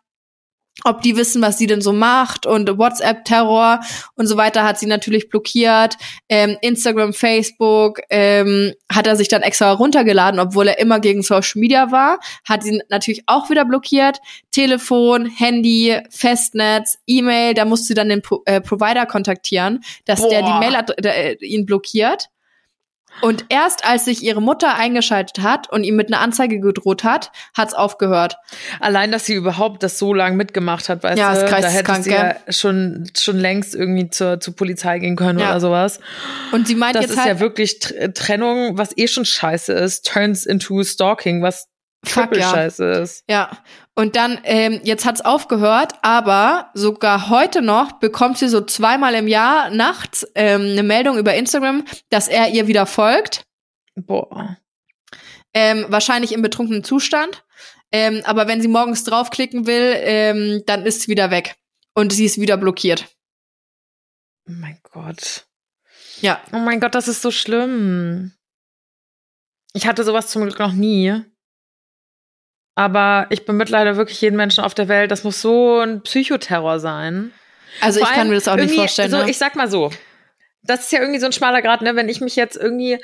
ob 0.84 1.02
die 1.02 1.16
wissen, 1.16 1.42
was 1.42 1.58
sie 1.58 1.66
denn 1.66 1.80
so 1.80 1.92
macht 1.92 2.46
und 2.46 2.78
WhatsApp-Terror 2.78 3.80
und 4.14 4.26
so 4.26 4.36
weiter 4.36 4.64
hat 4.64 4.78
sie 4.78 4.86
natürlich 4.86 5.28
blockiert. 5.28 5.96
Ähm, 6.28 6.56
Instagram, 6.60 7.12
Facebook 7.12 8.00
ähm, 8.10 8.72
hat 8.90 9.06
er 9.06 9.16
sich 9.16 9.28
dann 9.28 9.42
extra 9.42 9.72
runtergeladen, 9.72 10.38
obwohl 10.38 10.68
er 10.68 10.78
immer 10.78 11.00
gegen 11.00 11.22
Social 11.22 11.60
Media 11.60 11.90
war. 11.90 12.20
Hat 12.48 12.62
sie 12.62 12.80
natürlich 12.88 13.24
auch 13.26 13.50
wieder 13.50 13.64
blockiert. 13.64 14.18
Telefon, 14.50 15.26
Handy, 15.26 16.00
Festnetz, 16.10 16.98
E-Mail, 17.06 17.54
da 17.54 17.64
musste 17.64 17.88
sie 17.88 17.94
dann 17.94 18.08
den 18.08 18.22
Pro 18.22 18.42
äh, 18.44 18.60
Provider 18.60 19.06
kontaktieren, 19.06 19.80
dass 20.04 20.26
der 20.26 20.42
die 20.42 20.50
Boah. 20.50 20.60
Mail 20.60 20.84
äh, 21.04 21.34
ihn 21.44 21.66
blockiert. 21.66 22.28
Und 23.21 23.47
erst 23.49 23.85
als 23.85 24.05
sich 24.05 24.23
ihre 24.23 24.40
Mutter 24.40 24.77
eingeschaltet 24.77 25.40
hat 25.42 25.71
und 25.73 25.83
ihm 25.85 25.97
mit 25.97 26.12
einer 26.12 26.21
Anzeige 26.23 26.61
gedroht 26.61 27.03
hat, 27.05 27.33
hat's 27.57 27.75
aufgehört. 27.75 28.37
Allein, 28.81 29.11
dass 29.11 29.27
sie 29.27 29.35
überhaupt 29.35 29.83
das 29.83 29.99
so 29.99 30.14
lange 30.14 30.37
mitgemacht 30.37 30.88
hat, 30.88 31.03
weißt 31.03 31.18
Ja, 31.18 31.35
du, 31.35 31.40
da 31.51 31.68
hätte 31.68 32.03
sie 32.03 32.11
ja 32.12 32.37
schon, 32.49 33.11
schon 33.18 33.38
längst 33.38 33.75
irgendwie 33.75 34.09
zur, 34.11 34.38
zur 34.40 34.55
Polizei 34.55 34.99
gehen 35.01 35.16
können 35.16 35.38
Ja. 35.40 35.51
oder 35.51 35.61
sowas. 35.61 36.01
Und 36.53 36.68
sie 36.68 36.75
meint 36.77 36.94
Das 36.94 37.03
jetzt 37.03 37.11
ist 37.12 37.18
halt, 37.18 37.29
ja 37.29 37.40
wirklich 37.40 37.81
Tr- 37.83 38.12
Trennung, 38.14 38.79
was 38.79 38.97
eh 38.97 39.09
schon 39.09 39.25
scheiße 39.25 39.73
ist, 39.73 40.07
turns 40.07 40.47
into 40.47 40.83
stalking, 40.85 41.42
was 41.42 41.66
Fuck, 42.05 42.37
ja. 42.37 42.49
scheiße 42.51 42.85
ist. 42.85 43.25
Ja, 43.29 43.51
und 43.98 44.14
dann, 44.14 44.38
ähm, 44.44 44.80
jetzt 44.84 45.04
hat's 45.04 45.22
aufgehört, 45.22 45.94
aber 46.02 46.70
sogar 46.72 47.30
heute 47.30 47.62
noch 47.62 47.98
bekommt 47.98 48.38
sie 48.38 48.48
so 48.48 48.61
zweimal 48.61 49.12
im 49.16 49.26
Jahr 49.26 49.70
nachts 49.70 50.24
ähm, 50.37 50.61
eine 50.61 50.84
Meldung 50.84 51.18
über 51.18 51.34
Instagram, 51.34 51.84
dass 52.08 52.28
er 52.28 52.50
ihr 52.50 52.68
wieder 52.68 52.87
folgt. 52.87 53.42
Boah. 53.96 54.56
Ähm, 55.52 55.87
wahrscheinlich 55.88 56.30
im 56.30 56.42
betrunkenen 56.42 56.84
Zustand. 56.84 57.44
Ähm, 57.90 58.22
aber 58.22 58.46
wenn 58.46 58.62
sie 58.62 58.68
morgens 58.68 59.02
draufklicken 59.02 59.66
will, 59.66 59.94
ähm, 59.96 60.62
dann 60.64 60.87
ist 60.87 61.02
sie 61.02 61.08
wieder 61.08 61.32
weg. 61.32 61.56
Und 61.92 62.12
sie 62.12 62.24
ist 62.24 62.40
wieder 62.40 62.56
blockiert. 62.56 63.08
Oh 64.48 64.52
mein 64.52 64.78
Gott. 64.84 65.48
Ja. 66.20 66.40
Oh 66.52 66.58
mein 66.58 66.78
Gott, 66.78 66.94
das 66.94 67.08
ist 67.08 67.20
so 67.20 67.32
schlimm. 67.32 68.30
Ich 69.72 69.88
hatte 69.88 70.04
sowas 70.04 70.28
zum 70.28 70.42
Glück 70.42 70.61
noch 70.61 70.72
nie. 70.72 71.20
Aber 72.78 73.26
ich 73.30 73.44
bemitleide 73.44 73.96
wirklich 73.96 74.20
jeden 74.20 74.36
Menschen 74.36 74.62
auf 74.62 74.72
der 74.72 74.86
Welt. 74.86 75.10
Das 75.10 75.24
muss 75.24 75.42
so 75.42 75.80
ein 75.80 76.00
Psychoterror 76.02 76.78
sein. 76.78 77.32
Also 77.80 77.98
Vor 77.98 78.08
ich 78.08 78.14
kann 78.14 78.28
mir 78.28 78.36
das 78.36 78.46
auch 78.46 78.54
nicht 78.54 78.72
vorstellen. 78.72 79.10
So, 79.10 79.16
ne? 79.16 79.28
Ich 79.28 79.36
sag 79.36 79.56
mal 79.56 79.68
so, 79.68 79.90
das 80.62 80.82
ist 80.82 80.92
ja 80.92 81.00
irgendwie 81.00 81.18
so 81.18 81.26
ein 81.26 81.32
schmaler 81.32 81.60
Grad, 81.60 81.82
ne? 81.82 81.96
Wenn 81.96 82.08
ich 82.08 82.20
mich 82.20 82.36
jetzt 82.36 82.56
irgendwie, 82.56 83.00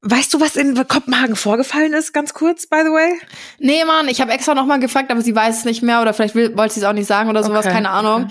weißt 0.00 0.32
du, 0.32 0.40
was 0.40 0.56
in 0.56 0.74
Kopenhagen 0.88 1.36
vorgefallen 1.36 1.92
ist? 1.92 2.14
Ganz 2.14 2.32
kurz, 2.32 2.66
by 2.66 2.78
the 2.84 2.90
way. 2.90 3.20
Nee, 3.58 3.84
Mann, 3.84 4.08
ich 4.08 4.22
habe 4.22 4.32
extra 4.32 4.54
nochmal 4.54 4.80
gefragt, 4.80 5.10
aber 5.10 5.20
sie 5.20 5.36
weiß 5.36 5.58
es 5.58 5.64
nicht 5.66 5.82
mehr 5.82 6.00
oder 6.00 6.14
vielleicht 6.14 6.34
will, 6.34 6.56
wollte 6.56 6.72
sie 6.72 6.80
es 6.80 6.86
auch 6.86 6.94
nicht 6.94 7.06
sagen 7.06 7.28
oder 7.28 7.44
sowas, 7.44 7.66
Okay, 7.66 7.74
keine 7.74 7.90
Ahnung. 7.90 8.30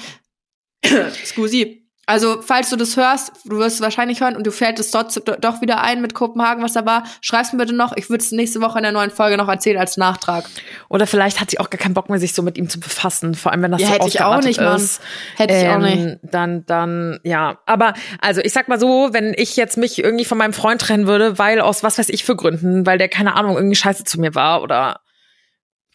Scusi. 1.25 1.80
Also, 2.11 2.41
falls 2.41 2.69
du 2.69 2.75
das 2.75 2.97
hörst, 2.97 3.31
du 3.45 3.57
wirst 3.57 3.75
es 3.75 3.81
wahrscheinlich 3.81 4.19
hören 4.19 4.35
und 4.35 4.45
du 4.45 4.51
fällt 4.51 4.79
es 4.79 4.91
dort 4.91 5.15
do- 5.27 5.35
doch 5.39 5.61
wieder 5.61 5.81
ein 5.81 6.01
mit 6.01 6.13
Kopenhagen, 6.13 6.61
was 6.61 6.73
da 6.73 6.85
war, 6.85 7.03
schreib's 7.21 7.53
mir 7.53 7.59
bitte 7.59 7.73
noch. 7.73 7.95
Ich 7.95 8.09
würde 8.09 8.21
es 8.21 8.31
nächste 8.33 8.59
Woche 8.59 8.79
in 8.79 8.83
der 8.83 8.91
neuen 8.91 9.11
Folge 9.11 9.37
noch 9.37 9.47
erzählen 9.47 9.77
als 9.77 9.95
Nachtrag. 9.95 10.43
Oder 10.89 11.07
vielleicht 11.07 11.39
hat 11.39 11.49
sie 11.51 11.59
auch 11.59 11.69
gar 11.69 11.79
keinen 11.79 11.93
Bock 11.93 12.09
mehr, 12.09 12.19
sich 12.19 12.33
so 12.33 12.41
mit 12.41 12.57
ihm 12.57 12.67
zu 12.67 12.81
befassen. 12.81 13.33
Vor 13.33 13.53
allem, 13.53 13.61
wenn 13.61 13.71
das 13.71 13.79
Ja, 13.79 13.87
so 13.87 13.93
hätte 13.93 14.07
ich 14.09 14.21
auch 14.21 14.41
nicht, 14.41 14.59
Mann. 14.59 14.75
ist. 14.75 15.01
Hätte 15.37 15.55
ich 15.55 15.67
auch 15.69 15.77
nicht. 15.79 15.97
Ähm, 15.99 16.19
Dann, 16.23 16.65
dann, 16.65 17.19
ja. 17.23 17.59
Aber, 17.65 17.93
also, 18.19 18.41
ich 18.41 18.51
sag 18.51 18.67
mal 18.67 18.79
so, 18.79 19.09
wenn 19.13 19.33
ich 19.37 19.55
jetzt 19.55 19.77
mich 19.77 19.97
irgendwie 20.03 20.25
von 20.25 20.37
meinem 20.37 20.51
Freund 20.53 20.81
trennen 20.81 21.07
würde, 21.07 21.39
weil 21.39 21.61
aus 21.61 21.81
was 21.81 21.97
weiß 21.97 22.09
ich 22.09 22.25
für 22.25 22.35
Gründen, 22.35 22.85
weil 22.85 22.97
der, 22.97 23.07
keine 23.07 23.35
Ahnung, 23.37 23.55
irgendwie 23.55 23.75
scheiße 23.77 24.03
zu 24.03 24.19
mir 24.19 24.35
war 24.35 24.61
oder 24.63 24.99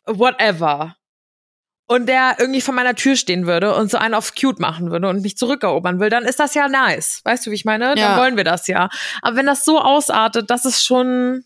whatever. 0.06 0.96
Und 1.88 2.06
der 2.06 2.34
irgendwie 2.40 2.60
vor 2.60 2.74
meiner 2.74 2.96
Tür 2.96 3.14
stehen 3.14 3.46
würde 3.46 3.74
und 3.76 3.90
so 3.90 3.96
einen 3.98 4.14
auf 4.14 4.34
cute 4.34 4.58
machen 4.58 4.90
würde 4.90 5.08
und 5.08 5.22
mich 5.22 5.36
zurückerobern 5.36 6.00
will, 6.00 6.10
dann 6.10 6.24
ist 6.24 6.40
das 6.40 6.54
ja 6.54 6.66
nice. 6.68 7.20
Weißt 7.24 7.46
du, 7.46 7.52
wie 7.52 7.54
ich 7.54 7.64
meine? 7.64 7.90
Dann 7.94 7.98
Ja. 7.98 8.18
wollen 8.18 8.36
wir 8.36 8.42
das 8.42 8.66
ja. 8.66 8.88
Aber 9.22 9.36
wenn 9.36 9.46
das 9.46 9.64
so 9.64 9.80
ausartet, 9.80 10.50
das 10.50 10.64
ist 10.64 10.84
schon, 10.84 11.44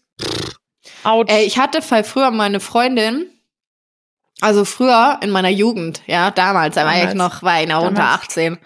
ouch. 1.05 1.27
Ey, 1.29 1.45
ich 1.45 1.59
hatte 1.59 1.83
fall 1.83 2.05
früher 2.05 2.31
meine 2.31 2.59
Freundin, 2.59 3.27
also 4.41 4.65
früher 4.65 5.19
in 5.23 5.29
meiner 5.29 5.51
Jugend, 5.51 6.01
ja, 6.07 6.31
damals, 6.31 6.75
da 6.75 6.87
war 6.87 6.95
ich 6.95 7.01
Damals. 7.11 7.15
noch, 7.19 7.43
war 7.43 7.61
ich 7.61 7.69
noch 7.69 7.83
unter 7.83 8.01
Damals. 8.03 8.23
18. 8.23 8.59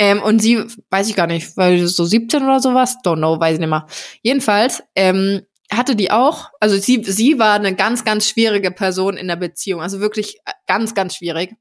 Ähm, 0.00 0.22
und 0.22 0.38
sie, 0.38 0.64
weiß 0.90 1.08
ich 1.08 1.16
gar 1.16 1.26
nicht, 1.26 1.56
weil 1.56 1.84
so 1.88 2.04
17 2.04 2.44
oder 2.44 2.60
sowas, 2.60 2.98
don't 3.04 3.16
know, 3.16 3.40
weiß 3.40 3.54
ich 3.54 3.58
nicht 3.58 3.68
mehr. 3.68 3.88
Jedenfalls, 4.22 4.84
ähm, 4.94 5.42
hatte 5.72 5.96
die 5.96 6.10
auch, 6.10 6.50
also 6.60 6.76
sie, 6.76 7.02
sie 7.04 7.38
war 7.38 7.54
eine 7.54 7.74
ganz, 7.74 8.04
ganz 8.04 8.28
schwierige 8.28 8.70
Person 8.70 9.16
in 9.16 9.28
der 9.28 9.36
Beziehung, 9.36 9.82
also 9.82 10.00
wirklich 10.00 10.38
äh, 10.46 10.52
ganz, 10.66 10.94
ganz 10.94 11.16
schwierig. 11.16 11.54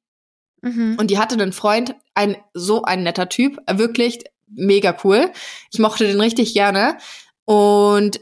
Mhm. 0.61 0.95
Und 0.97 1.11
die 1.11 1.19
hatte 1.19 1.35
einen 1.35 1.53
Freund, 1.53 1.95
ein 2.15 2.37
so 2.53 2.83
ein 2.83 3.03
netter 3.03 3.29
Typ, 3.29 3.57
wirklich 3.69 4.23
mega 4.47 4.95
cool. 5.03 5.31
Ich 5.71 5.79
mochte 5.79 6.07
den 6.07 6.21
richtig 6.21 6.53
gerne. 6.53 6.97
Und 7.45 8.21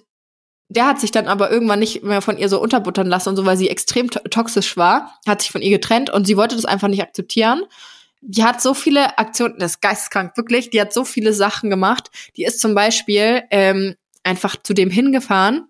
der 0.70 0.88
hat 0.88 1.00
sich 1.00 1.12
dann 1.12 1.28
aber 1.28 1.52
irgendwann 1.52 1.80
nicht 1.80 2.04
mehr 2.04 2.22
von 2.22 2.38
ihr 2.38 2.50
so 2.50 2.60
unterbuttern 2.60 3.08
lassen 3.08 3.30
und 3.30 3.36
so, 3.36 3.46
weil 3.46 3.58
sie 3.58 3.70
extrem 3.70 4.10
to 4.10 4.20
toxisch 4.30 4.76
war, 4.78 5.20
hat 5.28 5.42
sich 5.42 5.52
von 5.52 5.62
ihr 5.62 5.70
getrennt 5.70 6.10
und 6.10 6.26
sie 6.26 6.38
wollte 6.38 6.56
das 6.56 6.66
einfach 6.66 6.88
nicht 6.88 7.04
akzeptieren. 7.04 7.64
Die 8.22 8.44
hat 8.44 8.62
so 8.62 8.74
viele 8.74 9.20
Aktionen, 9.20 9.60
das 9.60 9.74
ist 9.74 9.82
geisteskrank, 9.82 10.36
wirklich, 10.36 10.72
die 10.72 10.82
hat 10.82 10.92
so 10.92 11.06
viele 11.06 11.34
Sachen 11.34 11.70
gemacht. 11.70 12.10
Die 12.36 12.44
ist 12.44 12.60
zum 12.60 12.74
Beispiel 12.74 13.44
ähm, 13.52 13.96
einfach 14.24 14.56
zu 14.64 14.74
dem 14.74 14.90
hingefahren 14.90 15.68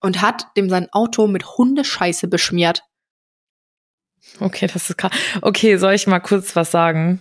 und 0.00 0.22
hat 0.22 0.46
dem 0.56 0.68
sein 0.70 0.88
Auto 0.92 1.26
mit 1.26 1.56
Hundescheiße 1.56 2.28
beschmiert. 2.28 2.82
Okay, 4.40 4.66
das 4.66 4.90
ist 4.90 4.96
krass. 4.96 5.12
Okay, 5.42 5.76
soll 5.76 5.94
ich 5.94 6.06
mal 6.06 6.20
kurz 6.20 6.54
was 6.54 6.70
sagen? 6.70 7.20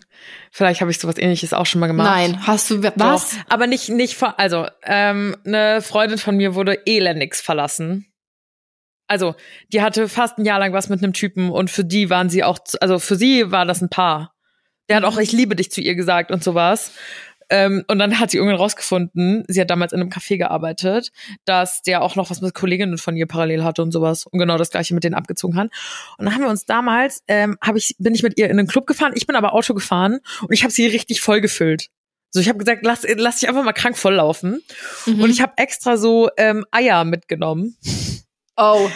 Vielleicht 0.51 0.81
habe 0.81 0.91
ich 0.91 0.99
sowas 0.99 1.17
ähnliches 1.17 1.53
auch 1.53 1.65
schon 1.65 1.79
mal 1.79 1.87
gemacht. 1.87 2.09
Nein, 2.09 2.45
hast 2.45 2.69
du 2.69 2.83
was? 2.83 2.95
Doch, 2.95 3.37
aber 3.49 3.67
nicht 3.67 3.89
nicht 3.89 4.15
vor, 4.15 4.39
also 4.39 4.67
ähm, 4.83 5.35
eine 5.45 5.81
Freundin 5.81 6.17
von 6.17 6.35
mir 6.35 6.55
wurde 6.55 6.85
elendigst 6.85 7.43
verlassen. 7.43 8.07
Also, 9.07 9.35
die 9.71 9.81
hatte 9.81 10.09
fast 10.09 10.37
ein 10.37 10.45
Jahr 10.45 10.59
lang 10.59 10.73
was 10.73 10.89
mit 10.89 11.01
einem 11.01 11.13
Typen 11.13 11.49
und 11.49 11.71
für 11.71 11.85
die 11.85 12.09
waren 12.09 12.29
sie 12.29 12.43
auch, 12.43 12.59
also 12.81 12.99
für 12.99 13.15
sie 13.15 13.51
war 13.51 13.65
das 13.65 13.81
ein 13.81 13.89
Paar. 13.89 14.33
Der 14.89 14.97
hat 14.97 15.05
auch 15.05 15.17
ich 15.17 15.31
liebe 15.31 15.55
dich 15.55 15.71
zu 15.71 15.81
ihr 15.81 15.95
gesagt 15.95 16.29
und 16.29 16.43
sowas. 16.43 16.91
Ähm, 17.49 17.83
und 17.87 17.99
dann 17.99 18.19
hat 18.19 18.31
sie 18.31 18.37
irgendwann 18.37 18.59
rausgefunden, 18.59 19.43
sie 19.47 19.61
hat 19.61 19.69
damals 19.69 19.93
in 19.93 20.01
einem 20.01 20.09
Café 20.09 20.37
gearbeitet, 20.37 21.11
dass 21.45 21.81
der 21.81 22.01
auch 22.01 22.15
noch 22.15 22.29
was 22.29 22.41
mit 22.41 22.53
Kolleginnen 22.53 22.97
von 22.97 23.15
ihr 23.15 23.25
parallel 23.25 23.63
hatte 23.63 23.81
und 23.81 23.91
sowas 23.91 24.25
und 24.25 24.39
genau 24.39 24.57
das 24.57 24.69
gleiche 24.69 24.93
mit 24.93 25.03
denen 25.03 25.15
abgezogen 25.15 25.57
hat. 25.57 25.69
Und 26.17 26.25
dann 26.25 26.33
haben 26.33 26.41
wir 26.41 26.49
uns 26.49 26.65
damals, 26.65 27.23
ähm, 27.27 27.57
hab 27.61 27.75
ich, 27.75 27.95
bin 27.99 28.13
ich 28.13 28.23
mit 28.23 28.37
ihr 28.37 28.49
in 28.49 28.57
den 28.57 28.67
Club 28.67 28.87
gefahren, 28.87 29.13
ich 29.15 29.27
bin 29.27 29.35
aber 29.35 29.53
Auto 29.53 29.73
gefahren 29.73 30.19
und 30.41 30.53
ich 30.53 30.63
habe 30.63 30.71
sie 30.71 30.87
richtig 30.87 31.21
voll 31.21 31.41
gefüllt. 31.41 31.87
So, 32.31 32.41
ich 32.41 32.49
habe 32.49 32.57
gesagt, 32.57 32.85
lass, 32.85 33.05
lass 33.15 33.39
dich 33.39 33.47
einfach 33.47 33.63
mal 33.63 33.71
krank 33.71 33.97
volllaufen. 33.97 34.61
Mhm. 35.05 35.21
Und 35.21 35.29
ich 35.29 35.41
habe 35.41 35.53
extra 35.55 35.95
so 35.95 36.29
ähm, 36.37 36.65
Eier 36.71 37.05
mitgenommen 37.05 37.77
oh, 38.57 38.89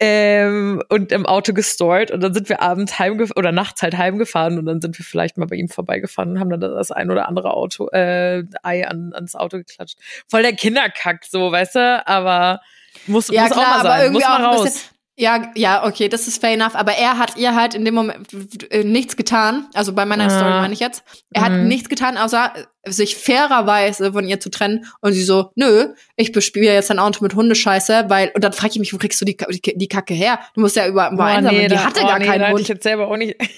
ähm, 0.00 0.82
und 0.88 1.12
im 1.12 1.24
Auto 1.26 1.52
gestort. 1.52 2.10
Und 2.10 2.20
dann 2.22 2.34
sind 2.34 2.48
wir 2.48 2.60
abends 2.62 2.98
heimge 2.98 3.26
oder 3.36 3.52
nachts 3.52 3.82
halt 3.82 3.96
heimgefahren 3.96 4.58
und 4.58 4.66
dann 4.66 4.80
sind 4.80 4.98
wir 4.98 5.04
vielleicht 5.04 5.38
mal 5.38 5.46
bei 5.46 5.56
ihm 5.56 5.68
vorbeigefahren 5.68 6.32
und 6.32 6.40
haben 6.40 6.50
dann 6.50 6.60
das 6.60 6.90
ein 6.90 7.10
oder 7.10 7.28
andere 7.28 7.52
Auto, 7.54 7.88
äh, 7.90 8.44
Ei 8.62 8.86
an, 8.86 9.12
ans 9.14 9.34
Auto 9.36 9.58
geklatscht. 9.58 9.98
Voll 10.28 10.42
der 10.42 10.52
Kinderkack, 10.54 11.24
so, 11.28 11.50
weißt 11.52 11.76
du? 11.76 12.02
Aber 12.06 12.60
muss, 13.06 13.28
Ja, 13.28 13.42
muss 13.42 13.52
klar, 13.52 13.64
auch 13.64 13.68
mal 13.68 13.80
aber 13.80 13.88
sein. 13.88 14.00
irgendwie 14.02 14.20
Muss 14.20 14.28
mal 14.28 14.44
raus. 14.44 14.62
bisschen- 14.64 14.93
Ja, 15.16 15.52
ja, 15.54 15.84
okay, 15.86 16.08
das 16.08 16.26
ist 16.26 16.40
fair 16.40 16.54
enough. 16.54 16.74
Aber 16.74 16.92
er 16.92 17.18
hat 17.18 17.36
ihr 17.36 17.54
halt 17.54 17.74
in 17.74 17.84
dem 17.84 17.94
Moment 17.94 18.26
äh, 18.72 18.82
nichts 18.82 19.16
getan. 19.16 19.68
Also 19.72 19.92
bei 19.92 20.04
meiner 20.04 20.24
Ja. 20.24 20.30
Story 20.30 20.50
meine 20.50 20.74
ich 20.74 20.80
jetzt. 20.80 21.04
Er 21.32 21.42
hat 21.42 21.52
Mhm. 21.52 21.68
nichts 21.68 21.88
getan, 21.88 22.18
außer 22.18 22.52
sich 22.84 23.16
fairerweise 23.16 24.12
von 24.12 24.26
ihr 24.26 24.40
zu 24.40 24.50
trennen. 24.50 24.86
Und 25.00 25.12
sie 25.12 25.22
so, 25.22 25.52
nö, 25.54 25.94
ich 26.16 26.32
bespiele 26.32 26.72
jetzt 26.74 26.90
dein 26.90 26.98
Auto 26.98 27.22
mit 27.22 27.34
Hundescheiße, 27.36 28.06
weil, 28.08 28.32
und 28.34 28.42
dann 28.42 28.52
frage 28.52 28.72
ich 28.72 28.78
mich, 28.80 28.92
wo 28.92 28.98
kriegst 28.98 29.20
du 29.20 29.24
die, 29.24 29.36
die, 29.36 29.78
die 29.78 29.88
Kacke 29.88 30.14
her? 30.14 30.40
Du 30.54 30.60
musst 30.62 30.74
ja 30.74 30.86
über, 30.88 31.06
über 31.08 31.16
Boah, 31.16 31.24
einsammeln. 31.26 31.68
die 31.68 31.74
da- 31.76 31.84
hatte 31.84 32.00
oh, 32.02 32.06
gar 32.08 32.18
nee, 32.18 32.26
keinen 32.26 32.40
da 32.40 32.48
Hund. 32.48 32.60
ich 32.60 32.68
jetzt 32.68 32.82
selber 32.82 33.06
auch 33.06 33.16
nicht. 33.16 33.36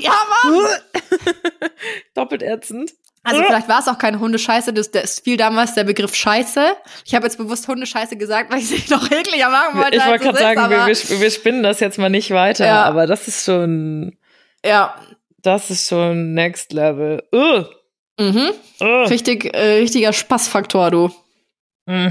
Ja, 0.00 0.12
Mann! 0.44 0.66
Doppelt 2.14 2.42
ätzend. 2.42 2.92
Also 3.28 3.42
vielleicht 3.44 3.68
war 3.68 3.80
es 3.80 3.88
auch 3.88 3.98
keine 3.98 4.18
Hundescheiße, 4.20 4.72
das, 4.72 4.90
das 4.90 5.20
fiel 5.20 5.36
damals 5.36 5.74
der 5.74 5.84
Begriff 5.84 6.14
Scheiße. 6.14 6.72
Ich 7.04 7.14
habe 7.14 7.26
jetzt 7.26 7.36
bewusst 7.38 7.68
Hundescheiße 7.68 8.16
gesagt, 8.16 8.50
weil 8.52 8.58
ich 8.60 8.68
sie 8.68 8.82
noch 8.90 9.10
ekliger 9.10 9.48
machen 9.50 9.78
wollte. 9.78 9.96
Ich 9.96 10.06
wollte 10.06 10.24
gerade 10.24 10.36
es 10.38 10.42
sagen, 10.42 10.70
wir, 10.70 10.86
wir, 10.86 11.20
wir 11.20 11.30
spinnen 11.30 11.62
das 11.62 11.80
jetzt 11.80 11.98
mal 11.98 12.08
nicht 12.10 12.30
weiter, 12.30 12.66
Ja. 12.66 12.84
aber 12.84 13.06
das 13.06 13.28
ist 13.28 13.44
schon, 13.44 14.16
Ja. 14.64 14.94
das 15.42 15.70
ist 15.70 15.88
schon 15.88 16.34
Next 16.34 16.72
Level. 16.72 17.22
Uh, 17.34 17.64
Mhm. 18.20 18.50
uh. 18.80 19.04
Richtig, 19.04 19.54
äh, 19.54 19.78
richtiger 19.78 20.12
Spaßfaktor, 20.12 20.90
du. 20.90 21.10
Mm. 21.86 22.08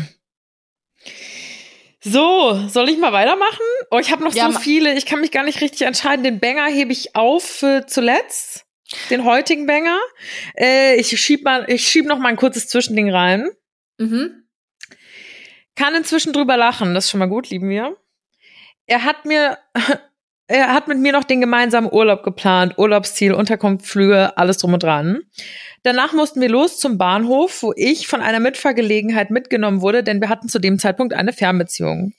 So, 2.02 2.58
soll 2.70 2.90
ich 2.90 2.98
mal 2.98 3.12
weitermachen? 3.12 3.60
Oh, 3.92 3.98
ich 4.00 4.12
habe 4.12 4.24
noch 4.24 4.34
Ja, 4.34 4.52
so 4.52 4.60
viele. 4.60 4.94
Ich 4.94 5.06
kann 5.06 5.20
mich 5.20 5.32
gar 5.32 5.44
nicht 5.44 5.60
richtig 5.62 5.82
entscheiden. 5.86 6.24
Den 6.24 6.40
Banger 6.40 6.68
hebe 6.68 6.92
ich 6.94 7.16
auf 7.16 7.44
für 7.44 7.86
zuletzt. 7.88 8.64
Den 9.10 9.26
heutigen 9.26 9.66
Banger. 9.66 10.00
Äh, 10.58 10.96
ich 10.96 11.20
schieb 11.20 11.44
mal, 11.44 11.66
ich 11.70 11.88
schieb 11.88 12.06
noch 12.06 12.20
mal 12.20 12.30
ein 12.30 12.36
kurzes 12.38 12.68
Zwischending 12.68 13.12
rein. 13.12 13.50
Mhm. 13.98 14.48
Kann 15.76 15.96
inzwischen 15.96 16.34
drüber 16.34 16.58
lachen. 16.58 16.94
Das 16.94 17.06
ist 17.06 17.12
schon 17.12 17.20
mal 17.20 17.28
gut, 17.28 17.50
lieben 17.50 17.70
wir. 17.70 17.98
Er 18.86 19.04
hat 19.04 19.26
mir, 19.26 19.58
er 20.48 20.74
hat 20.74 20.88
mit 20.88 21.00
mir 21.00 21.12
noch 21.12 21.26
den 21.26 21.42
gemeinsamen 21.42 21.92
Urlaub 21.92 22.24
geplant. 22.24 22.78
Urlaubsziel, 22.78 23.34
Unterkunftsflüge, 23.34 24.38
alles 24.38 24.58
drum 24.58 24.74
und 24.74 24.84
dran. 24.84 25.22
Danach 25.84 26.14
mussten 26.14 26.42
wir 26.42 26.50
los 26.50 26.80
zum 26.80 26.98
Bahnhof, 26.98 27.64
wo 27.64 27.74
ich 27.76 28.08
von 28.08 28.22
einer 28.22 28.40
Mitfahrgelegenheit 28.40 29.32
mitgenommen 29.32 29.82
wurde, 29.82 30.04
denn 30.04 30.22
wir 30.22 30.30
hatten 30.30 30.50
zu 30.50 30.60
dem 30.60 30.80
Zeitpunkt 30.80 31.14
eine 31.14 31.34
Fernbeziehung. 31.34 32.14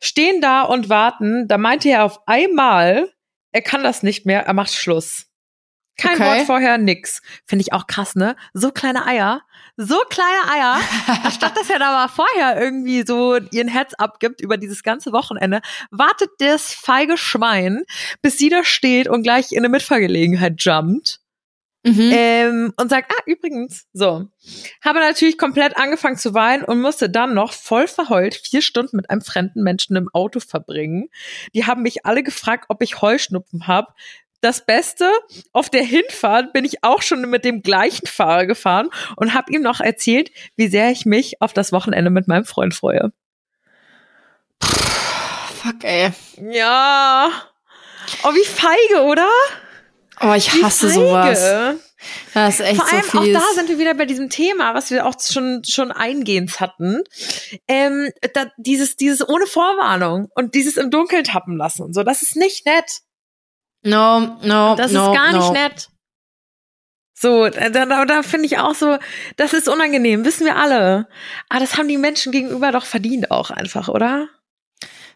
Stehen 0.00 0.40
da 0.40 0.62
und 0.62 0.88
warten, 0.88 1.48
da 1.48 1.56
meinte 1.56 1.88
er 1.88 2.04
auf 2.04 2.20
einmal, 2.26 3.10
er 3.52 3.62
kann 3.62 3.82
das 3.82 4.02
nicht 4.02 4.26
mehr, 4.26 4.42
er 4.42 4.52
macht 4.52 4.74
Schluss. 4.74 5.26
Kein 5.96 6.14
Okay. 6.14 6.24
Wort 6.24 6.46
vorher, 6.46 6.78
nix. 6.78 7.22
Finde 7.46 7.62
ich 7.62 7.72
auch 7.72 7.86
krass, 7.86 8.16
ne? 8.16 8.36
So 8.52 8.70
kleine 8.72 9.06
Eier. 9.06 9.42
So 9.76 9.96
kleine 10.08 10.50
Eier. 10.52 10.80
Anstatt 11.24 11.56
dass 11.56 11.70
er 11.70 11.78
da 11.78 11.92
mal 11.92 12.08
vorher 12.08 12.60
irgendwie 12.60 13.04
so 13.06 13.36
ihren 13.52 13.68
Herz 13.68 13.94
abgibt 13.94 14.40
über 14.40 14.56
dieses 14.56 14.82
ganze 14.82 15.12
Wochenende, 15.12 15.60
wartet 15.90 16.30
das 16.38 16.72
feige 16.72 17.16
Schwein, 17.16 17.84
bis 18.22 18.38
sie 18.38 18.48
da 18.48 18.64
steht 18.64 19.08
und 19.08 19.22
gleich 19.22 19.52
in 19.52 19.58
eine 19.58 19.68
Mitfahrgelegenheit 19.68 20.54
jumpt. 20.58 21.20
Mhm. 21.86 22.10
Ähm, 22.14 22.72
und 22.78 22.88
sagt, 22.88 23.12
ah, 23.12 23.22
übrigens, 23.26 23.86
so. 23.92 24.26
Habe 24.82 25.00
natürlich 25.00 25.36
komplett 25.36 25.76
angefangen 25.76 26.16
zu 26.16 26.32
weinen 26.32 26.64
und 26.64 26.80
musste 26.80 27.10
dann 27.10 27.34
noch 27.34 27.52
voll 27.52 27.86
verheult 27.88 28.34
vier 28.34 28.62
Stunden 28.62 28.96
mit 28.96 29.10
einem 29.10 29.20
fremden 29.20 29.62
Menschen 29.62 29.94
im 29.94 30.08
Auto 30.14 30.40
verbringen. 30.40 31.10
Die 31.54 31.66
haben 31.66 31.82
mich 31.82 32.06
alle 32.06 32.22
gefragt, 32.22 32.66
ob 32.70 32.80
ich 32.80 33.02
Heuschnupfen 33.02 33.66
habe. 33.66 33.92
Das 34.44 34.66
Beste, 34.66 35.10
auf 35.54 35.70
der 35.70 35.82
Hinfahrt 35.82 36.52
bin 36.52 36.66
ich 36.66 36.84
auch 36.84 37.00
schon 37.00 37.22
mit 37.30 37.46
dem 37.46 37.62
gleichen 37.62 38.06
Fahrer 38.06 38.44
gefahren 38.44 38.90
und 39.16 39.32
habe 39.32 39.50
ihm 39.50 39.62
noch 39.62 39.80
erzählt, 39.80 40.30
wie 40.54 40.68
sehr 40.68 40.90
ich 40.90 41.06
mich 41.06 41.40
auf 41.40 41.54
das 41.54 41.72
Wochenende 41.72 42.10
mit 42.10 42.28
meinem 42.28 42.44
Freund 42.44 42.74
freue. 42.74 43.10
Fuck, 44.60 45.82
ey. 45.82 46.10
Ja. 46.52 47.30
Oh, 48.22 48.34
wie 48.34 48.44
feige, 48.44 49.04
oder? 49.06 49.30
Oh, 50.20 50.34
ich 50.34 50.54
Wie 50.54 50.62
hasse 50.62 50.90
feige. 50.90 51.00
sowas. 51.00 51.80
Das 52.34 52.60
ist 52.60 52.66
echt 52.66 52.82
Vor 52.82 52.92
allem 52.92 53.02
so 53.02 53.18
auch 53.20 53.24
da 53.24 53.54
sind 53.54 53.70
wir 53.70 53.78
wieder 53.78 53.94
bei 53.94 54.04
diesem 54.04 54.28
Thema, 54.28 54.74
was 54.74 54.90
wir 54.90 55.06
auch 55.06 55.14
schon 55.18 55.62
schon 55.66 55.90
eingehend 55.90 56.60
hatten. 56.60 57.02
Ähm, 57.66 58.10
da, 58.34 58.50
dieses 58.58 58.96
dieses 58.96 59.26
ohne 59.26 59.46
Vorwarnung 59.46 60.28
und 60.34 60.54
dieses 60.54 60.76
im 60.76 60.90
Dunkeln 60.90 61.24
tappen 61.24 61.56
lassen 61.56 61.82
und 61.82 61.94
so, 61.94 62.02
das 62.02 62.20
ist 62.20 62.36
nicht 62.36 62.66
nett. 62.66 63.00
No, 63.84 64.38
no, 64.42 64.74
Das 64.76 64.92
no, 64.92 65.12
ist 65.12 65.18
gar 65.18 65.32
no. 65.32 65.38
nicht 65.38 65.52
nett. 65.52 65.88
So, 67.16 67.48
da, 67.48 67.70
da, 67.70 68.04
da 68.04 68.22
finde 68.22 68.46
ich 68.46 68.58
auch 68.58 68.74
so, 68.74 68.98
das 69.36 69.52
ist 69.52 69.68
unangenehm, 69.68 70.24
wissen 70.24 70.44
wir 70.44 70.56
alle. 70.56 71.08
Aber 71.48 71.60
das 71.60 71.78
haben 71.78 71.88
die 71.88 71.96
Menschen 71.96 72.32
gegenüber 72.32 72.72
doch 72.72 72.84
verdient 72.84 73.30
auch 73.30 73.50
einfach, 73.50 73.88
oder? 73.88 74.28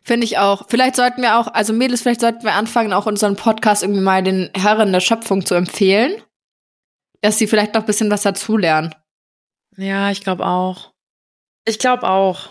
Finde 0.03 0.25
ich 0.25 0.39
auch. 0.39 0.67
Vielleicht 0.69 0.97
sollten 0.97 1.21
wir 1.21 1.37
auch, 1.37 1.49
also 1.49 1.73
Mädels, 1.73 2.03
vielleicht 2.03 2.21
sollten 2.21 2.45
wir 2.45 2.55
anfangen, 2.55 2.95
auch 2.95 3.05
unseren 3.05 3.37
Podcast 3.37 3.83
irgendwie 3.83 4.01
mal 4.01 4.23
den 4.23 4.49
Herren 4.55 4.93
der 4.93 5.01
Schöpfung 5.01 5.45
zu 5.45 5.55
empfehlen. 5.55 6.23
Dass 7.21 7.37
sie 7.37 7.49
vielleicht 7.49 7.75
noch 7.75 7.83
ein 7.83 7.87
bisschen 7.87 8.11
was 8.11 8.23
dazulernen. 8.23 8.95
Ja, 9.77 10.11
ich 10.11 10.23
glaube 10.23 10.47
auch. 10.47 10.93
Ich 11.67 11.79
glaube 11.79 12.09
auch. 12.09 12.51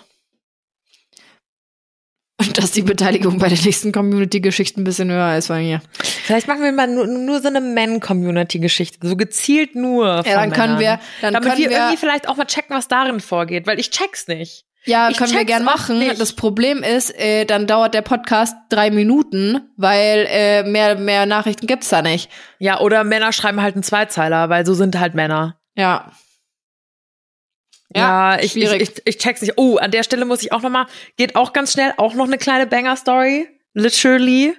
Und 2.39 2.55
dass 2.59 2.69
die 2.71 2.83
Beteiligung 2.83 3.39
bei 3.39 3.49
der 3.49 3.57
nächsten 3.57 3.91
Community-Geschichte 3.91 4.79
ein 4.79 4.83
bisschen 4.83 5.09
höher 5.09 5.37
ist 5.37 5.47
bei 5.47 5.61
mir. 5.61 5.81
Vielleicht 6.03 6.47
machen 6.47 6.61
wir 6.61 6.71
mal 6.71 6.87
nur, 6.87 7.07
nur 7.07 7.41
so 7.41 7.47
eine 7.47 7.61
Men-Community-Geschichte, 7.61 9.07
so 9.07 9.15
gezielt 9.15 9.75
nur. 9.75 10.05
Ja, 10.05 10.35
dann 10.35 10.51
können 10.51 10.77
Männern. 10.77 10.79
wir, 10.79 10.99
dann 11.21 11.33
Damit 11.33 11.49
können 11.49 11.61
wir, 11.63 11.69
wir, 11.71 11.77
irgendwie 11.77 11.97
vielleicht 11.97 12.29
auch 12.29 12.37
mal 12.37 12.45
checken, 12.45 12.75
was 12.75 12.87
darin 12.87 13.19
vorgeht, 13.21 13.65
weil 13.65 13.79
ich 13.79 13.89
check's 13.89 14.27
nicht. 14.27 14.65
ja, 14.85 15.09
ich 15.09 15.17
können 15.17 15.33
wir 15.33 15.45
gern 15.45 15.63
machen. 15.63 15.97
nicht. 15.97 16.21
Das 16.21 16.33
Problem 16.33 16.83
ist, 16.83 17.09
äh, 17.19 17.45
dann 17.45 17.65
dauert 17.65 17.95
der 17.95 18.03
Podcast 18.03 18.55
drei 18.69 18.91
Minuten, 18.91 19.61
weil 19.75 20.27
äh, 20.29 20.61
mehr, 20.63 20.95
mehr 20.95 21.25
Nachrichten 21.25 21.65
gibt's 21.65 21.89
da 21.89 22.03
nicht. 22.03 22.29
Ja, 22.59 22.79
oder 22.81 23.03
Männer 23.03 23.31
schreiben 23.33 23.63
halt 23.63 23.73
einen 23.73 23.83
Zweizeiler, 23.83 24.49
weil 24.49 24.63
so 24.63 24.75
sind 24.75 24.99
halt 24.99 25.15
Männer. 25.15 25.59
Ja. 25.75 26.11
Ja, 27.95 28.33
Ja, 28.35 28.39
ich, 28.39 28.45
ich, 28.45 28.51
schwierig. 28.69 28.81
ich, 28.81 29.01
ich 29.05 29.17
check's 29.17 29.41
nicht. 29.41 29.53
Oh, 29.57 29.77
an 29.77 29.91
der 29.91 30.03
Stelle 30.03 30.25
muss 30.25 30.41
ich 30.41 30.51
auch 30.51 30.61
noch 30.61 30.69
mal, 30.69 30.87
geht 31.15 31.35
auch 31.35 31.53
ganz 31.53 31.71
schnell, 31.73 31.93
auch 31.97 32.13
noch 32.15 32.25
eine 32.25 32.37
kleine 32.37 32.67
Banger-Story. 32.67 33.47
Literally. 33.73 34.55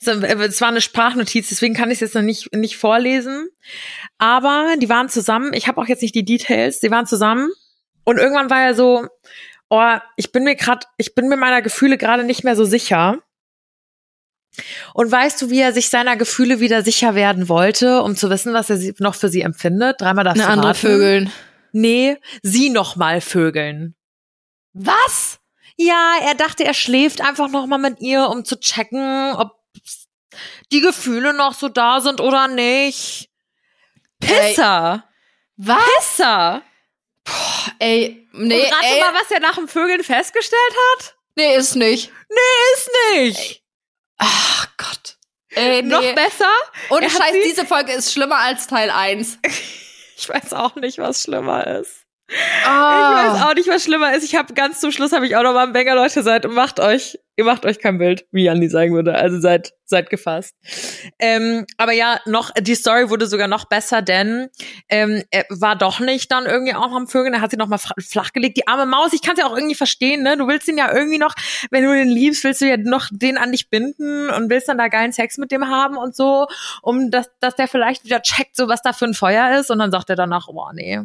Es 0.00 0.06
es 0.06 0.60
war 0.62 0.68
eine 0.68 0.80
Sprachnotiz, 0.80 1.50
deswegen 1.50 1.74
kann 1.74 1.90
ich 1.90 1.96
es 1.96 2.00
jetzt 2.00 2.14
noch 2.14 2.22
nicht, 2.22 2.54
nicht 2.54 2.78
vorlesen. 2.78 3.48
Aber 4.18 4.74
die 4.78 4.88
waren 4.88 5.10
zusammen. 5.10 5.52
Ich 5.52 5.68
habe 5.68 5.78
auch 5.80 5.86
jetzt 5.86 6.00
nicht 6.00 6.14
die 6.14 6.24
Details. 6.24 6.80
Die 6.80 6.90
waren 6.90 7.06
zusammen. 7.06 7.50
Und 8.04 8.16
irgendwann 8.18 8.48
war 8.50 8.62
er 8.62 8.74
so, 8.74 9.06
oh, 9.68 9.96
ich 10.16 10.32
bin 10.32 10.44
mir 10.44 10.56
gerade, 10.56 10.86
ich 10.96 11.14
bin 11.14 11.28
mir 11.28 11.36
meiner 11.36 11.60
Gefühle 11.60 11.98
gerade 11.98 12.24
nicht 12.24 12.44
mehr 12.44 12.56
so 12.56 12.64
sicher. 12.64 13.18
Und 14.94 15.10
weißt 15.10 15.40
du, 15.40 15.50
wie 15.50 15.60
er 15.60 15.72
sich 15.72 15.88
seiner 15.88 16.16
Gefühle 16.16 16.60
wieder 16.60 16.82
sicher 16.82 17.14
werden 17.14 17.48
wollte, 17.48 18.02
um 18.02 18.16
zu 18.16 18.28
wissen, 18.28 18.52
was 18.52 18.68
er 18.70 18.76
sie- 18.76 18.94
noch 18.98 19.14
für 19.14 19.28
sie 19.28 19.40
empfindet? 19.42 20.00
Dreimal 20.00 20.24
darfst 20.24 20.40
Eine 20.40 20.46
du 20.48 20.52
andere 20.52 20.68
raten. 20.70 20.78
Vögeln. 20.80 21.32
Nee, 21.72 22.18
sie 22.42 22.70
noch 22.70 22.96
mal 22.96 23.20
vögeln. 23.20 23.94
Was? 24.74 25.40
Ja, 25.76 26.16
er 26.22 26.34
dachte, 26.34 26.64
er 26.64 26.74
schläft 26.74 27.20
einfach 27.20 27.48
noch 27.48 27.66
mal 27.66 27.78
mit 27.78 28.00
ihr, 28.00 28.28
um 28.28 28.44
zu 28.44 28.60
checken, 28.60 29.34
ob 29.34 29.58
die 30.70 30.80
Gefühle 30.80 31.32
noch 31.32 31.54
so 31.54 31.68
da 31.68 32.00
sind 32.00 32.20
oder 32.20 32.48
nicht. 32.48 33.30
Pisser. 34.20 35.04
Was? 35.56 35.84
Pisser. 35.98 36.62
Ey, 37.78 38.28
nee, 38.32 38.64
Und 38.64 38.72
rate 38.72 38.86
ey, 38.86 39.00
mal, 39.00 39.14
was 39.14 39.30
er 39.30 39.40
nach 39.40 39.54
dem 39.54 39.68
Vögeln 39.68 40.02
festgestellt 40.02 40.74
hat? 40.94 41.14
nee, 41.36 41.56
ist 41.56 41.76
nicht. 41.76 42.10
Ist 42.74 42.90
nicht. 43.14 43.62
Ach 44.18 44.68
Gott. 44.76 45.16
Ey, 45.50 45.82
nee. 45.82 45.88
Noch 45.88 46.14
besser? 46.14 46.50
Und 46.88 47.02
Scheiß, 47.02 47.34
diese 47.44 47.66
Folge 47.66 47.92
ist 47.92 48.12
schlimmer 48.12 48.38
als 48.38 48.66
Teil 48.66 48.90
1. 48.90 49.38
Ich 50.22 50.28
weiß 50.28 50.52
auch 50.52 50.76
nicht, 50.76 50.98
was 50.98 51.22
schlimmer 51.24 51.66
ist. 51.66 52.01
Ich 52.32 52.66
Ah. 52.68 53.34
weiß 53.34 53.42
auch 53.42 53.54
nicht, 53.54 53.68
was 53.68 53.84
schlimmer 53.84 54.14
ist. 54.14 54.24
Ich 54.24 54.34
habe 54.34 54.54
ganz 54.54 54.80
zum 54.80 54.92
Schluss 54.92 55.12
habe 55.12 55.26
ich 55.26 55.36
auch 55.36 55.42
noch 55.42 55.52
mal 55.52 55.64
einen 55.64 55.72
Banger, 55.72 55.94
Leute, 55.94 56.22
seid 56.22 56.48
macht 56.50 56.80
euch, 56.80 57.18
ihr 57.36 57.44
macht 57.44 57.66
euch 57.66 57.78
kein 57.78 57.98
Bild, 57.98 58.24
wie 58.30 58.48
Andi 58.48 58.68
sagen 58.68 58.94
würde. 58.94 59.14
Also 59.14 59.40
seid 59.40 59.72
seid 59.84 60.08
gefasst. 60.08 60.54
Ähm, 61.18 61.66
aber 61.76 61.92
ja, 61.92 62.18
noch 62.24 62.50
die 62.58 62.74
Story 62.74 63.10
wurde 63.10 63.26
sogar 63.26 63.46
noch 63.46 63.66
besser, 63.66 64.00
denn 64.00 64.48
ähm, 64.88 65.22
er 65.30 65.44
war 65.50 65.76
doch 65.76 66.00
nicht 66.00 66.32
dann 66.32 66.46
irgendwie 66.46 66.74
auch 66.74 66.92
am 66.92 67.06
Vögeln. 67.08 67.34
Er 67.34 67.42
hat 67.42 67.50
sie 67.50 67.58
noch 67.58 67.68
mal 67.68 67.76
flachgelegt. 67.78 68.56
Die 68.56 68.66
arme 68.66 68.86
Maus. 68.86 69.12
Ich 69.12 69.20
kann 69.20 69.36
ja 69.36 69.46
auch 69.46 69.54
irgendwie 69.54 69.74
verstehen, 69.74 70.22
ne? 70.22 70.38
Du 70.38 70.48
willst 70.48 70.66
ihn 70.68 70.78
ja 70.78 70.90
irgendwie 70.94 71.18
noch, 71.18 71.34
wenn 71.70 71.84
du 71.84 71.92
den 71.94 72.08
liebst, 72.08 72.42
willst 72.44 72.62
du 72.62 72.68
ja 72.68 72.78
noch 72.78 73.08
den 73.10 73.36
an 73.36 73.52
dich 73.52 73.68
binden 73.68 74.30
und 74.30 74.48
willst 74.48 74.68
dann 74.68 74.78
da 74.78 74.88
geilen 74.88 75.12
Sex 75.12 75.36
mit 75.36 75.50
dem 75.52 75.68
haben 75.68 75.98
und 75.98 76.16
so, 76.16 76.46
um 76.80 77.10
dass 77.10 77.30
dass 77.40 77.54
der 77.56 77.68
vielleicht 77.68 78.04
wieder 78.06 78.22
checkt, 78.22 78.56
so 78.56 78.68
was 78.68 78.80
da 78.80 78.94
für 78.94 79.04
ein 79.04 79.14
Feuer 79.14 79.58
ist. 79.58 79.70
Und 79.70 79.78
dann 79.78 79.90
sagt 79.90 80.08
er 80.08 80.16
danach, 80.16 80.48
oh 80.48 80.68
nee, 80.72 81.00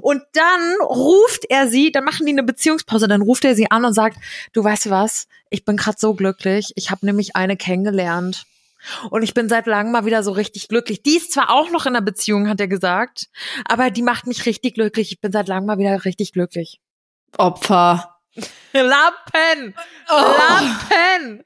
und 0.00 0.22
dann 0.32 0.76
ruft 0.82 1.44
er 1.48 1.68
sie, 1.68 1.92
dann 1.92 2.04
machen 2.04 2.26
die 2.26 2.32
eine 2.32 2.42
Beziehungspause, 2.42 3.08
dann 3.08 3.22
ruft 3.22 3.44
er 3.44 3.54
sie 3.54 3.70
an 3.70 3.84
und 3.84 3.94
sagt, 3.94 4.18
du 4.52 4.62
weißt 4.62 4.90
was, 4.90 5.28
ich 5.50 5.64
bin 5.64 5.76
gerade 5.76 5.98
so 5.98 6.14
glücklich, 6.14 6.72
ich 6.76 6.90
habe 6.90 7.06
nämlich 7.06 7.36
eine 7.36 7.56
kennengelernt. 7.56 8.44
Und 9.10 9.22
ich 9.22 9.34
bin 9.34 9.48
seit 9.48 9.66
langem 9.66 9.92
mal 9.92 10.04
wieder 10.04 10.22
so 10.22 10.30
richtig 10.30 10.68
glücklich. 10.68 11.02
Die 11.02 11.16
ist 11.16 11.32
zwar 11.32 11.50
auch 11.50 11.70
noch 11.70 11.86
in 11.86 11.96
einer 11.96 12.04
Beziehung, 12.04 12.48
hat 12.48 12.60
er 12.60 12.68
gesagt, 12.68 13.26
aber 13.64 13.90
die 13.90 14.02
macht 14.02 14.26
mich 14.26 14.46
richtig 14.46 14.74
glücklich. 14.74 15.10
Ich 15.10 15.20
bin 15.20 15.32
seit 15.32 15.48
langem 15.48 15.66
mal 15.66 15.78
wieder 15.78 16.04
richtig 16.04 16.32
glücklich. 16.32 16.80
Opfer. 17.36 18.20
Lappen! 18.72 19.74
Oh. 20.08 20.14
Lappen! 20.14 21.44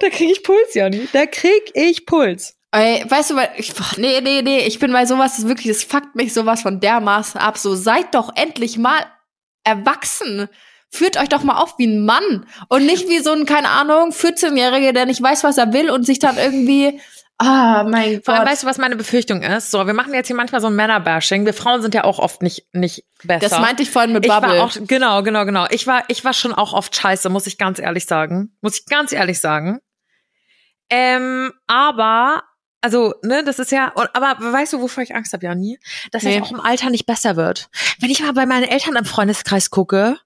Da 0.00 0.10
krieg 0.10 0.30
ich 0.30 0.42
Puls, 0.42 0.74
Janni. 0.74 1.08
Da 1.12 1.26
krieg 1.26 1.72
ich 1.74 2.06
Puls. 2.06 2.55
Ey, 2.76 3.04
weißt 3.08 3.30
du, 3.30 3.36
weil 3.36 3.48
ich, 3.56 3.72
nee, 3.96 4.20
nee, 4.20 4.42
nee, 4.42 4.58
ich 4.66 4.78
bin 4.78 4.92
bei 4.92 5.06
sowas, 5.06 5.36
das 5.36 5.48
wirklich, 5.48 5.68
das 5.68 5.82
fuckt 5.82 6.14
mich 6.14 6.34
sowas 6.34 6.60
von 6.60 6.78
dermaßen 6.78 7.40
ab. 7.40 7.56
So, 7.56 7.74
seid 7.74 8.14
doch 8.14 8.36
endlich 8.36 8.76
mal 8.76 8.98
erwachsen. 9.64 10.48
Führt 10.90 11.16
euch 11.16 11.30
doch 11.30 11.42
mal 11.42 11.56
auf 11.56 11.78
wie 11.78 11.86
ein 11.86 12.04
Mann 12.04 12.46
und 12.68 12.84
nicht 12.84 13.08
wie 13.08 13.20
so 13.20 13.32
ein, 13.32 13.46
keine 13.46 13.70
Ahnung, 13.70 14.10
14-Jähriger, 14.10 14.92
der 14.92 15.06
nicht 15.06 15.22
weiß, 15.22 15.42
was 15.42 15.56
er 15.56 15.72
will 15.72 15.90
und 15.90 16.04
sich 16.04 16.18
dann 16.18 16.36
irgendwie, 16.36 17.00
ah, 17.38 17.84
mein 17.84 18.22
Vor 18.22 18.34
allem, 18.34 18.44
Gott. 18.44 18.52
weißt 18.52 18.62
du, 18.62 18.66
was 18.66 18.76
meine 18.76 18.96
Befürchtung 18.96 19.42
ist? 19.42 19.70
So, 19.70 19.86
wir 19.86 19.94
machen 19.94 20.12
jetzt 20.12 20.26
hier 20.26 20.36
manchmal 20.36 20.60
so 20.60 20.66
ein 20.66 20.76
Männerbashing. 20.76 21.46
Wir 21.46 21.54
Frauen 21.54 21.80
sind 21.80 21.94
ja 21.94 22.04
auch 22.04 22.18
oft 22.18 22.42
nicht, 22.42 22.66
nicht 22.74 23.04
besser. 23.24 23.48
Das 23.48 23.58
meinte 23.58 23.84
ich 23.84 23.90
vorhin 23.90 24.12
mit 24.12 24.26
ich 24.26 24.30
Bubble. 24.30 24.58
war 24.58 24.64
auch, 24.64 24.76
genau, 24.86 25.22
genau, 25.22 25.46
genau. 25.46 25.66
Ich 25.70 25.86
war, 25.86 26.04
ich 26.08 26.26
war 26.26 26.34
schon 26.34 26.52
auch 26.52 26.74
oft 26.74 26.94
scheiße, 26.94 27.30
muss 27.30 27.46
ich 27.46 27.56
ganz 27.56 27.78
ehrlich 27.78 28.04
sagen. 28.04 28.54
Muss 28.60 28.78
ich 28.78 28.84
ganz 28.84 29.12
ehrlich 29.12 29.40
sagen. 29.40 29.80
Ähm, 30.90 31.52
aber, 31.66 32.42
also, 32.80 33.14
ne, 33.22 33.42
das 33.44 33.58
ist 33.58 33.72
ja, 33.72 33.92
aber 33.94 34.36
weißt 34.52 34.72
du, 34.74 34.80
wovor 34.80 35.02
ich 35.02 35.14
Angst 35.14 35.32
habe, 35.32 35.44
Jani? 35.46 35.78
Dass 36.12 36.22
Nee. 36.22 36.36
es 36.36 36.42
auch 36.42 36.52
im 36.52 36.60
Alter 36.60 36.90
nicht 36.90 37.06
besser 37.06 37.36
wird. 37.36 37.68
Wenn 37.98 38.10
ich 38.10 38.20
mal 38.22 38.32
bei 38.32 38.46
meinen 38.46 38.64
Eltern 38.64 38.96
im 38.96 39.04
Freundeskreis 39.04 39.70
gucke, 39.70 40.18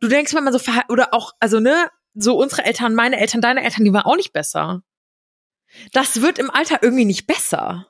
du 0.00 0.08
denkst 0.08 0.34
wenn 0.34 0.44
man 0.44 0.52
so, 0.56 0.60
oder 0.88 1.12
auch, 1.12 1.32
also, 1.40 1.60
ne, 1.60 1.90
so 2.14 2.36
unsere 2.38 2.64
Eltern, 2.64 2.94
meine 2.94 3.18
Eltern, 3.20 3.40
deine 3.40 3.62
Eltern, 3.62 3.84
die 3.84 3.92
waren 3.92 4.02
auch 4.06 4.16
nicht 4.16 4.32
besser. 4.32 4.82
Das 5.92 6.20
wird 6.22 6.38
im 6.38 6.50
Alter 6.50 6.82
irgendwie 6.82 7.04
nicht 7.04 7.26
besser. 7.26 7.86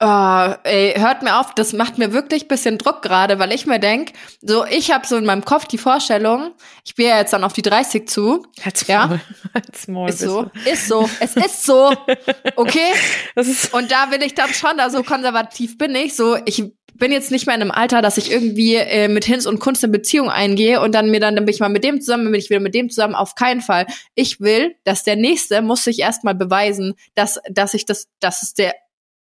Oh, 0.00 0.54
ey, 0.62 0.94
hört 0.96 1.24
mir 1.24 1.40
auf, 1.40 1.54
das 1.54 1.72
macht 1.72 1.98
mir 1.98 2.12
wirklich 2.12 2.46
bisschen 2.46 2.78
Druck 2.78 3.02
gerade, 3.02 3.40
weil 3.40 3.52
ich 3.52 3.66
mir 3.66 3.80
denk, 3.80 4.12
so 4.40 4.64
ich 4.64 4.92
habe 4.92 5.04
so 5.04 5.16
in 5.16 5.24
meinem 5.24 5.44
Kopf 5.44 5.66
die 5.66 5.76
Vorstellung, 5.76 6.52
ich 6.84 6.94
bin 6.94 7.06
ja 7.06 7.18
jetzt 7.18 7.32
dann 7.32 7.42
auf 7.42 7.52
die 7.52 7.62
30 7.62 8.08
zu. 8.08 8.46
Halt's 8.64 8.86
Ja. 8.86 9.08
Maul. 9.08 9.20
Halt's 9.54 9.88
Maul, 9.88 10.08
Ist 10.08 10.20
so, 10.20 10.50
ist 10.70 10.86
so, 10.86 11.10
es 11.18 11.34
ist 11.34 11.64
so. 11.64 11.92
Okay? 12.56 12.92
Ist 13.34 13.74
Und 13.74 13.90
da 13.90 14.06
bin 14.06 14.22
ich 14.22 14.34
dann 14.34 14.54
schon, 14.54 14.76
da 14.76 14.88
so 14.88 15.02
konservativ 15.02 15.78
bin 15.78 15.94
ich, 15.96 16.14
so 16.14 16.36
ich 16.44 16.62
bin 16.94 17.10
jetzt 17.10 17.32
nicht 17.32 17.46
mehr 17.46 17.56
in 17.56 17.62
einem 17.62 17.70
Alter, 17.72 18.00
dass 18.00 18.18
ich 18.18 18.30
irgendwie 18.30 18.76
äh, 18.76 19.08
mit 19.08 19.24
Hinz 19.24 19.46
und 19.46 19.58
Kunst 19.58 19.82
eine 19.82 19.92
Beziehung 19.92 20.30
eingehe 20.30 20.80
und 20.80 20.94
dann 20.94 21.10
mir 21.10 21.20
dann, 21.20 21.34
dann 21.34 21.44
bin 21.44 21.54
ich 21.54 21.60
mal 21.60 21.68
mit 21.68 21.84
dem 21.84 22.00
zusammen, 22.00 22.24
dann 22.24 22.32
bin 22.32 22.40
ich 22.40 22.50
wieder 22.50 22.60
mit 22.60 22.74
dem 22.74 22.90
zusammen, 22.90 23.14
auf 23.14 23.34
keinen 23.34 23.60
Fall. 23.60 23.86
Ich 24.14 24.40
will, 24.40 24.76
dass 24.84 25.04
der 25.04 25.16
Nächste 25.16 25.62
muss 25.62 25.84
sich 25.84 26.00
erstmal 26.00 26.34
beweisen, 26.34 26.94
dass, 27.14 27.40
dass 27.50 27.74
ich 27.74 27.84
das, 27.84 28.08
dass 28.20 28.42
es 28.42 28.54
der, 28.54 28.74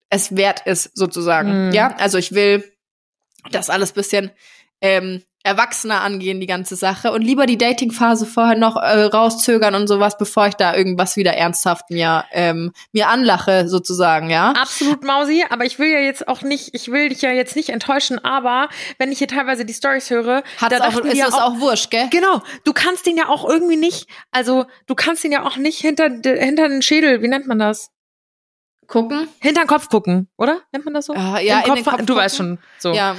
es 0.09 0.35
wert 0.35 0.61
ist, 0.65 0.91
sozusagen. 0.95 1.67
Mhm. 1.67 1.73
Ja, 1.73 1.95
also 1.97 2.17
ich 2.17 2.33
will 2.33 2.63
das 3.51 3.69
alles 3.69 3.91
bisschen 3.91 4.31
ähm, 4.81 5.23
erwachsener 5.45 6.01
angehen, 6.01 6.39
die 6.39 6.47
ganze 6.47 6.75
Sache. 6.75 7.11
Und 7.11 7.21
lieber 7.21 7.45
die 7.45 7.57
Dating-Phase 7.57 8.25
vorher 8.25 8.57
noch 8.57 8.77
äh, 8.77 9.03
rauszögern 9.03 9.75
und 9.75 9.87
sowas, 9.87 10.17
bevor 10.17 10.47
ich 10.47 10.55
da 10.55 10.75
irgendwas 10.75 11.17
wieder 11.17 11.33
ernsthaft 11.33 11.91
mir, 11.91 12.25
ähm, 12.31 12.71
mir 12.91 13.09
anlache, 13.09 13.69
sozusagen, 13.69 14.31
ja. 14.31 14.53
Absolut 14.53 15.03
Mausi, 15.03 15.45
aber 15.47 15.65
ich 15.65 15.77
will 15.77 15.89
ja 15.89 15.99
jetzt 15.99 16.27
auch 16.27 16.41
nicht, 16.41 16.73
ich 16.73 16.91
will 16.91 17.09
dich 17.09 17.21
ja 17.21 17.29
jetzt 17.29 17.55
nicht 17.55 17.69
enttäuschen, 17.69 18.17
aber 18.25 18.69
wenn 18.97 19.11
ich 19.11 19.19
hier 19.19 19.27
teilweise 19.27 19.65
die 19.65 19.73
Stories 19.73 20.09
höre, 20.09 20.41
Hat's 20.59 20.79
da 20.79 20.87
auch, 20.87 20.99
ist 21.01 21.15
ja 21.15 21.27
es 21.27 21.35
auch 21.35 21.59
wurscht, 21.59 21.91
gell? 21.91 22.07
Genau, 22.09 22.41
du 22.63 22.73
kannst 22.73 23.05
den 23.05 23.15
ja 23.15 23.29
auch 23.29 23.47
irgendwie 23.47 23.77
nicht, 23.77 24.07
also 24.31 24.65
du 24.87 24.95
kannst 24.95 25.23
den 25.23 25.31
ja 25.31 25.45
auch 25.45 25.57
nicht 25.57 25.79
hinter 25.79 26.05
hinter 26.05 26.69
den 26.69 26.81
Schädel, 26.81 27.21
wie 27.21 27.27
nennt 27.27 27.45
man 27.45 27.59
das? 27.59 27.91
Gucken. 28.88 29.27
Hinter 29.39 29.63
den 29.63 29.67
Kopf 29.67 29.89
gucken, 29.89 30.27
oder? 30.38 30.61
Nennt 30.71 30.86
man 30.86 30.93
das 30.93 31.05
so? 31.05 31.13
Ah, 31.13 31.39
ja, 31.39 31.61
den 31.61 31.83
Kopf 31.83 32.05
du 32.05 32.15
weißt 32.15 32.38
gucken. 32.38 32.59
schon, 32.79 32.91
so. 32.91 32.93
Ja. 32.93 33.15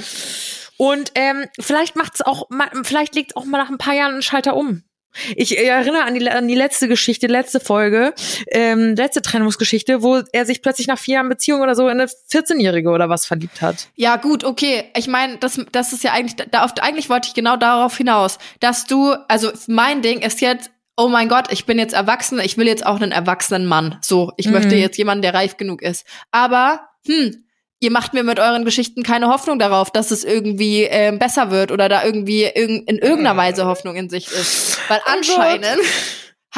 Und 0.79 1.12
ähm, 1.14 1.47
vielleicht 1.59 1.97
macht's 1.97 2.21
auch, 2.21 2.49
vielleicht 2.83 3.14
legt's 3.14 3.35
auch 3.37 3.45
mal 3.45 3.59
nach 3.59 3.71
ein 3.71 3.79
paar 3.79 3.95
Jahren 3.95 4.12
einen 4.12 4.23
Schalter 4.23 4.57
um. 4.57 4.83
Ich 5.35 5.59
erinnere 5.59 6.05
an 6.05 6.14
die, 6.14 6.29
an 6.29 6.49
die 6.49 6.55
letzte 6.55 6.89
Geschichte, 6.89 7.27
letzte 7.27 7.61
Folge, 7.61 8.12
ähm, 8.51 8.95
letzte 8.95 9.23
Trennungsgeschichte, 9.23 10.03
wo 10.03 10.23
er 10.33 10.47
sich 10.47 10.62
plötzlich 10.62 10.87
nach 10.87 10.99
vier 10.99 11.14
Jahren 11.14 11.29
Beziehung 11.29 11.61
oder 11.62 11.75
so 11.75 11.89
in 11.89 12.01
eine 12.01 12.11
14-Jährige 12.31 12.91
oder 12.91 13.09
was 13.09 13.27
verliebt 13.27 13.62
hat. 13.62 13.89
Ja, 13.95 14.17
gut, 14.17 14.45
okay. 14.45 14.85
Ich 14.97 15.09
meine, 15.09 15.39
das, 15.39 15.59
das 15.73 15.93
ist 15.93 16.05
ja 16.05 16.12
eigentlich, 16.12 16.37
da, 16.51 16.67
eigentlich 16.81 17.09
wollte 17.09 17.29
ich 17.29 17.35
genau 17.35 17.57
darauf 17.57 17.97
hinaus, 17.97 18.39
dass 18.61 18.87
du, 18.87 19.14
also 19.29 19.51
mein 19.67 20.03
Ding 20.03 20.21
ist 20.21 20.41
jetzt, 20.41 20.71
oh 20.97 21.09
mein 21.09 21.29
Gott, 21.29 21.53
ich 21.53 21.67
bin 21.67 21.79
jetzt 21.79 21.95
erwachsen, 21.95 22.41
ich 22.41 22.57
will 22.57 22.67
jetzt 22.67 22.87
auch 22.87 22.97
einen 22.97 23.13
erwachsenen 23.13 23.67
Mann. 23.67 23.99
So, 24.03 24.33
ich 24.37 24.47
Mhm. 24.47 24.53
möchte 24.53 24.75
jetzt 24.77 24.97
jemanden, 24.97 25.23
der 25.23 25.35
reif 25.35 25.57
genug 25.57 25.83
ist. 25.83 26.07
Aber, 26.31 26.81
hm, 27.07 27.45
ihr 27.81 27.91
macht 27.91 28.15
mir 28.15 28.23
mit 28.23 28.39
euren 28.41 28.65
Geschichten 28.65 29.03
keine 29.03 29.29
Hoffnung 29.29 29.59
darauf, 29.59 29.91
dass 29.91 30.11
es 30.11 30.25
irgendwie 30.25 30.85
ähm, 30.85 31.19
besser 31.19 31.51
wird 31.51 31.71
oder 31.71 31.89
da 31.91 32.05
irgendwie 32.05 32.45
irg 32.45 32.71
in 32.89 32.99
irgendeiner 32.99 33.37
Weise 33.37 33.67
Hoffnung 33.67 33.97
in 33.97 34.09
sich 34.09 34.29
ist. 34.29 34.79
Weil 34.89 35.01
Oh 35.07 35.11
anscheinend, 35.13 35.77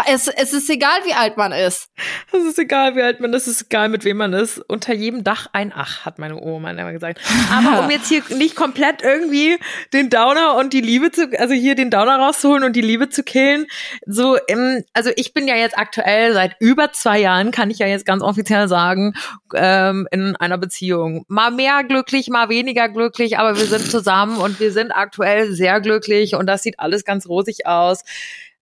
es, 0.06 0.28
es 0.28 0.52
ist 0.52 0.70
egal, 0.70 1.00
wie 1.06 1.14
alt 1.14 1.36
man 1.36 1.52
ist. 1.52 1.88
Das 2.30 2.44
ist 2.44 2.58
egal, 2.58 2.94
wie 2.94 3.02
alt 3.02 3.20
man 3.20 3.32
ist, 3.32 3.46
es 3.46 3.60
ist 3.60 3.66
egal, 3.66 3.88
mit 3.88 4.04
wem 4.04 4.18
man 4.18 4.32
ist. 4.32 4.58
Unter 4.58 4.94
jedem 4.94 5.24
Dach 5.24 5.48
ein 5.52 5.72
Ach, 5.74 6.04
hat 6.04 6.18
meine 6.18 6.40
Oma 6.40 6.70
immer 6.70 6.92
gesagt. 6.92 7.20
Aber 7.50 7.84
um 7.84 7.90
jetzt 7.90 8.08
hier 8.08 8.22
nicht 8.36 8.54
komplett 8.54 9.02
irgendwie 9.02 9.58
den 9.92 10.10
Downer 10.10 10.56
und 10.56 10.72
die 10.72 10.80
Liebe 10.80 11.10
zu, 11.10 11.28
also 11.38 11.54
hier 11.54 11.74
den 11.74 11.90
Downer 11.90 12.16
rauszuholen 12.16 12.64
und 12.64 12.76
die 12.76 12.80
Liebe 12.80 13.08
zu 13.08 13.22
killen, 13.22 13.66
so, 14.06 14.38
ähm, 14.48 14.84
also 14.92 15.10
ich 15.16 15.34
bin 15.34 15.48
ja 15.48 15.56
jetzt 15.56 15.76
aktuell 15.76 16.32
seit 16.32 16.56
über 16.60 16.92
zwei 16.92 17.18
Jahren, 17.18 17.50
kann 17.50 17.70
ich 17.70 17.78
ja 17.78 17.86
jetzt 17.86 18.06
ganz 18.06 18.22
offiziell 18.22 18.68
sagen, 18.68 19.14
ähm, 19.54 20.06
in 20.12 20.36
einer 20.36 20.58
Beziehung. 20.58 21.24
Mal 21.28 21.50
mehr 21.50 21.82
glücklich, 21.84 22.28
mal 22.28 22.48
weniger 22.48 22.88
glücklich, 22.88 23.38
aber 23.38 23.58
wir 23.58 23.66
sind 23.66 23.90
zusammen 23.90 24.38
und 24.38 24.60
wir 24.60 24.72
sind 24.72 24.92
aktuell 24.92 25.52
sehr 25.52 25.80
glücklich 25.80 26.34
und 26.34 26.46
das 26.46 26.62
sieht 26.62 26.78
alles 26.78 27.04
ganz 27.04 27.28
rosig 27.28 27.66
aus. 27.66 28.04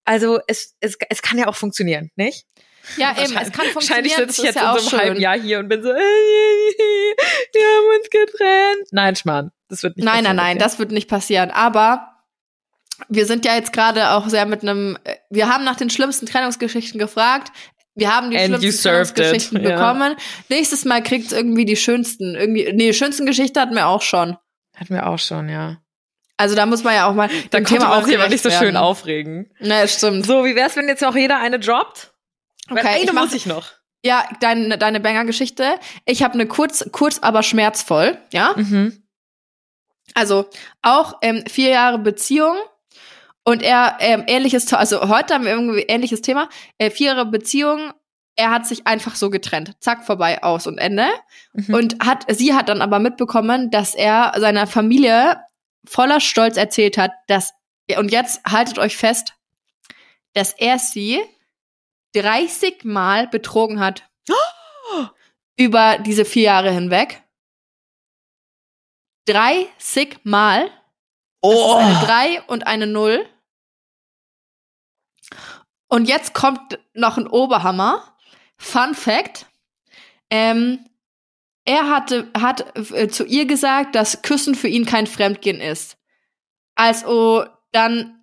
Also 0.06 0.40
es, 0.46 0.74
es, 0.80 0.96
es 1.10 1.20
kann 1.20 1.36
ja 1.36 1.48
auch 1.48 1.56
funktionieren, 1.56 2.10
nicht? 2.16 2.46
Ja, 2.96 3.10
eben, 3.12 3.36
es 3.36 3.52
kann 3.52 3.66
Wahrscheinlich 3.74 4.14
funktionieren, 4.14 4.16
sitze 4.16 4.26
das 4.26 4.38
ich 4.38 4.44
jetzt 4.44 4.54
ja 4.54 4.62
in 4.62 4.68
auch 4.68 4.78
so 4.78 4.96
einem 4.96 5.06
halben. 5.06 5.20
Jahr 5.20 5.38
hier 5.38 5.58
und 5.58 5.68
bin 5.68 5.82
so, 5.82 5.88
wir 5.88 5.96
haben 7.62 7.98
uns 7.98 8.10
getrennt. 8.10 8.88
Nein, 8.92 9.16
Schmarrn, 9.16 9.50
das 9.68 9.82
wird 9.82 9.96
nicht 9.96 10.04
Nein, 10.04 10.24
nein, 10.24 10.36
nein, 10.36 10.58
das 10.58 10.78
wird 10.78 10.92
nicht 10.92 11.08
passieren. 11.08 11.50
Aber 11.50 12.12
wir 13.08 13.26
sind 13.26 13.44
ja 13.44 13.56
jetzt 13.56 13.72
gerade 13.72 14.10
auch 14.10 14.28
sehr 14.28 14.46
mit 14.46 14.62
einem, 14.62 14.96
äh, 15.04 15.16
wir 15.30 15.48
haben 15.48 15.64
nach 15.64 15.76
den 15.76 15.90
schlimmsten 15.90 16.26
Trennungsgeschichten 16.26 16.98
gefragt. 16.98 17.52
Wir 17.94 18.14
haben 18.14 18.30
die 18.30 18.36
And 18.36 18.46
schlimmsten 18.46 18.70
served 18.70 19.10
it, 19.10 19.16
Trennungsgeschichten 19.16 19.62
ja. 19.62 19.70
bekommen. 19.70 20.16
Nächstes 20.48 20.84
Mal 20.84 21.02
kriegt's 21.02 21.32
irgendwie 21.32 21.64
die 21.64 21.76
schönsten, 21.76 22.36
irgendwie, 22.36 22.72
nee, 22.72 22.88
die 22.88 22.94
schönsten 22.94 23.26
Geschichte 23.26 23.60
hatten 23.60 23.74
wir 23.74 23.88
auch 23.88 24.02
schon. 24.02 24.36
Hatten 24.76 24.94
wir 24.94 25.06
auch 25.08 25.18
schon, 25.18 25.48
ja. 25.48 25.78
Also 26.36 26.54
da 26.54 26.66
muss 26.66 26.84
man 26.84 26.94
ja 26.94 27.08
auch 27.08 27.14
mal 27.14 27.28
Da 27.50 27.58
konnte 27.58 27.74
Thema 27.74 27.88
man 27.88 28.02
auch 28.02 28.06
gerecht 28.06 28.30
nicht 28.30 28.42
so 28.42 28.50
schön 28.50 28.60
werden. 28.60 28.76
aufregen. 28.76 29.50
Na, 29.58 29.86
stimmt. 29.86 30.26
So, 30.26 30.44
wie 30.44 30.54
wär's, 30.54 30.76
wenn 30.76 30.88
jetzt 30.88 31.04
auch 31.04 31.16
jeder 31.16 31.38
eine 31.38 31.58
droppt? 31.58 32.12
Weil 32.68 32.78
Okay, 32.78 32.88
eine 32.88 33.04
ich 33.04 33.12
muss 33.12 33.32
ich 33.32 33.46
noch. 33.46 33.72
Ja, 34.04 34.24
deine, 34.40 34.76
deine 34.78 35.00
Banger-Geschichte. 35.00 35.64
Ich 36.04 36.22
habe 36.22 36.34
eine 36.34 36.46
kurz, 36.46 36.88
kurz, 36.92 37.18
aber 37.20 37.42
schmerzvoll, 37.42 38.18
ja? 38.32 38.52
Mhm. 38.56 39.02
Also 40.14 40.46
auch 40.82 41.14
ähm, 41.22 41.44
vier 41.48 41.70
Jahre 41.70 41.98
Beziehung 41.98 42.56
und 43.44 43.62
er 43.62 43.96
ähm, 44.00 44.24
ähnliches, 44.26 44.72
also 44.72 45.08
heute 45.08 45.34
haben 45.34 45.44
wir 45.44 45.52
irgendwie 45.52 45.82
ähnliches 45.82 46.20
Thema. 46.20 46.48
Äh, 46.78 46.90
vier 46.90 47.08
Jahre 47.08 47.26
Beziehung, 47.26 47.92
er 48.36 48.50
hat 48.50 48.66
sich 48.66 48.86
einfach 48.86 49.14
so 49.14 49.30
getrennt, 49.30 49.74
zack 49.80 50.04
vorbei 50.04 50.42
aus 50.42 50.66
und 50.66 50.78
Ende. 50.78 51.06
Mhm. 51.54 51.74
Und 51.74 52.04
hat, 52.04 52.24
sie 52.28 52.54
hat 52.54 52.68
dann 52.68 52.82
aber 52.82 52.98
mitbekommen, 52.98 53.70
dass 53.70 53.94
er 53.94 54.34
seiner 54.38 54.66
Familie 54.66 55.38
voller 55.86 56.20
Stolz 56.20 56.56
erzählt 56.56 56.98
hat, 56.98 57.12
dass 57.28 57.52
und 57.96 58.10
jetzt 58.10 58.42
haltet 58.44 58.78
euch 58.78 58.96
fest, 58.96 59.34
dass 60.32 60.52
er 60.52 60.78
sie 60.78 61.22
30 62.14 62.84
Mal 62.84 63.28
betrogen 63.28 63.80
hat 63.80 64.08
über 65.56 65.98
diese 65.98 66.24
vier 66.24 66.44
Jahre 66.44 66.70
hinweg. 66.72 67.22
30 69.26 70.20
Mal. 70.24 70.70
Oh. 71.42 71.76
eine 71.76 72.06
3 72.06 72.42
und 72.42 72.66
eine 72.66 72.86
0. 72.86 73.28
Und 75.88 76.08
jetzt 76.08 76.34
kommt 76.34 76.78
noch 76.94 77.16
ein 77.18 77.26
Oberhammer. 77.26 78.16
Fun 78.56 78.94
Fact. 78.94 79.46
Ähm, 80.30 80.84
er 81.66 81.90
hatte, 81.90 82.28
hat 82.38 82.64
äh, 82.92 83.08
zu 83.08 83.24
ihr 83.24 83.44
gesagt, 83.44 83.94
dass 83.94 84.22
Küssen 84.22 84.54
für 84.54 84.68
ihn 84.68 84.86
kein 84.86 85.06
Fremdgehen 85.06 85.60
ist. 85.60 85.98
Also 86.76 87.44
dann 87.72 88.22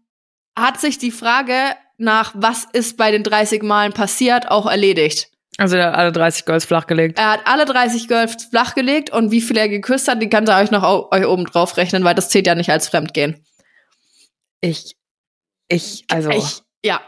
hat 0.58 0.80
sich 0.80 0.98
die 0.98 1.12
Frage 1.12 1.76
nach, 1.98 2.34
was 2.36 2.66
ist 2.72 2.98
bei 2.98 3.12
den 3.12 3.24
30 3.24 3.62
Malen 3.62 3.94
passiert, 3.94 4.50
auch 4.50 4.66
erledigt. 4.66 5.30
Also 5.58 5.76
der 5.76 5.88
hat 5.88 5.96
alle 5.96 6.12
30 6.12 6.46
Girls 6.46 6.66
flachgelegt. 6.66 7.20
Er 7.20 7.32
hat 7.32 7.42
alle 7.46 7.66
30 7.66 8.08
Girls 8.08 8.46
flachgelegt 8.46 9.12
und 9.12 9.30
wie 9.32 9.42
viel 9.42 9.58
er 9.58 9.70
geküsst 9.70 10.08
hat, 10.08 10.22
die 10.22 10.30
kann 10.30 10.48
er 10.48 10.60
euch 10.62 10.72
noch 10.72 11.12
euch 11.12 11.26
oben 11.26 11.46
drauf 11.46 11.78
rechnen, 11.78 12.04
weil 12.04 12.16
das 12.16 12.30
zählt 12.30 12.48
ja 12.48 12.56
nicht 12.56 12.72
als 12.72 12.88
Fremdgehen. 12.88 13.46
Ich, 14.62 14.96
ich, 15.68 16.06
also. 16.10 16.32
Ich, 16.32 16.62
ja. 16.84 17.02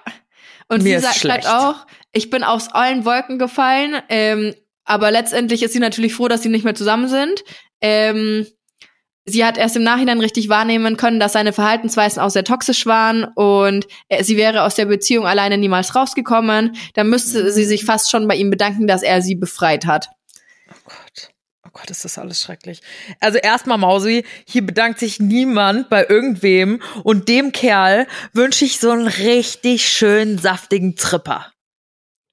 Und 0.68 0.84
Mir 0.84 1.00
sie 1.00 1.06
sagt, 1.06 1.18
schreibt 1.18 1.48
auch, 1.48 1.88
ich 2.12 2.30
bin 2.30 2.44
aus 2.44 2.70
allen 2.70 3.06
Wolken 3.06 3.40
gefallen, 3.40 4.02
ähm, 4.10 4.54
aber 4.86 5.12
letztendlich 5.12 5.64
ist 5.64 5.74
sie 5.74 5.80
natürlich 5.80 6.14
froh, 6.14 6.28
dass 6.28 6.44
sie 6.44 6.50
nicht 6.50 6.64
mehr 6.64 6.76
zusammen 6.76 7.08
sind. 7.08 7.44
Ähm, 7.82 8.48
sie 9.26 9.44
hat 9.44 9.58
erst 9.58 9.76
im 9.76 9.84
Nachhinein 9.84 10.20
richtig 10.20 10.50
wahrnehmen 10.50 10.98
können, 10.98 11.20
dass 11.20 11.34
seine 11.34 11.54
Verhaltensweisen 11.54 12.22
auch 12.22 12.30
sehr 12.30 12.44
toxisch 12.44 12.86
waren 12.86 13.26
und 13.36 13.88
er, 14.08 14.24
sie 14.24 14.38
wäre 14.38 14.64
aus 14.64 14.76
der 14.76 14.86
Beziehung 14.86 15.26
alleine 15.26 15.58
niemals 15.58 15.96
rausgekommen. 15.96 16.78
Da 16.94 17.04
müsste 17.04 17.52
sie 17.52 17.66
sich 17.66 17.86
fast 17.86 18.12
schon 18.12 18.28
bei 18.28 18.36
ihm 18.36 18.52
bedanken, 18.52 18.88
dass 18.88 19.04
er 19.04 19.22
sie 19.22 19.36
befreit 19.36 19.86
hat. 19.86 20.10
Oh 20.70 20.76
Gott. 20.86 21.30
Oh 21.66 21.70
Gott, 21.74 21.90
ist 21.90 22.06
das 22.06 22.20
alles 22.20 22.42
schrecklich. 22.42 22.82
Also 23.20 23.40
erstmal, 23.40 23.80
Mausi, 23.80 24.24
hier 24.48 24.66
bedankt 24.66 25.00
sich 25.00 25.20
niemand 25.20 25.90
bei 25.90 26.06
irgendwem 26.08 26.82
und 27.04 27.28
dem 27.28 27.52
Kerl 27.52 28.08
wünsche 28.34 28.66
ich 28.66 28.80
so 28.80 28.92
einen 28.92 29.08
richtig 29.08 29.88
schönen, 29.88 30.38
saftigen 30.38 30.96
Tripper. 30.96 31.52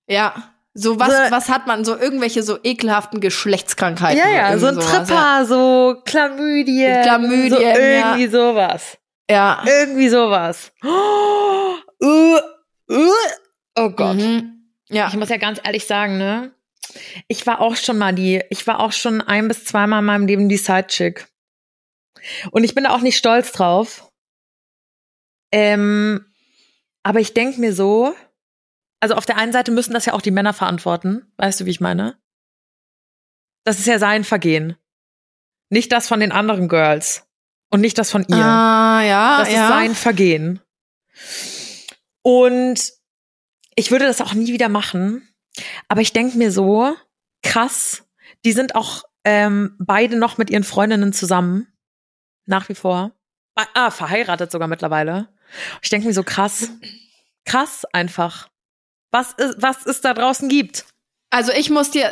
Ja. 0.06 0.52
So 0.74 0.98
was, 0.98 1.08
So- 1.08 1.30
was 1.30 1.48
hat 1.48 1.66
man? 1.66 1.84
So 1.84 1.98
irgendwelche 1.98 2.42
so 2.42 2.58
ekelhaften 2.62 3.20
Geschlechtskrankheiten. 3.20 4.18
Ja, 4.18 4.30
ja, 4.30 4.58
so 4.58 4.68
ein 4.68 4.74
sowas, 4.74 4.90
Tripper, 4.90 5.44
so 5.44 6.02
Chlamydien. 6.04 7.02
Chlamydien, 7.02 7.50
so 7.50 7.60
ja. 7.60 7.76
irgendwie 7.76 8.26
sowas. 8.28 8.98
Ja. 9.30 9.62
Irgendwie 9.66 10.08
sowas. 10.08 10.72
Oh, 10.82 11.74
uh, 12.02 12.38
uh. 12.90 13.12
oh 13.76 13.90
Gott. 13.90 14.16
Mhm. 14.16 14.68
Ja. 14.88 15.08
Ich 15.08 15.14
muss 15.14 15.28
ja 15.28 15.36
ganz 15.36 15.60
ehrlich 15.62 15.86
sagen, 15.86 16.18
ne? 16.18 16.52
Ich 17.28 17.46
war 17.46 17.60
auch 17.60 17.76
schon 17.76 17.96
mal 17.98 18.14
die, 18.14 18.42
ich 18.50 18.66
war 18.66 18.80
auch 18.80 18.92
schon 18.92 19.20
ein 19.20 19.48
bis 19.48 19.64
zweimal 19.64 20.00
in 20.00 20.04
meinem 20.04 20.26
Leben 20.26 20.48
die 20.48 20.56
Sidechick. 20.56 21.26
Und 22.50 22.64
ich 22.64 22.74
bin 22.74 22.84
da 22.84 22.90
auch 22.90 23.00
nicht 23.00 23.16
stolz 23.16 23.52
drauf. 23.52 24.10
Ähm, 25.50 26.26
aber 27.02 27.20
ich 27.20 27.34
denk 27.34 27.58
mir 27.58 27.72
so, 27.72 28.14
also 29.02 29.14
auf 29.16 29.26
der 29.26 29.36
einen 29.36 29.52
Seite 29.52 29.72
müssen 29.72 29.92
das 29.94 30.06
ja 30.06 30.12
auch 30.12 30.22
die 30.22 30.30
Männer 30.30 30.52
verantworten. 30.52 31.26
Weißt 31.36 31.60
du, 31.60 31.64
wie 31.66 31.70
ich 31.70 31.80
meine? 31.80 32.16
Das 33.64 33.78
ist 33.78 33.86
ja 33.86 33.98
sein 33.98 34.24
Vergehen. 34.24 34.76
Nicht 35.70 35.90
das 35.92 36.06
von 36.08 36.20
den 36.20 36.32
anderen 36.32 36.68
Girls. 36.68 37.24
Und 37.70 37.80
nicht 37.80 37.98
das 37.98 38.10
von 38.10 38.24
ihr. 38.28 38.36
Ah, 38.36 39.02
ja, 39.02 39.38
Das 39.38 39.52
ja. 39.52 39.62
ist 39.64 39.68
sein 39.68 39.94
Vergehen. 39.94 40.60
Und 42.22 42.92
ich 43.74 43.90
würde 43.90 44.06
das 44.06 44.20
auch 44.20 44.34
nie 44.34 44.52
wieder 44.52 44.68
machen. 44.68 45.26
Aber 45.88 46.00
ich 46.00 46.12
denke 46.12 46.38
mir 46.38 46.52
so, 46.52 46.94
krass, 47.42 48.04
die 48.44 48.52
sind 48.52 48.74
auch 48.74 49.02
ähm, 49.24 49.76
beide 49.78 50.16
noch 50.16 50.38
mit 50.38 50.50
ihren 50.50 50.64
Freundinnen 50.64 51.12
zusammen. 51.12 51.66
Nach 52.46 52.68
wie 52.68 52.74
vor. 52.74 53.12
Ah, 53.54 53.66
Ah, 53.74 53.90
verheiratet 53.90 54.50
sogar 54.52 54.68
mittlerweile. 54.68 55.28
Ich 55.82 55.90
denke 55.90 56.06
mir 56.06 56.14
so, 56.14 56.22
krass. 56.22 56.70
Krass 57.44 57.84
einfach. 57.92 58.48
Was, 59.12 59.32
ist, 59.34 59.56
was 59.58 59.86
es 59.86 60.00
da 60.00 60.14
draußen 60.14 60.48
gibt. 60.48 60.86
Also 61.30 61.50
ich 61.52 61.70
muss 61.70 61.90
dir 61.90 62.10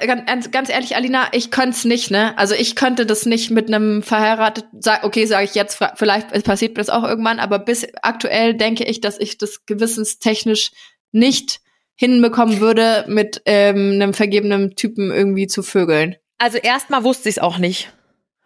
ganz, 0.50 0.70
ehrlich, 0.70 0.96
Alina, 0.96 1.28
ich 1.32 1.50
könnte 1.50 1.76
es 1.76 1.84
nicht, 1.84 2.10
ne? 2.10 2.36
Also 2.38 2.54
ich 2.54 2.74
könnte 2.74 3.04
das 3.04 3.26
nicht 3.26 3.50
mit 3.50 3.68
einem 3.68 4.02
verheiratet, 4.02 4.64
sag, 4.78 5.04
okay, 5.04 5.26
sage 5.26 5.44
ich 5.44 5.54
jetzt, 5.54 5.78
vielleicht 5.96 6.44
passiert 6.44 6.72
mir 6.72 6.80
das 6.80 6.88
auch 6.88 7.04
irgendwann, 7.04 7.38
aber 7.38 7.58
bis 7.58 7.86
aktuell 8.00 8.54
denke 8.54 8.84
ich, 8.84 9.02
dass 9.02 9.18
ich 9.18 9.36
das 9.36 9.66
gewissenstechnisch 9.66 10.70
nicht 11.12 11.60
hinbekommen 11.96 12.60
würde, 12.60 13.04
mit 13.08 13.42
ähm, 13.44 13.92
einem 13.92 14.14
vergebenen 14.14 14.74
Typen 14.74 15.10
irgendwie 15.10 15.48
zu 15.48 15.62
vögeln. 15.62 16.16
Also 16.38 16.56
erstmal 16.56 17.04
wusste 17.04 17.28
ich 17.28 17.36
es 17.36 17.42
auch 17.42 17.58
nicht. 17.58 17.92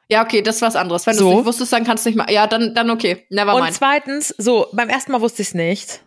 Ja, 0.09 0.25
okay, 0.25 0.43
das 0.43 0.57
ist 0.57 0.63
was 0.63 0.75
anderes. 0.75 1.07
Wenn 1.07 1.17
du 1.17 1.23
So. 1.23 1.31
es 1.31 1.37
nicht 1.37 1.47
wusstest, 1.47 1.73
dann 1.73 1.85
kannst 1.85 2.05
du 2.05 2.11
nicht 2.11 2.17
mal. 2.17 2.29
Ja, 2.33 2.49
dann, 2.49 2.75
dann 2.75 2.91
okay. 2.91 3.25
Never 3.31 3.55
Und 3.55 3.63
mind. 3.63 3.77
zweitens, 3.77 4.35
so, 4.39 4.67
beim 4.73 4.89
ersten 4.89 5.13
Mal 5.13 5.21
wusste 5.21 5.43
ich 5.43 5.49
es 5.49 5.55
nicht. 5.55 6.01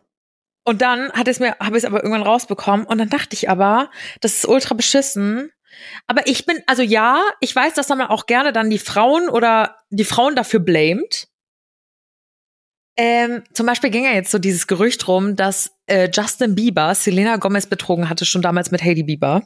Und 0.68 0.82
dann 0.82 1.14
hat 1.14 1.30
es 1.30 1.40
mir, 1.40 1.56
habe 1.62 1.78
ich 1.78 1.84
es 1.84 1.86
aber 1.86 2.04
irgendwann 2.04 2.28
rausbekommen. 2.28 2.86
Und 2.86 2.98
dann 2.98 3.08
dachte 3.08 3.34
ich 3.36 3.50
aber, 3.50 3.90
das 4.20 4.34
ist 4.34 4.46
ultra 4.46 4.76
beschissen. 4.76 5.50
Aber 6.08 6.28
ich 6.28 6.46
bin, 6.46 6.62
also 6.68 6.82
ja, 6.82 7.24
ich 7.40 7.56
weiß, 7.56 7.74
dass 7.76 7.88
man 7.88 8.02
auch 8.02 8.26
gerne 8.26 8.52
dann 8.52 8.70
die 8.70 8.78
Frauen 8.78 9.30
oder 9.30 9.78
die 9.92 10.04
Frauen 10.04 10.36
dafür 10.36 10.60
blamet. 10.60 11.30
Ähm, 12.98 13.44
zum 13.54 13.66
Beispiel 13.66 13.92
ging 13.92 14.04
ja 14.04 14.12
jetzt 14.12 14.30
so 14.30 14.40
dieses 14.40 14.68
Gerücht 14.68 15.08
rum, 15.08 15.38
dass 15.38 15.72
äh, 15.86 16.10
Justin 16.12 16.54
Bieber 16.54 16.94
Selena 16.96 17.38
Gomez 17.38 17.68
betrogen 17.68 18.10
hatte, 18.10 18.26
schon 18.26 18.42
damals 18.42 18.70
mit 18.70 18.84
Hailey 18.84 19.04
Bieber. 19.04 19.44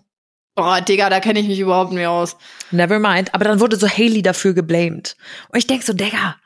Boah, 0.56 0.82
Digga, 0.82 1.12
da 1.12 1.20
kenne 1.20 1.40
ich 1.40 1.48
mich 1.48 1.60
überhaupt 1.60 1.92
nicht 1.92 2.08
aus. 2.08 2.36
Never 2.72 2.98
mind. 2.98 3.36
Aber 3.36 3.46
dann 3.46 3.60
wurde 3.60 3.76
so 3.76 3.88
Haley 3.88 4.24
dafür 4.24 4.56
geblamed. 4.56 5.16
Und 5.50 5.60
ich 5.60 5.68
denk 5.68 5.84
so, 5.84 5.94
Digga, 5.94 6.38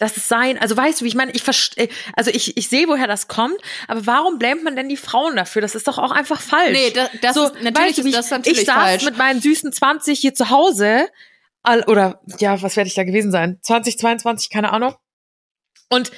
das 0.00 0.16
ist 0.16 0.26
sein. 0.28 0.58
Also 0.58 0.76
weißt 0.76 1.00
du, 1.00 1.04
wie 1.04 1.08
ich 1.08 1.14
meine, 1.14 1.30
ich 1.32 1.42
verstehe, 1.42 1.88
also 2.16 2.30
ich, 2.30 2.56
ich 2.56 2.68
sehe, 2.68 2.88
woher 2.88 3.06
das 3.06 3.28
kommt, 3.28 3.58
aber 3.86 4.06
warum 4.06 4.38
blamet 4.38 4.64
man 4.64 4.74
denn 4.74 4.88
die 4.88 4.96
Frauen 4.96 5.36
dafür? 5.36 5.62
Das 5.62 5.76
ist 5.76 5.86
doch 5.86 5.98
auch 5.98 6.10
einfach 6.10 6.40
falsch. 6.40 6.72
Nee, 6.72 6.90
das, 6.90 7.10
das 7.20 7.34
so, 7.34 7.44
ist 7.44 7.62
natürlich 7.62 7.76
weißt 7.76 7.98
du, 7.98 8.02
ist 8.08 8.14
das 8.16 8.24
ich, 8.26 8.30
natürlich 8.32 8.58
ich 8.60 8.66
saß 8.66 8.76
falsch. 8.76 9.04
mit 9.04 9.18
meinen 9.18 9.40
süßen 9.40 9.72
20 9.72 10.18
hier 10.18 10.34
zu 10.34 10.50
Hause, 10.50 11.06
all- 11.62 11.84
oder 11.84 12.20
ja, 12.38 12.60
was 12.62 12.76
werde 12.76 12.88
ich 12.88 12.94
da 12.94 13.04
gewesen 13.04 13.30
sein? 13.30 13.58
20, 13.62 13.98
22, 13.98 14.50
keine 14.50 14.72
Ahnung. 14.72 14.94
Und 15.90 16.10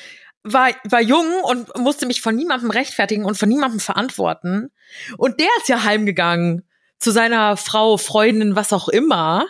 war, 0.45 0.71
war 0.85 1.01
jung 1.01 1.43
und 1.43 1.77
musste 1.77 2.07
mich 2.07 2.21
von 2.21 2.37
niemandem 2.37 2.71
rechtfertigen 2.71 3.25
und 3.25 3.37
von 3.37 3.49
niemandem 3.49 3.81
verantworten. 3.81 4.71
Und 5.19 5.41
der 5.41 5.49
ist 5.59 5.69
ja 5.69 5.83
heimgegangen 5.85 6.67
zu 6.99 7.11
seiner 7.11 7.57
Frau, 7.57 7.97
Freundin, 7.97 8.55
was 8.55 8.73
auch 8.73 8.89
immer. 8.89 9.47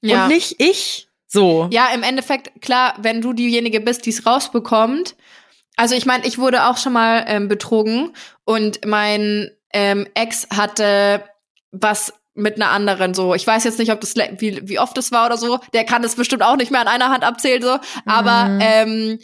ja. 0.00 0.24
Und 0.24 0.28
nicht 0.30 0.58
ich. 0.60 1.09
So. 1.32 1.68
Ja, 1.70 1.88
im 1.94 2.02
Endeffekt, 2.02 2.60
klar, 2.60 2.94
wenn 2.98 3.20
du 3.22 3.32
diejenige 3.32 3.80
bist, 3.80 4.04
die 4.04 4.10
es 4.10 4.26
rausbekommt. 4.26 5.14
Also 5.76 5.94
ich 5.94 6.04
meine, 6.04 6.26
ich 6.26 6.38
wurde 6.38 6.66
auch 6.66 6.76
schon 6.76 6.92
mal 6.92 7.24
ähm, 7.28 7.46
betrogen 7.46 8.12
und 8.44 8.84
mein 8.84 9.50
ähm, 9.72 10.06
Ex 10.14 10.48
hatte 10.54 11.22
was 11.70 12.12
mit 12.34 12.56
einer 12.56 12.70
anderen 12.70 13.14
so. 13.14 13.34
Ich 13.34 13.46
weiß 13.46 13.62
jetzt 13.64 13.78
nicht, 13.78 13.92
ob 13.92 14.00
das 14.00 14.14
wie, 14.16 14.68
wie 14.68 14.78
oft 14.80 14.96
das 14.96 15.12
war 15.12 15.26
oder 15.26 15.36
so. 15.36 15.60
Der 15.72 15.84
kann 15.84 16.02
das 16.02 16.16
bestimmt 16.16 16.42
auch 16.42 16.56
nicht 16.56 16.70
mehr 16.72 16.80
an 16.80 16.88
einer 16.88 17.10
Hand 17.10 17.22
abzählen 17.24 17.62
so. 17.62 17.78
Aber 18.06 18.44
Mhm. 18.48 18.58
ähm, 18.60 19.18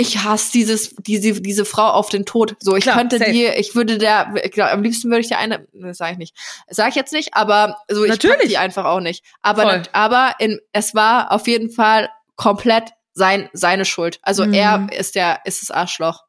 ich 0.00 0.22
hasse 0.24 0.50
dieses 0.52 0.94
diese 0.96 1.40
diese 1.40 1.64
Frau 1.64 1.88
auf 1.90 2.08
den 2.08 2.24
Tod. 2.26 2.56
So, 2.60 2.76
ich 2.76 2.82
Klar, 2.84 2.96
könnte 2.96 3.18
safe. 3.18 3.30
die, 3.32 3.44
ich 3.46 3.74
würde 3.74 3.98
der, 3.98 4.32
ich 4.42 4.50
glaub, 4.52 4.72
am 4.72 4.82
liebsten 4.82 5.08
würde 5.10 5.20
ich 5.20 5.28
der 5.28 5.38
eine, 5.38 5.66
das 5.72 5.98
sage 5.98 6.12
ich 6.12 6.18
nicht, 6.18 6.36
sage 6.68 6.90
ich 6.90 6.94
jetzt 6.96 7.12
nicht, 7.12 7.34
aber 7.34 7.76
so 7.90 8.04
ich 8.04 8.10
Natürlich. 8.10 8.48
die 8.48 8.58
einfach 8.58 8.84
auch 8.84 9.00
nicht. 9.00 9.24
Aber 9.42 9.62
Voll. 9.62 9.82
aber 9.92 10.34
in, 10.38 10.60
es 10.72 10.94
war 10.94 11.32
auf 11.32 11.46
jeden 11.46 11.70
Fall 11.70 12.08
komplett 12.36 12.90
sein 13.12 13.48
seine 13.52 13.84
Schuld. 13.84 14.18
Also 14.22 14.46
Mhm. 14.46 14.54
er 14.54 14.86
ist 14.96 15.14
der 15.14 15.40
ist 15.44 15.62
das 15.62 15.70
Arschloch. 15.70 16.24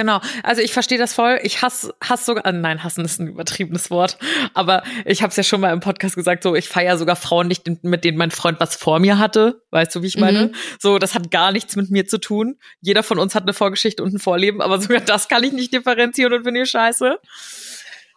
Genau. 0.00 0.18
Also 0.42 0.62
ich 0.62 0.72
verstehe 0.72 0.96
das 0.96 1.12
voll. 1.12 1.38
Ich 1.42 1.60
hasse, 1.60 1.94
hasse 2.02 2.24
sogar, 2.24 2.46
äh, 2.46 2.52
nein, 2.52 2.82
hassen 2.82 3.04
ist 3.04 3.20
ein 3.20 3.28
übertriebenes 3.28 3.90
Wort. 3.90 4.16
Aber 4.54 4.82
ich 5.04 5.20
habe 5.20 5.28
es 5.28 5.36
ja 5.36 5.42
schon 5.42 5.60
mal 5.60 5.74
im 5.74 5.80
Podcast 5.80 6.14
gesagt, 6.14 6.42
so 6.42 6.54
ich 6.54 6.70
feiere 6.70 6.96
sogar 6.96 7.16
Frauen 7.16 7.48
nicht, 7.48 7.68
mit 7.84 8.02
denen 8.02 8.16
mein 8.16 8.30
Freund 8.30 8.58
was 8.60 8.76
vor 8.76 8.98
mir 8.98 9.18
hatte. 9.18 9.62
Weißt 9.70 9.94
du, 9.94 10.00
wie 10.00 10.06
ich 10.06 10.16
meine? 10.16 10.46
Mhm. 10.46 10.54
So, 10.78 10.98
das 10.98 11.14
hat 11.14 11.30
gar 11.30 11.52
nichts 11.52 11.76
mit 11.76 11.90
mir 11.90 12.06
zu 12.06 12.16
tun. 12.16 12.56
Jeder 12.80 13.02
von 13.02 13.18
uns 13.18 13.34
hat 13.34 13.42
eine 13.42 13.52
Vorgeschichte 13.52 14.02
und 14.02 14.14
ein 14.14 14.18
Vorleben, 14.18 14.62
aber 14.62 14.80
sogar 14.80 15.02
das 15.02 15.28
kann 15.28 15.44
ich 15.44 15.52
nicht 15.52 15.74
differenzieren 15.74 16.32
und 16.32 16.44
finde 16.44 16.62
ich 16.62 16.70
scheiße. 16.70 17.18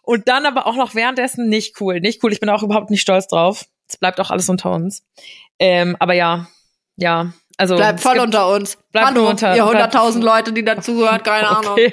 Und 0.03 0.29
dann 0.29 0.45
aber 0.45 0.65
auch 0.65 0.77
noch 0.77 0.95
währenddessen 0.95 1.49
nicht 1.49 1.81
cool. 1.81 1.99
Nicht 1.99 2.23
cool. 2.23 2.31
Ich 2.31 2.39
bin 2.39 2.47
auch 2.47 2.63
überhaupt 2.63 2.91
nicht 2.91 3.01
stolz 3.01 3.27
drauf. 3.27 3.65
Es 3.89 3.97
bleibt 3.97 4.21
auch 4.21 4.31
alles 4.31 4.47
unter 4.47 4.71
uns. 4.71 5.03
Ähm, 5.59 5.97
aber 5.99 6.13
ja, 6.13 6.47
ja. 6.95 7.33
Also 7.57 7.75
Bleibt 7.75 7.99
voll 7.99 8.19
unter 8.19 8.49
uns. 8.51 8.77
bleibt 8.91 9.07
Hallo, 9.07 9.29
unter- 9.29 9.55
ihr 9.55 9.63
bleibt- 9.65 9.95
100.000 9.95 10.21
Leute, 10.23 10.53
die 10.53 10.65
dazugehören, 10.65 11.21
keine 11.23 11.47
Ahnung. 11.57 11.77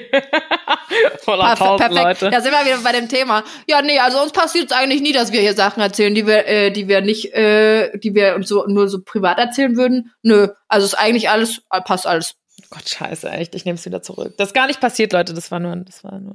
Okay. 1.25 1.55
Tausend 1.57 1.77
Perfekt. 1.77 2.21
Leute. 2.21 2.29
Da 2.31 2.41
sind 2.41 2.51
wir 2.51 2.65
wieder 2.65 2.77
bei 2.83 2.91
dem 2.91 3.07
Thema. 3.07 3.43
Ja, 3.67 3.81
nee, 3.81 3.97
also 3.99 4.21
uns 4.21 4.31
passiert 4.33 4.71
es 4.71 4.77
eigentlich 4.77 5.01
nie, 5.01 5.13
dass 5.13 5.31
wir 5.31 5.39
hier 5.39 5.53
Sachen 5.53 5.81
erzählen, 5.81 6.13
die 6.13 6.27
wir, 6.27 6.45
äh, 6.47 6.71
die 6.71 6.87
wir 6.87 7.01
nicht, 7.01 7.33
äh, 7.33 7.97
die 7.97 8.13
wir 8.13 8.35
uns 8.35 8.49
so 8.49 8.65
nur 8.67 8.89
so 8.89 9.01
privat 9.01 9.37
erzählen 9.39 9.77
würden. 9.77 10.11
Nö, 10.21 10.49
also 10.67 10.85
ist 10.85 10.95
eigentlich 10.95 11.29
alles, 11.29 11.61
äh, 11.71 11.79
passt 11.81 12.05
alles. 12.07 12.35
Gott, 12.69 12.89
scheiße, 12.89 13.29
echt, 13.29 13.55
ich 13.55 13.63
nehme 13.65 13.75
es 13.77 13.85
wieder 13.85 14.01
zurück. 14.01 14.33
Das 14.37 14.49
ist 14.49 14.53
gar 14.53 14.67
nicht 14.67 14.81
passiert, 14.81 15.13
Leute, 15.13 15.33
das 15.33 15.49
war 15.51 15.59
nur, 15.59 15.75
das 15.77 16.03
war 16.03 16.19
nur. 16.19 16.33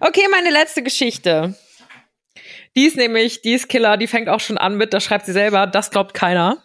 Okay, 0.00 0.26
meine 0.30 0.50
letzte 0.50 0.82
Geschichte. 0.82 1.54
Die 2.76 2.86
ist 2.86 2.96
nämlich, 2.96 3.42
die 3.42 3.52
ist 3.54 3.68
Killer, 3.68 3.96
die 3.96 4.06
fängt 4.06 4.28
auch 4.28 4.40
schon 4.40 4.56
an 4.58 4.76
mit, 4.76 4.94
da 4.94 5.00
schreibt 5.00 5.26
sie 5.26 5.32
selber, 5.32 5.66
das 5.66 5.90
glaubt 5.90 6.14
keiner. 6.14 6.58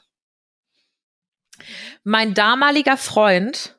Mein 2.03 2.33
damaliger 2.33 2.97
Freund 2.97 3.77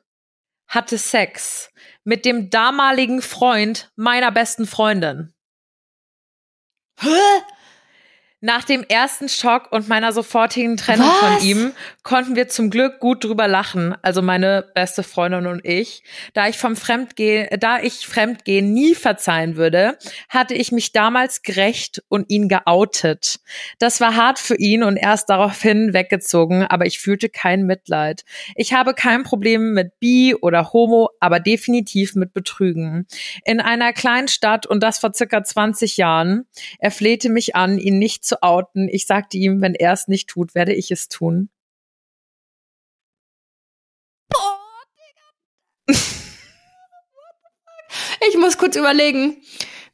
hatte 0.67 0.97
Sex 0.97 1.69
mit 2.03 2.25
dem 2.25 2.49
damaligen 2.49 3.21
Freund 3.21 3.91
meiner 3.95 4.31
besten 4.31 4.65
Freundin. 4.65 5.33
Hä? 6.99 7.07
Nach 8.39 8.63
dem 8.63 8.83
ersten 8.83 9.29
Schock 9.29 9.71
und 9.71 9.87
meiner 9.87 10.11
sofortigen 10.11 10.75
Trennung 10.77 11.07
Was? 11.07 11.19
von 11.19 11.47
ihm 11.47 11.73
konnten 12.03 12.35
wir 12.35 12.49
zum 12.49 12.69
Glück 12.69 12.99
gut 12.99 13.23
drüber 13.23 13.47
lachen, 13.47 13.95
also 14.01 14.21
meine 14.21 14.65
beste 14.75 15.03
Freundin 15.03 15.47
und 15.47 15.65
ich. 15.65 16.03
Da 16.33 16.49
ich 16.49 16.57
vom 16.57 16.75
Fremdgehen, 16.75 17.47
da 17.59 17.79
ich 17.79 18.05
Fremdgehen 18.05 18.73
nie 18.73 18.93
verzeihen 18.93 19.55
würde, 19.55 19.97
hatte 20.27 20.53
ich 20.53 20.71
mich 20.73 20.91
damals 20.91 21.41
gerecht 21.41 22.03
und 22.09 22.29
ihn 22.29 22.49
geoutet. 22.49 23.39
Das 23.79 24.01
war 24.01 24.15
hart 24.17 24.37
für 24.37 24.55
ihn 24.55 24.83
und 24.83 24.97
erst 24.97 25.29
daraufhin 25.29 25.93
weggezogen, 25.93 26.63
aber 26.63 26.85
ich 26.85 26.99
fühlte 26.99 27.29
kein 27.29 27.63
Mitleid. 27.63 28.25
Ich 28.55 28.73
habe 28.73 28.93
kein 28.93 29.23
Problem 29.23 29.73
mit 29.73 29.99
Bi 29.99 30.35
oder 30.35 30.73
Homo, 30.73 31.09
aber 31.21 31.39
definitiv 31.39 32.15
mit 32.15 32.33
Betrügen. 32.33 33.07
In 33.45 33.61
einer 33.61 33.93
kleinen 33.93 34.27
Stadt 34.27 34.65
und 34.65 34.83
das 34.83 34.99
vor 34.99 35.13
circa 35.13 35.43
20 35.43 35.97
Jahren. 35.97 36.45
Er 36.79 36.91
flehte 36.91 37.29
mich 37.29 37.55
an, 37.55 37.77
ihn 37.77 37.97
nicht 37.97 38.25
zu 38.25 38.43
outen. 38.43 38.89
Ich 38.89 39.07
sagte 39.07 39.37
ihm, 39.37 39.61
wenn 39.61 39.73
er 39.73 39.93
es 39.93 40.09
nicht 40.09 40.27
tut, 40.27 40.53
werde 40.53 40.73
ich 40.73 40.91
es 40.91 41.07
tun. 41.07 41.49
Ich 48.27 48.37
muss 48.37 48.57
kurz 48.57 48.75
überlegen, 48.75 49.37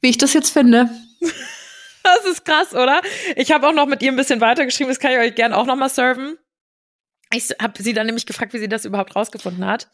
wie 0.01 0.09
ich 0.09 0.17
das 0.17 0.33
jetzt 0.33 0.51
finde. 0.51 0.89
Das 2.01 2.25
ist 2.25 2.45
krass, 2.45 2.73
oder? 2.73 3.01
Ich 3.35 3.51
habe 3.51 3.67
auch 3.67 3.73
noch 3.73 3.85
mit 3.85 4.01
ihr 4.01 4.11
ein 4.11 4.15
bisschen 4.15 4.39
weitergeschrieben, 4.41 4.89
das 4.89 4.99
kann 4.99 5.11
ich 5.11 5.17
euch 5.19 5.35
gerne 5.35 5.55
auch 5.55 5.65
noch 5.67 5.75
mal 5.75 5.89
serven. 5.89 6.37
Ich 7.31 7.49
habe 7.61 7.83
sie 7.83 7.93
dann 7.93 8.05
nämlich 8.07 8.25
gefragt, 8.25 8.53
wie 8.53 8.57
sie 8.57 8.69
das 8.69 8.85
überhaupt 8.85 9.15
rausgefunden 9.15 9.65
hat. 9.65 9.89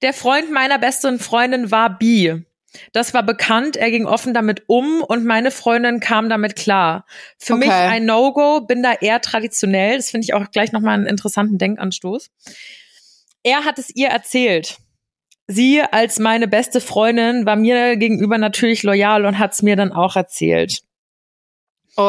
Der 0.00 0.14
Freund 0.14 0.50
meiner 0.52 0.78
besten 0.78 1.18
Freundin 1.18 1.70
war 1.72 1.98
bi. 1.98 2.44
Das 2.92 3.12
war 3.12 3.24
bekannt, 3.24 3.76
er 3.76 3.90
ging 3.90 4.06
offen 4.06 4.32
damit 4.32 4.62
um 4.68 5.02
und 5.02 5.26
meine 5.26 5.50
Freundin 5.50 5.98
kam 6.00 6.28
damit 6.30 6.54
klar. 6.56 7.04
Für 7.36 7.54
Okay. 7.54 7.66
mich 7.66 7.72
ein 7.72 8.06
No-Go, 8.06 8.60
bin 8.62 8.82
da 8.82 8.92
eher 8.94 9.20
traditionell. 9.20 9.96
Das 9.96 10.08
finde 10.10 10.24
ich 10.24 10.32
auch 10.32 10.50
gleich 10.52 10.70
nochmal 10.72 10.94
einen 10.94 11.06
interessanten 11.06 11.58
Denkanstoß. 11.58 12.30
Er 13.42 13.64
hat 13.64 13.78
es 13.78 13.90
ihr 13.94 14.08
erzählt. 14.08 14.78
Sie 15.52 15.82
als 15.82 16.20
meine 16.20 16.46
beste 16.46 16.80
Freundin 16.80 17.44
war 17.44 17.56
mir 17.56 17.96
gegenüber 17.96 18.38
natürlich 18.38 18.84
loyal 18.84 19.26
und 19.26 19.40
hat 19.40 19.52
es 19.52 19.62
mir 19.62 19.74
dann 19.74 19.90
auch 19.92 20.14
erzählt. 20.14 20.82
Oh, 21.96 22.02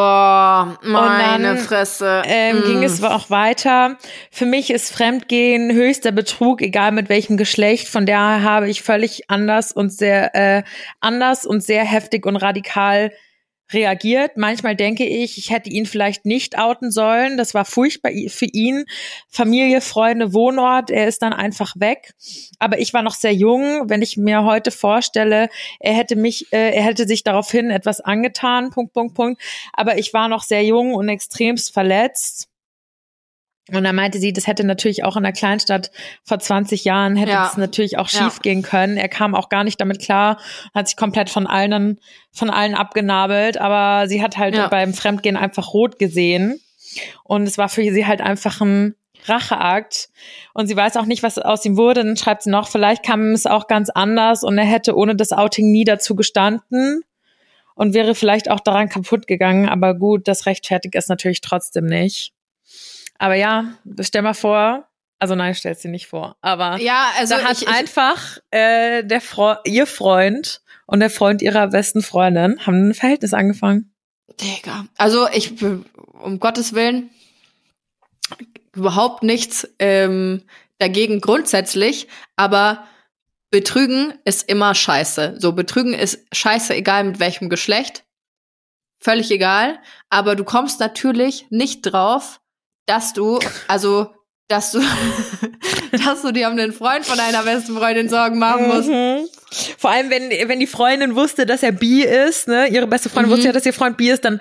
meine 0.83 1.43
dann, 1.43 1.57
Fresse. 1.57 2.21
Ähm, 2.25 2.59
Mm. 2.59 2.63
Ging 2.65 2.83
es 2.83 3.03
auch 3.03 3.31
weiter. 3.31 3.97
Für 4.29 4.45
mich 4.45 4.69
ist 4.69 4.93
Fremdgehen 4.93 5.73
höchster 5.73 6.11
Betrug, 6.11 6.61
egal 6.61 6.91
mit 6.91 7.09
welchem 7.09 7.35
Geschlecht. 7.35 7.87
Von 7.87 8.05
daher 8.05 8.43
habe 8.43 8.69
ich 8.69 8.83
völlig 8.83 9.29
anders 9.31 9.71
und 9.71 9.91
sehr 9.91 10.35
äh, 10.35 10.63
anders 10.99 11.45
und 11.47 11.63
sehr 11.63 11.83
heftig 11.83 12.27
und 12.27 12.35
radikal 12.35 13.11
reagiert. 13.73 14.37
Manchmal 14.37 14.75
denke 14.75 15.05
ich, 15.05 15.37
ich 15.37 15.49
hätte 15.49 15.69
ihn 15.69 15.85
vielleicht 15.85 16.25
nicht 16.25 16.57
outen 16.57 16.91
sollen. 16.91 17.37
Das 17.37 17.53
war 17.53 17.65
furchtbar 17.65 18.11
für 18.27 18.45
ihn. 18.45 18.85
Familie, 19.29 19.81
Freunde, 19.81 20.33
Wohnort. 20.33 20.89
Er 20.89 21.07
ist 21.07 21.21
dann 21.21 21.33
einfach 21.33 21.73
weg. 21.77 22.13
Aber 22.59 22.79
ich 22.79 22.93
war 22.93 23.01
noch 23.01 23.15
sehr 23.15 23.33
jung. 23.33 23.89
Wenn 23.89 24.01
ich 24.01 24.17
mir 24.17 24.43
heute 24.43 24.71
vorstelle, 24.71 25.49
er 25.79 25.93
hätte 25.93 26.15
mich, 26.15 26.51
äh, 26.51 26.75
er 26.75 26.83
hätte 26.83 27.07
sich 27.07 27.23
daraufhin 27.23 27.71
etwas 27.71 28.01
angetan. 28.01 28.69
Punkt, 28.69 28.93
Punkt, 28.93 29.15
Punkt. 29.15 29.41
Aber 29.73 29.97
ich 29.97 30.13
war 30.13 30.27
noch 30.27 30.43
sehr 30.43 30.63
jung 30.63 30.93
und 30.93 31.09
extremst 31.09 31.73
verletzt. 31.73 32.50
Und 33.73 33.83
da 33.83 33.93
meinte 33.93 34.19
sie, 34.19 34.33
das 34.33 34.47
hätte 34.47 34.63
natürlich 34.63 35.03
auch 35.03 35.15
in 35.17 35.23
der 35.23 35.31
Kleinstadt 35.31 35.91
vor 36.23 36.39
20 36.39 36.83
Jahren 36.83 37.15
hätte 37.15 37.31
Ja. 37.31 37.43
das 37.43 37.57
natürlich 37.57 37.97
auch 37.97 38.09
Ja. 38.09 38.23
schief 38.23 38.41
gehen 38.41 38.61
können. 38.63 38.97
Er 38.97 39.09
kam 39.09 39.33
auch 39.35 39.49
gar 39.49 39.63
nicht 39.63 39.79
damit 39.79 39.99
klar, 40.01 40.37
hat 40.73 40.87
sich 40.87 40.97
komplett 40.97 41.29
von 41.29 41.47
allen, 41.47 41.99
von 42.31 42.49
allen 42.49 42.75
abgenabelt, 42.75 43.57
aber 43.57 44.07
sie 44.07 44.21
hat 44.21 44.37
halt 44.37 44.55
Ja. 44.55 44.67
beim 44.67 44.93
Fremdgehen 44.93 45.37
einfach 45.37 45.73
rot 45.73 45.99
gesehen. 45.99 46.59
Und 47.23 47.43
es 47.43 47.57
war 47.57 47.69
für 47.69 47.81
sie 47.83 48.05
halt 48.05 48.21
einfach 48.21 48.59
ein 48.61 48.95
Racheakt. 49.25 50.09
Und 50.53 50.67
sie 50.67 50.75
weiß 50.75 50.97
auch 50.97 51.05
nicht, 51.05 51.23
was 51.23 51.37
aus 51.37 51.63
ihm 51.65 51.77
wurde. 51.77 52.03
Dann 52.03 52.17
schreibt 52.17 52.43
sie 52.43 52.49
noch, 52.49 52.67
vielleicht 52.67 53.03
kam 53.03 53.31
es 53.31 53.45
auch 53.45 53.67
ganz 53.67 53.89
anders 53.89 54.43
und 54.43 54.57
er 54.57 54.65
hätte 54.65 54.95
ohne 54.95 55.15
das 55.15 55.31
Outing 55.31 55.71
nie 55.71 55.83
dazu 55.85 56.15
gestanden 56.15 57.03
und 57.75 57.93
wäre 57.93 58.15
vielleicht 58.15 58.49
auch 58.49 58.59
daran 58.59 58.89
kaputt 58.89 59.27
gegangen. 59.27 59.69
Aber 59.69 59.93
gut, 59.93 60.27
das 60.27 60.45
rechtfertigt 60.45 60.95
es 60.95 61.07
natürlich 61.07 61.41
trotzdem 61.41 61.85
nicht. 61.85 62.33
Aber 63.21 63.35
ja, 63.35 63.65
stell 63.99 64.23
mal 64.23 64.33
vor, 64.33 64.87
also 65.19 65.35
nein, 65.35 65.53
stell 65.53 65.75
sie 65.75 65.89
nicht 65.89 66.07
vor, 66.07 66.37
aber 66.41 66.77
ja, 66.77 67.11
also 67.19 67.35
da 67.35 67.43
hat 67.43 67.61
ich, 67.61 67.67
einfach 67.67 68.39
äh, 68.49 69.03
der 69.03 69.21
Fre 69.21 69.59
ihr 69.63 69.85
Freund 69.85 70.63
und 70.87 71.01
der 71.01 71.11
Freund 71.11 71.43
ihrer 71.43 71.67
besten 71.67 72.01
Freundin 72.01 72.65
haben 72.65 72.89
ein 72.89 72.93
Verhältnis 72.95 73.35
angefangen. 73.35 73.93
Digga. 74.41 74.87
Also 74.97 75.27
ich, 75.29 75.61
um 75.61 76.39
Gottes 76.39 76.73
Willen, 76.73 77.11
überhaupt 78.75 79.21
nichts 79.21 79.69
ähm, 79.77 80.41
dagegen 80.79 81.21
grundsätzlich, 81.21 82.07
aber 82.37 82.87
Betrügen 83.51 84.15
ist 84.25 84.49
immer 84.49 84.73
scheiße. 84.73 85.35
So, 85.37 85.51
Betrügen 85.51 85.93
ist 85.93 86.25
scheiße, 86.31 86.73
egal 86.73 87.03
mit 87.03 87.19
welchem 87.19 87.49
Geschlecht. 87.49 88.03
Völlig 88.99 89.29
egal. 89.29 89.77
Aber 90.09 90.35
du 90.35 90.43
kommst 90.43 90.79
natürlich 90.79 91.45
nicht 91.51 91.83
drauf, 91.83 92.41
dass 92.85 93.13
du, 93.13 93.39
also, 93.67 94.11
dass 94.47 94.71
du, 94.71 94.79
dass 96.05 96.21
du 96.21 96.31
dir 96.31 96.49
um 96.49 96.57
den 96.57 96.73
Freund 96.73 97.05
von 97.05 97.17
deiner 97.17 97.43
besten 97.43 97.75
Freundin 97.77 98.09
Sorgen 98.09 98.39
machen 98.39 98.67
musst. 98.67 98.89
Mhm. 98.89 99.27
Vor 99.77 99.91
allem, 99.91 100.09
wenn, 100.09 100.29
wenn 100.49 100.59
die 100.59 100.67
Freundin 100.67 101.15
wusste, 101.15 101.45
dass 101.45 101.61
er 101.63 101.71
bi 101.71 102.03
ist, 102.03 102.47
ne, 102.47 102.67
ihre 102.67 102.87
beste 102.87 103.09
Freundin 103.09 103.29
Mhm. 103.29 103.35
wusste 103.35 103.47
ja, 103.47 103.53
dass 103.53 103.65
ihr 103.65 103.73
Freund 103.73 103.97
bi 103.97 104.09
ist, 104.09 104.23
dann 104.25 104.39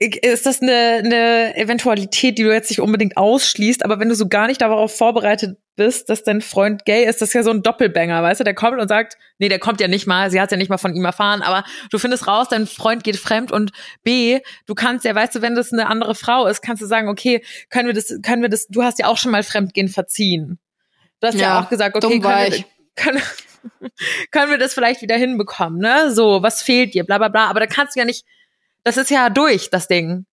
ist 0.00 0.46
das 0.46 0.62
eine, 0.62 1.02
eine 1.04 1.56
Eventualität, 1.56 2.38
die 2.38 2.42
du 2.42 2.52
jetzt 2.52 2.70
nicht 2.70 2.80
unbedingt 2.80 3.18
ausschließt, 3.18 3.84
aber 3.84 4.00
wenn 4.00 4.08
du 4.08 4.14
so 4.14 4.28
gar 4.28 4.46
nicht 4.46 4.62
darauf 4.62 4.96
vorbereitet 4.96 5.58
bist, 5.76 6.08
dass 6.08 6.22
dein 6.22 6.40
Freund 6.40 6.86
gay 6.86 7.04
ist, 7.04 7.20
das 7.20 7.28
ist 7.28 7.34
ja 7.34 7.42
so 7.42 7.50
ein 7.50 7.62
Doppelbanger, 7.62 8.22
weißt 8.22 8.40
du, 8.40 8.44
der 8.44 8.54
kommt 8.54 8.80
und 8.80 8.88
sagt, 8.88 9.18
nee, 9.38 9.50
der 9.50 9.58
kommt 9.58 9.78
ja 9.78 9.88
nicht 9.88 10.06
mal, 10.06 10.30
sie 10.30 10.40
hat 10.40 10.50
ja 10.50 10.56
nicht 10.56 10.70
mal 10.70 10.78
von 10.78 10.94
ihm 10.94 11.04
erfahren, 11.04 11.42
aber 11.42 11.64
du 11.90 11.98
findest 11.98 12.26
raus, 12.26 12.48
dein 12.48 12.66
Freund 12.66 13.04
geht 13.04 13.18
fremd 13.18 13.52
und 13.52 13.72
B, 14.02 14.40
du 14.64 14.74
kannst 14.74 15.04
ja, 15.04 15.14
weißt 15.14 15.34
du, 15.34 15.42
wenn 15.42 15.54
das 15.54 15.70
eine 15.70 15.86
andere 15.86 16.14
Frau 16.14 16.46
ist, 16.46 16.62
kannst 16.62 16.82
du 16.82 16.86
sagen, 16.86 17.08
okay, 17.08 17.44
können 17.68 17.86
wir 17.86 17.94
das, 17.94 18.14
können 18.22 18.40
wir 18.40 18.48
das, 18.48 18.68
du 18.68 18.82
hast 18.82 18.98
ja 18.98 19.06
auch 19.06 19.18
schon 19.18 19.32
mal 19.32 19.42
Fremdgehen 19.42 19.88
verziehen. 19.88 20.58
Du 21.20 21.26
hast 21.26 21.34
ja, 21.34 21.40
Ja, 21.40 21.60
auch 21.60 21.68
gesagt, 21.68 21.94
okay, 21.94 22.20
können 22.20 22.52
wir, 22.52 22.64
können, 22.96 23.22
können 24.30 24.50
wir 24.50 24.58
das 24.58 24.72
vielleicht 24.72 25.02
wieder 25.02 25.16
hinbekommen, 25.16 25.78
ne? 25.78 26.10
So, 26.10 26.42
was 26.42 26.62
fehlt 26.62 26.94
dir, 26.94 27.04
bla 27.04 27.18
bla 27.18 27.28
bla. 27.28 27.48
Aber 27.48 27.60
da 27.60 27.66
kannst 27.66 27.96
du 27.96 28.00
ja 28.00 28.06
nicht, 28.06 28.24
das 28.84 28.96
ist 28.96 29.10
ja 29.10 29.30
durch, 29.30 29.70
das 29.70 29.88
Ding. 29.88 30.26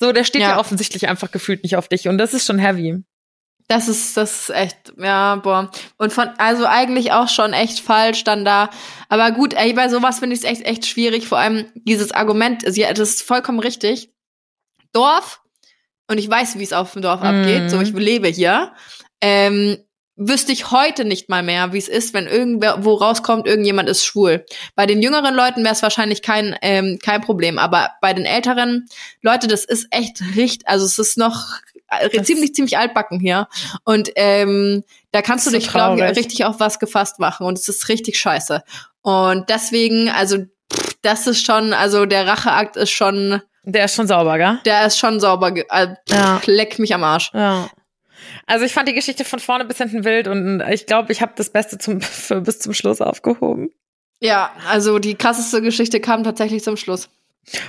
So, 0.00 0.12
der 0.12 0.24
steht 0.24 0.42
ja, 0.42 0.50
Ja. 0.50 0.58
offensichtlich 0.58 1.08
einfach 1.08 1.30
gefühlt 1.30 1.62
nicht 1.62 1.76
auf 1.76 1.88
dich 1.88 2.08
und 2.08 2.18
das 2.18 2.34
ist 2.34 2.46
schon 2.46 2.58
heavy. 2.58 3.02
Das 3.68 3.86
ist, 3.88 4.16
das 4.16 4.42
ist 4.42 4.50
echt, 4.50 4.92
ja, 4.98 5.36
boah. 5.36 5.70
Und 5.96 6.12
von, 6.12 6.28
also 6.38 6.66
eigentlich 6.66 7.12
auch 7.12 7.28
schon 7.28 7.52
echt 7.52 7.78
falsch 7.80 8.24
dann 8.24 8.44
da. 8.44 8.70
Aber 9.08 9.30
gut, 9.30 9.54
ey, 9.54 9.72
bei 9.72 9.88
sowas 9.88 10.18
finde 10.18 10.34
ich 10.34 10.42
es 10.42 10.48
echt, 10.48 10.62
echt 10.66 10.84
schwierig. 10.86 11.28
Vor 11.28 11.38
allem 11.38 11.66
dieses 11.74 12.10
Argument, 12.12 12.62
sie, 12.66 12.82
das 12.82 12.98
ist 12.98 13.22
vollkommen 13.22 13.60
richtig. 13.60 14.10
Dorf, 14.92 15.40
und 16.10 16.18
ich 16.18 16.28
weiß, 16.28 16.58
wie 16.58 16.64
es 16.64 16.72
auf 16.72 16.92
dem 16.92 17.02
Dorf 17.02 17.20
Mhm. 17.20 17.26
abgeht, 17.26 17.70
so 17.70 17.80
ich 17.80 17.92
lebe 17.92 18.28
hier, 18.28 18.74
ähm, 19.22 19.78
wüsste 20.28 20.52
ich 20.52 20.70
heute 20.70 21.04
nicht 21.04 21.28
mal 21.28 21.42
mehr, 21.42 21.72
wie 21.72 21.78
es 21.78 21.88
ist, 21.88 22.14
wenn 22.14 22.26
irgendwer 22.26 22.84
wo 22.84 22.94
rauskommt, 22.94 23.46
irgendjemand 23.46 23.88
ist 23.88 24.04
schwul. 24.04 24.44
Bei 24.74 24.86
den 24.86 25.02
jüngeren 25.02 25.34
Leuten 25.34 25.62
wäre 25.64 25.74
es 25.74 25.82
wahrscheinlich 25.82 26.22
kein 26.22 26.56
ähm, 26.62 26.98
kein 27.02 27.20
Problem, 27.20 27.58
aber 27.58 27.90
bei 28.00 28.12
den 28.14 28.24
älteren 28.24 28.86
Leute, 29.22 29.46
das 29.48 29.64
ist 29.64 29.86
echt 29.90 30.20
richtig, 30.36 30.68
also 30.68 30.84
es 30.86 30.98
ist 30.98 31.18
noch 31.18 31.44
äh, 31.88 32.08
Das- 32.08 32.26
ziemlich 32.26 32.54
ziemlich 32.54 32.78
altbacken 32.78 33.20
hier 33.20 33.48
und 33.84 34.10
ähm, 34.16 34.84
da 35.12 35.22
kannst 35.22 35.46
du 35.46 35.50
So 35.50 35.56
dich 35.56 35.68
glaube 35.68 36.00
ich 36.10 36.16
richtig 36.16 36.44
auf 36.44 36.58
was 36.60 36.78
gefasst 36.78 37.18
machen 37.18 37.46
und 37.46 37.58
es 37.58 37.68
ist 37.68 37.88
richtig 37.88 38.18
scheiße 38.18 38.62
und 39.02 39.48
deswegen 39.50 40.08
also 40.08 40.38
pff, 40.72 40.96
das 41.02 41.26
ist 41.26 41.44
schon 41.44 41.72
also 41.74 42.06
der 42.06 42.26
Racheakt 42.26 42.76
ist 42.76 42.90
schon 42.90 43.42
Der 43.64 43.84
ist 43.84 43.94
schon 43.94 44.06
sauber, 44.08 44.38
gell? 44.38 44.58
der 44.64 44.86
ist 44.86 44.98
schon 44.98 45.20
sauber 45.20 45.54
äh, 45.54 45.88
pff, 45.88 45.96
Ja. 46.16 46.40
leck 46.46 46.78
mich 46.78 46.94
am 46.94 47.04
Arsch 47.04 47.30
Ja. 47.34 47.68
Also 48.46 48.64
ich 48.64 48.72
fand 48.72 48.88
die 48.88 48.94
Geschichte 48.94 49.24
von 49.24 49.38
vorne 49.38 49.64
bis 49.64 49.78
hinten 49.78 50.04
wild 50.04 50.28
und 50.28 50.60
ich 50.70 50.86
glaube, 50.86 51.12
ich 51.12 51.22
habe 51.22 51.32
das 51.36 51.50
Beste 51.50 51.78
zum, 51.78 52.00
für, 52.00 52.40
bis 52.40 52.58
zum 52.58 52.74
Schluss 52.74 53.00
aufgehoben. 53.00 53.70
Ja, 54.20 54.50
also 54.70 54.98
die 54.98 55.14
krasseste 55.16 55.62
Geschichte 55.62 56.00
kam 56.00 56.22
tatsächlich 56.24 56.62
zum 56.62 56.76
Schluss. 56.76 57.08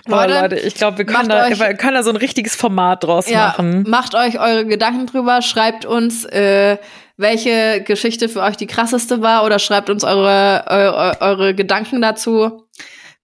Boah, 0.06 0.28
Leute, 0.28 0.40
Leute, 0.42 0.56
ich 0.60 0.76
glaube, 0.76 1.00
wir 1.00 1.06
können 1.06 1.30
da, 1.30 1.48
euch- 1.48 1.60
wir 1.60 1.74
können 1.74 1.96
da 1.96 2.04
so 2.04 2.12
ein 2.12 2.16
richtiges 2.16 2.56
Format 2.56 3.04
draus 3.04 3.28
Ja, 3.28 3.48
machen. 3.48 3.84
macht 3.88 4.14
euch 4.14 4.40
eure 4.40 4.66
Gedanken 4.68 5.08
drüber, 5.08 5.42
schreibt 5.42 5.86
uns, 5.86 6.26
äh, 6.26 6.78
welche 7.18 7.82
Geschichte 7.82 8.30
für 8.30 8.42
euch 8.42 8.56
die 8.56 8.68
krasseste 8.68 9.22
war 9.24 9.44
oder 9.46 9.58
schreibt 9.58 9.90
uns 9.90 10.04
eure, 10.04 10.66
eure, 10.68 11.18
eure 11.22 11.56
Gedanken 11.56 12.02
dazu. 12.04 12.68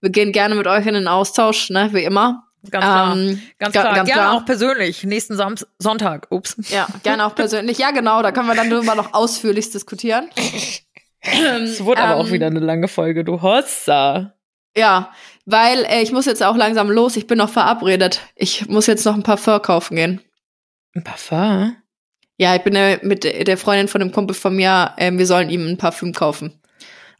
Wir 0.00 0.10
gehen 0.10 0.32
gerne 0.32 0.56
mit 0.56 0.66
euch 0.66 0.86
in 0.86 0.94
den 0.94 1.06
Austausch, 1.06 1.70
ne, 1.70 1.90
wie 1.92 2.02
immer. 2.02 2.42
Ganz 2.70 2.84
klar. 2.84 3.16
Ähm, 3.16 3.42
ganz 3.58 3.74
ga- 3.74 3.80
klar. 3.82 3.94
ganz 3.94 4.08
Gerne 4.08 4.22
klar. 4.22 4.34
auch 4.36 4.44
persönlich. 4.44 5.04
Nächsten 5.04 5.36
Sam 5.36 5.54
Sonntag. 5.78 6.26
Ups. 6.30 6.56
Ja, 6.68 6.86
gerne 7.02 7.24
auch 7.26 7.34
persönlich. 7.34 7.78
Ja, 7.78 7.90
genau, 7.90 8.22
da 8.22 8.32
können 8.32 8.48
wir 8.48 8.54
dann 8.54 8.68
drüber 8.70 8.94
noch 8.94 9.14
ausführlich 9.14 9.70
diskutieren. 9.70 10.28
Es 11.22 11.84
wurde 11.84 12.00
aber 12.00 12.16
auch 12.16 12.26
Ähm, 12.28 12.32
wieder 12.32 12.46
eine 12.46 12.60
lange 12.60 12.88
Folge, 12.88 13.24
du 13.24 13.42
Hossa. 13.42 14.32
Ja, 14.74 15.10
weil 15.44 15.84
äh, 15.84 16.00
ich 16.00 16.12
muss 16.12 16.24
jetzt 16.24 16.42
auch 16.42 16.56
langsam 16.56 16.90
los. 16.90 17.14
Ich 17.16 17.26
bin 17.26 17.36
noch 17.36 17.50
verabredet. 17.50 18.22
Ich 18.36 18.68
muss 18.68 18.86
jetzt 18.86 19.04
noch 19.04 19.14
ein 19.14 19.22
Parfum 19.22 19.60
kaufen 19.60 19.96
gehen. 19.96 20.22
Ein 20.94 21.04
Parfum? 21.04 21.76
Ja, 22.38 22.56
ich 22.56 22.62
bin 22.62 22.74
äh, 22.74 23.00
mit 23.02 23.24
der 23.24 23.58
Freundin 23.58 23.88
von 23.88 24.00
einem 24.00 24.12
Kumpel 24.12 24.34
von 24.34 24.56
mir. 24.56 24.94
Äh, 24.96 25.12
wir 25.12 25.26
sollen 25.26 25.50
ihm 25.50 25.66
ein 25.68 25.76
Parfüm 25.76 26.14
kaufen. 26.14 26.58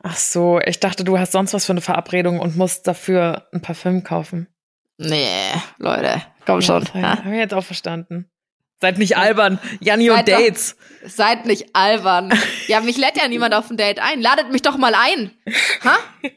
Ach 0.03 0.17
so, 0.17 0.59
ich 0.65 0.81
dachte, 0.81 1.05
du 1.05 1.19
hast 1.19 1.33
sonst 1.33 1.53
was 1.53 1.67
für 1.67 1.73
eine 1.73 1.83
Verabredung 1.83 2.41
und 2.41 2.57
musst 2.57 2.87
dafür 2.87 3.49
ein 3.53 3.61
Parfüm 3.61 4.03
kaufen. 4.03 4.47
Nee, 5.03 5.53
Leute, 5.79 6.23
komm 6.45 6.61
schon. 6.61 6.85
Ja, 6.95 7.01
Ja. 7.01 7.19
Habe 7.25 7.31
ich 7.31 7.37
jetzt 7.39 7.55
auch 7.55 7.65
verstanden. 7.65 8.31
Seid 8.81 8.99
nicht 8.99 9.17
albern. 9.17 9.59
Janni 9.81 10.11
und 10.11 10.17
Seid 10.17 10.29
doch- 10.29 10.39
Dates. 10.39 10.77
Seid 11.07 11.47
nicht 11.47 11.75
albern. 11.75 12.31
Ja, 12.67 12.81
mich 12.81 12.99
lädt 12.99 13.17
ja 13.17 13.27
niemand 13.27 13.55
auf 13.55 13.71
ein 13.71 13.77
Date 13.79 13.99
ein. 14.01 14.21
Ladet 14.21 14.53
mich 14.53 14.61
doch 14.63 14.77
mal 14.77 14.95
ein. 14.95 15.31
Ha? 15.85 15.97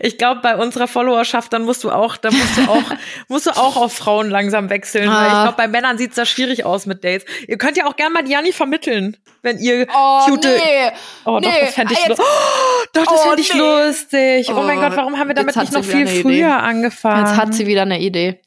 Ich 0.00 0.18
glaube, 0.18 0.40
bei 0.42 0.56
unserer 0.56 0.88
Followerschaft, 0.88 1.52
dann 1.52 1.62
musst 1.64 1.84
du 1.84 1.90
auch, 1.90 2.16
dann 2.16 2.34
musst 2.34 2.56
du 2.56 2.62
auch, 2.62 2.82
musst 3.28 3.46
du 3.46 3.50
auch 3.52 3.76
auf 3.76 3.92
Frauen 3.92 4.30
langsam 4.30 4.68
wechseln. 4.70 5.08
Weil 5.08 5.26
ich 5.26 5.32
Ah. 5.32 5.42
glaube, 5.44 5.56
bei 5.56 5.68
Männern 5.68 5.96
sieht's 5.98 6.16
da 6.16 6.26
schwierig 6.26 6.64
aus 6.64 6.86
mit 6.86 7.04
Dates. 7.04 7.24
Ihr 7.46 7.56
könnt 7.58 7.76
ja 7.76 7.86
auch 7.86 7.94
gerne 7.96 8.14
mal 8.14 8.28
Janni 8.28 8.52
vermitteln, 8.52 9.16
wenn 9.42 9.58
ihr 9.58 9.86
Oh, 9.94 10.20
cute. 10.26 10.44
nee. 10.44 10.90
Oh, 11.24 11.38
doch, 11.38 11.40
Nee, 11.40 11.60
das 11.60 11.74
fände 11.74 11.92
ich, 11.94 12.00
ah, 12.00 12.08
jetzt- 12.08 12.18
lu- 12.18 12.24
oh, 12.28 12.84
doch, 12.94 13.04
das 13.06 13.14
Oh, 13.14 13.28
fände 13.28 13.40
ich 13.42 13.54
nee. 13.54 13.60
lustig. 13.60 14.48
Oh, 14.50 14.62
mein 14.62 14.78
Oh, 14.78 14.80
Gott, 14.82 14.96
warum 14.96 15.18
haben 15.18 15.28
wir 15.28 15.34
damit 15.34 15.54
nicht 15.56 15.72
noch 15.72 15.84
viel 15.84 16.06
früher 16.06 16.32
Idee. 16.32 16.44
angefangen? 16.44 17.26
Jetzt 17.26 17.36
hat 17.36 17.54
sie 17.54 17.66
wieder 17.66 17.82
eine 17.82 18.00
Idee. 18.00 18.40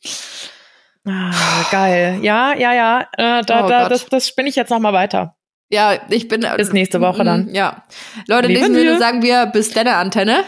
Ah, 1.08 1.66
geil. 1.72 2.20
Ja, 2.22 2.56
ja, 2.58 2.74
ja. 2.74 3.02
Äh, 3.18 3.44
da, 3.44 3.66
Oh 3.66 3.70
da, 3.70 3.82
Gott. 3.84 3.92
das, 3.92 4.06
das 4.08 4.28
spinne 4.28 4.50
ich 4.50 4.56
jetzt 4.56 4.70
noch 4.70 4.80
mal 4.80 4.94
weiter. 4.94 5.36
Ja, 5.70 5.94
ich 6.10 6.28
bin. 6.28 6.46
Bis 6.58 6.74
nächste 6.74 7.02
Woche 7.02 7.24
dann. 7.24 7.46
Mm, 7.46 7.56
Ja. 7.56 7.84
Leute, 8.28 8.48
in 8.48 8.56
diesem 8.56 8.74
Sinne 8.76 8.98
sagen 9.00 9.22
wir 9.22 9.46
bis 9.48 9.72
deine 9.72 9.96
Antenne. 9.96 10.44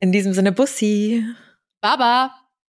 In 0.00 0.12
diesem 0.12 0.32
Sinne, 0.34 0.52
Bussi. 0.52 1.24
Baba. 1.80 2.34